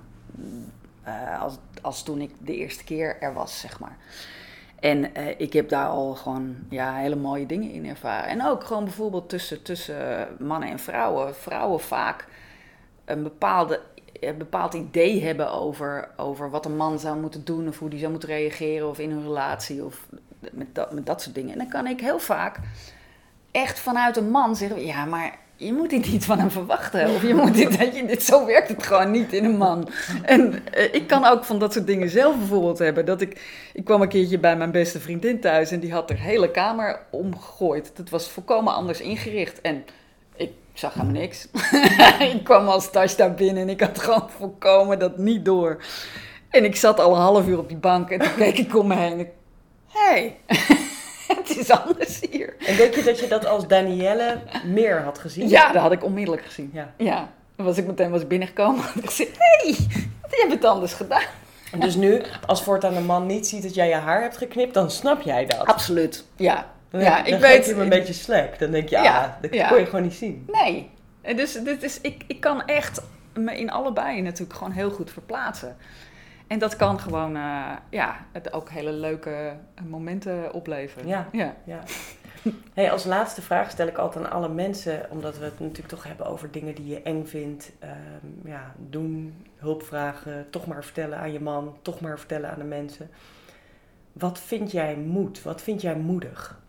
eh, 1.02 1.42
als, 1.42 1.58
als 1.82 2.02
toen 2.02 2.20
ik 2.20 2.30
de 2.38 2.56
eerste 2.56 2.84
keer 2.84 3.16
er 3.20 3.34
was, 3.34 3.60
zeg 3.60 3.80
maar. 3.80 3.96
En 4.80 5.14
eh, 5.14 5.40
ik 5.40 5.52
heb 5.52 5.68
daar 5.68 5.88
al 5.88 6.14
gewoon 6.14 6.56
ja, 6.68 6.94
hele 6.94 7.16
mooie 7.16 7.46
dingen 7.46 7.70
in 7.70 7.86
ervaren. 7.86 8.28
En 8.28 8.46
ook 8.46 8.64
gewoon 8.64 8.84
bijvoorbeeld 8.84 9.28
tussen, 9.28 9.62
tussen 9.62 10.28
mannen 10.38 10.68
en 10.68 10.78
vrouwen. 10.78 11.34
Vrouwen 11.34 11.80
vaak 11.80 12.26
een 13.04 13.22
bepaalde, 13.22 13.80
een 14.20 14.38
bepaald 14.38 14.74
idee 14.74 15.24
hebben 15.24 15.52
over, 15.52 16.08
over 16.16 16.50
wat 16.50 16.64
een 16.64 16.76
man 16.76 16.98
zou 16.98 17.20
moeten 17.20 17.44
doen... 17.44 17.68
of 17.68 17.78
hoe 17.78 17.90
die 17.90 17.98
zou 17.98 18.10
moeten 18.10 18.28
reageren 18.28 18.88
of 18.88 18.98
in 18.98 19.10
een 19.10 19.22
relatie 19.22 19.84
of 19.84 20.08
met 20.52 20.74
dat, 20.74 20.92
met 20.92 21.06
dat 21.06 21.22
soort 21.22 21.34
dingen. 21.34 21.52
En 21.52 21.58
dan 21.58 21.68
kan 21.68 21.86
ik 21.86 22.00
heel 22.00 22.18
vaak 22.18 22.58
echt 23.50 23.78
vanuit 23.78 24.16
een 24.16 24.30
man 24.30 24.56
zeggen... 24.56 24.84
ja, 24.84 25.04
maar 25.04 25.38
je 25.64 25.72
moet 25.72 25.90
dit 25.90 26.12
niet 26.12 26.24
van 26.24 26.38
hem 26.38 26.50
verwachten. 26.50 27.10
Of 27.10 27.22
je 27.22 27.34
moet 27.34 27.54
dit, 27.54 27.70
dat 27.78 27.96
je, 27.96 28.06
dit, 28.06 28.22
zo 28.22 28.46
werkt 28.46 28.68
het 28.68 28.86
gewoon 28.86 29.10
niet 29.10 29.32
in 29.32 29.44
een 29.44 29.56
man. 29.56 29.88
En 30.22 30.66
eh, 30.72 30.94
ik 30.94 31.06
kan 31.06 31.24
ook 31.24 31.44
van 31.44 31.58
dat 31.58 31.72
soort 31.72 31.86
dingen 31.86 32.08
zelf 32.08 32.36
bijvoorbeeld 32.38 32.78
hebben. 32.78 33.06
Dat 33.06 33.20
ik, 33.20 33.40
ik 33.72 33.84
kwam 33.84 34.02
een 34.02 34.08
keertje 34.08 34.38
bij 34.38 34.56
mijn 34.56 34.70
beste 34.70 35.00
vriendin 35.00 35.40
thuis 35.40 35.70
en 35.70 35.80
die 35.80 35.92
had 35.92 36.08
haar 36.08 36.18
hele 36.18 36.50
kamer 36.50 37.00
omgegooid. 37.10 37.92
Het 37.96 38.10
was 38.10 38.30
volkomen 38.30 38.74
anders 38.74 39.00
ingericht. 39.00 39.60
En 39.60 39.84
ik 40.36 40.52
zag 40.72 40.94
helemaal 40.94 41.20
niks. 41.20 41.48
ik 42.34 42.40
kwam 42.44 42.68
als 42.68 42.90
tas 42.90 43.16
daar 43.16 43.34
binnen 43.34 43.62
en 43.62 43.68
ik 43.68 43.80
had 43.80 43.98
gewoon 43.98 44.30
volkomen 44.30 44.98
dat 44.98 45.18
niet 45.18 45.44
door. 45.44 45.82
En 46.50 46.64
ik 46.64 46.76
zat 46.76 47.00
al 47.00 47.14
een 47.14 47.20
half 47.20 47.46
uur 47.46 47.58
op 47.58 47.68
die 47.68 47.76
bank 47.76 48.10
en 48.10 48.18
toen 48.18 48.34
keek 48.34 48.58
ik 48.58 48.76
om 48.76 48.86
me 48.86 48.96
heen. 48.96 49.28
Hé, 49.88 50.10
hey, 50.10 50.36
het 51.48 51.56
is 51.58 51.70
anders 51.70 52.20
hier. 52.30 52.54
En 52.66 52.76
denk 52.76 52.94
je 52.94 53.02
dat 53.02 53.20
je 53.20 53.28
dat 53.28 53.46
als 53.46 53.66
Danielle 53.66 54.38
meer 54.64 55.02
had 55.02 55.18
gezien? 55.18 55.48
Ja, 55.48 55.72
dat 55.72 55.82
had 55.82 55.92
ik 55.92 56.04
onmiddellijk 56.04 56.44
gezien. 56.46 56.70
Ja. 56.72 56.92
Ja, 56.96 57.28
dan 57.56 57.66
was 57.66 57.78
ik 57.78 57.86
meteen 57.86 58.10
was 58.10 58.26
binnengekomen 58.26 58.84
en 58.94 59.02
ik 59.02 59.10
hé, 59.10 59.28
hey, 59.38 59.76
je 60.30 60.36
hebt 60.38 60.52
het 60.52 60.64
anders 60.64 60.92
gedaan. 60.92 61.22
En 61.72 61.80
dus 61.80 61.94
nu, 61.94 62.22
als 62.46 62.62
voortaan 62.62 62.96
een 62.96 63.06
man 63.06 63.26
niet 63.26 63.46
ziet 63.46 63.62
dat 63.62 63.74
jij 63.74 63.88
je 63.88 63.94
haar 63.94 64.20
hebt 64.22 64.36
geknipt, 64.36 64.74
dan 64.74 64.90
snap 64.90 65.22
jij 65.22 65.46
dat. 65.46 65.66
Absoluut, 65.66 66.24
ja. 66.36 66.70
Dan, 66.90 67.00
ja, 67.00 67.16
dan 67.16 67.26
ik 67.26 67.32
geef 67.32 67.40
weet- 67.40 67.64
je 67.66 67.70
hem 67.72 67.80
een 67.80 67.88
beetje 67.88 68.12
slack. 68.12 68.58
Dan 68.58 68.70
denk 68.70 68.88
je, 68.88 68.96
ja, 68.96 69.02
Ja, 69.04 69.38
dat 69.40 69.54
ja. 69.54 69.68
kon 69.68 69.78
je 69.78 69.84
gewoon 69.84 70.02
niet 70.02 70.14
zien. 70.14 70.46
Nee, 70.52 70.90
En 71.22 71.36
dus 71.36 71.52
dit 71.52 71.82
is, 71.82 72.00
ik, 72.00 72.22
ik 72.26 72.40
kan 72.40 72.64
echt 72.64 73.02
me 73.34 73.58
in 73.58 73.70
allebei 73.70 74.20
natuurlijk 74.22 74.58
gewoon 74.58 74.72
heel 74.72 74.90
goed 74.90 75.10
verplaatsen. 75.10 75.76
En 76.52 76.58
dat 76.58 76.76
kan 76.76 77.00
gewoon 77.00 77.36
eh, 77.36 77.70
ja, 77.90 78.26
het 78.32 78.52
ook 78.52 78.70
hele 78.70 78.92
leuke 78.92 79.56
momenten 79.88 80.52
opleveren. 80.52 81.06
Ja. 81.06 81.28
ja. 81.32 81.54
Ja. 81.64 81.80
Hey, 82.74 82.90
als 82.90 83.04
laatste 83.04 83.42
vraag 83.42 83.70
stel 83.70 83.86
ik 83.86 83.98
altijd 83.98 84.24
aan 84.24 84.32
alle 84.32 84.48
mensen, 84.48 85.06
omdat 85.10 85.38
we 85.38 85.44
het 85.44 85.60
natuurlijk 85.60 85.88
toch 85.88 86.04
hebben 86.04 86.26
over 86.26 86.50
dingen 86.50 86.74
die 86.74 86.86
je 86.86 87.02
eng 87.02 87.24
vindt. 87.24 87.72
Ehm, 87.78 88.48
ja, 88.48 88.74
doen, 88.88 89.44
hulp 89.56 89.82
vragen, 89.82 90.46
toch 90.50 90.66
maar 90.66 90.84
vertellen 90.84 91.18
aan 91.18 91.32
je 91.32 91.40
man, 91.40 91.76
toch 91.82 92.00
maar 92.00 92.18
vertellen 92.18 92.50
aan 92.50 92.58
de 92.58 92.64
mensen. 92.64 93.10
Wat 94.12 94.40
vind 94.40 94.70
jij 94.72 94.96
moed? 94.96 95.42
Wat 95.42 95.62
vind 95.62 95.80
jij 95.80 95.96
moedig? 95.96 96.60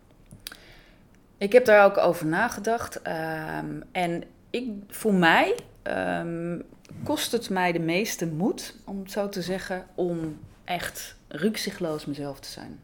Ik 1.38 1.52
heb 1.52 1.64
daar 1.64 1.84
ook 1.84 1.98
over 1.98 2.26
nagedacht. 2.26 3.02
ehm, 3.02 3.80
en 3.92 4.24
ik, 4.50 4.70
voor 4.88 5.14
mij 5.14 5.54
ehm, 5.82 6.58
kost 7.02 7.32
het 7.32 7.50
mij 7.50 7.72
de 7.72 7.78
meeste 7.78 8.26
moed, 8.26 8.74
om 8.84 8.98
het 8.98 9.10
zo 9.10 9.28
te 9.28 9.42
zeggen, 9.42 9.86
om 9.94 10.38
echt 10.64 11.16
rukzichtloos 11.28 12.04
mezelf 12.06 12.40
te 12.40 12.48
zijn. 12.48 12.80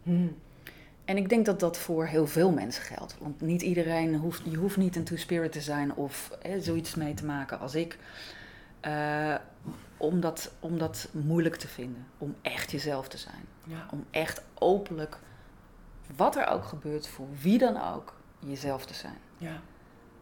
En 1.05 1.17
ik 1.17 1.29
denk 1.29 1.47
dat 1.47 1.61
dat 1.61 1.79
voor 1.79 2.07
heel 2.07 2.27
veel 2.27 2.51
mensen 2.53 2.83
geldt. 2.83 3.17
Want 3.19 3.41
niet 3.41 3.63
iedereen 3.63 4.15
hoeft, 4.17 4.43
je 4.45 4.57
hoeft 4.57 4.77
niet 4.77 4.97
een 4.97 5.05
two-spirit 5.05 5.53
te 5.53 5.61
zijn 5.61 5.95
of 5.95 6.31
hè, 6.43 6.61
zoiets 6.61 6.95
mee 6.95 7.15
te 7.15 7.25
maken 7.25 7.59
als 7.61 7.75
ik. 7.75 7.99
eh, 8.81 9.35
om, 9.97 10.21
dat, 10.21 10.53
om 10.61 10.79
dat 10.79 11.09
moeilijk 11.13 11.57
te 11.57 11.69
vinden. 11.69 12.07
Om 12.19 12.35
echt 12.43 12.71
jezelf 12.71 13.09
te 13.09 13.19
zijn. 13.19 13.45
Ja. 13.65 13.87
Om 13.93 14.05
echt 14.11 14.43
openlijk, 14.55 15.19
wat 16.17 16.37
er 16.37 16.47
ook 16.47 16.65
gebeurt, 16.65 17.07
voor 17.09 17.27
wie 17.41 17.59
dan 17.59 17.83
ook, 17.95 18.15
jezelf 18.39 18.87
te 18.87 18.95
zijn. 18.95 19.19
Ja. 19.39 19.61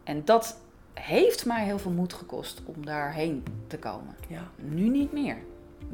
En 0.04 0.24
dat 0.24 0.58
heeft 1.00 1.46
mij 1.46 1.64
heel 1.64 1.78
veel 1.78 1.90
moed 1.90 2.12
gekost 2.12 2.62
om 2.64 2.86
daarheen 2.86 3.44
te 3.66 3.78
komen. 3.78 4.16
Ja. 4.28 4.50
Nu 4.56 4.88
niet 4.88 5.12
meer. 5.12 5.36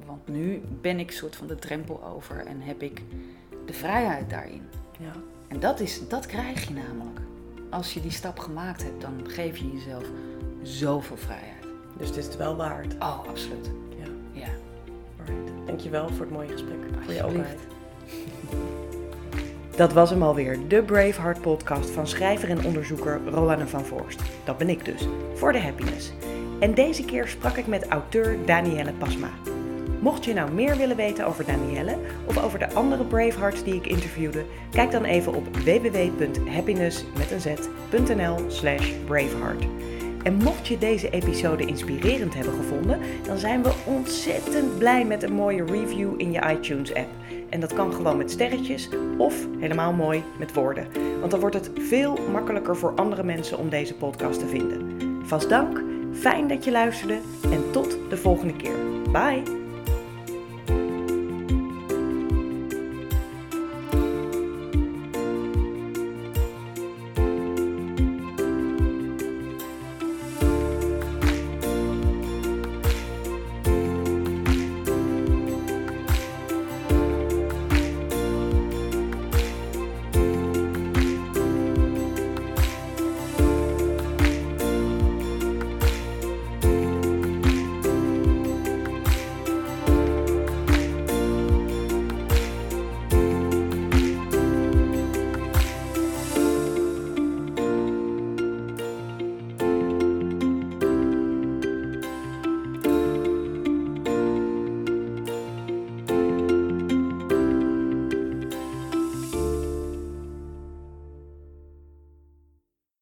Want 0.07 0.29
nu 0.29 0.63
ben 0.81 0.99
ik 0.99 1.11
soort 1.11 1.37
van 1.37 1.47
de 1.47 1.55
drempel 1.55 2.05
over 2.05 2.47
en 2.47 2.61
heb 2.61 2.83
ik 2.83 3.03
de 3.67 3.73
vrijheid 3.73 4.31
daarin. 4.31 4.63
Ja. 4.99 5.13
En 5.49 5.61
dat, 5.61 5.81
is, 5.81 6.09
dat 6.09 6.27
krijg 6.27 6.69
je 6.69 6.75
namelijk. 6.75 7.21
Als 7.71 7.95
je 7.95 8.01
die 8.01 8.11
stap 8.11 8.39
gemaakt 8.39 8.83
hebt, 8.83 9.01
dan 9.01 9.21
geef 9.27 9.57
je 9.57 9.73
jezelf 9.73 10.05
zoveel 10.63 11.17
vrijheid. 11.17 11.65
Dus 11.99 12.09
het 12.09 12.17
is 12.17 12.25
het 12.25 12.37
wel 12.37 12.57
waard. 12.57 12.95
Oh, 12.95 13.29
absoluut. 13.29 13.71
Ja. 13.99 14.07
Ja. 14.33 14.49
Alright. 15.19 15.67
Dankjewel 15.67 16.09
voor 16.09 16.25
het 16.25 16.35
mooie 16.35 16.49
gesprek. 16.49 16.79
Voor 17.05 17.13
je 17.13 17.25
openheid. 17.25 17.61
Dat 19.77 19.93
was 19.93 20.11
hem 20.11 20.23
alweer, 20.23 20.59
de 20.69 20.83
Braveheart 20.83 21.41
podcast 21.41 21.91
van 21.91 22.07
schrijver 22.07 22.51
en 22.51 22.65
onderzoeker 22.65 23.21
Roanne 23.27 23.67
van 23.67 23.85
Voorst. 23.85 24.21
Dat 24.45 24.59
ben 24.59 24.69
ik 24.69 24.85
dus, 24.85 25.09
voor 25.35 25.53
de 25.53 25.61
happiness. 25.61 26.13
En 26.61 26.75
deze 26.75 27.05
keer 27.05 27.29
sprak 27.29 27.57
ik 27.57 27.67
met 27.67 27.89
auteur 27.89 28.37
Danielle 28.47 28.93
Pasma. 28.93 29.31
Mocht 30.01 30.25
je 30.25 30.35
nou 30.35 30.53
meer 30.53 30.77
willen 30.77 30.97
weten 30.97 31.27
over 31.27 31.45
Danielle 31.45 31.97
of 32.25 32.45
over 32.45 32.59
de 32.59 32.73
andere 32.73 33.05
Bravehearts 33.05 33.65
die 33.65 33.75
ik 33.75 33.87
interviewde, 33.87 34.45
kijk 34.71 34.91
dan 34.91 35.05
even 35.05 35.35
op 35.35 35.57
www.happiness.nl 35.57 38.39
slash 38.47 38.93
braveheart. 39.05 39.65
En 40.23 40.35
mocht 40.35 40.69
je 40.69 40.79
deze 40.79 41.11
episode 41.11 41.65
inspirerend 41.65 42.35
hebben 42.35 42.55
gevonden, 42.55 42.99
dan 43.27 43.39
zijn 43.39 43.63
we 43.63 43.73
ontzettend 43.85 44.79
blij 44.79 45.05
met 45.05 45.23
een 45.23 45.33
mooie 45.33 45.65
review 45.65 46.15
in 46.17 46.33
je 46.33 46.51
iTunes-app. 46.51 47.09
En 47.55 47.61
dat 47.61 47.75
kan 47.75 47.93
gewoon 47.93 48.17
met 48.17 48.31
sterretjes 48.31 48.89
of 49.19 49.47
helemaal 49.59 49.93
mooi 49.93 50.23
met 50.39 50.55
woorden. 50.55 50.87
Want 51.19 51.31
dan 51.31 51.41
wordt 51.41 51.55
het 51.55 51.71
veel 51.79 52.19
makkelijker 52.33 52.77
voor 52.77 52.95
andere 52.95 53.23
mensen 53.23 53.59
om 53.59 53.69
deze 53.69 53.95
podcast 53.95 54.39
te 54.39 54.47
vinden. 54.47 54.97
Vast 55.23 55.49
dank, 55.49 55.83
Fijn 56.15 56.49
dat 56.49 56.65
je 56.65 56.71
luisterde 56.71 57.19
en 57.51 57.71
tot 57.71 57.99
de 58.09 58.17
volgende 58.17 58.57
keer. 58.57 58.77
Bye! 59.13 59.64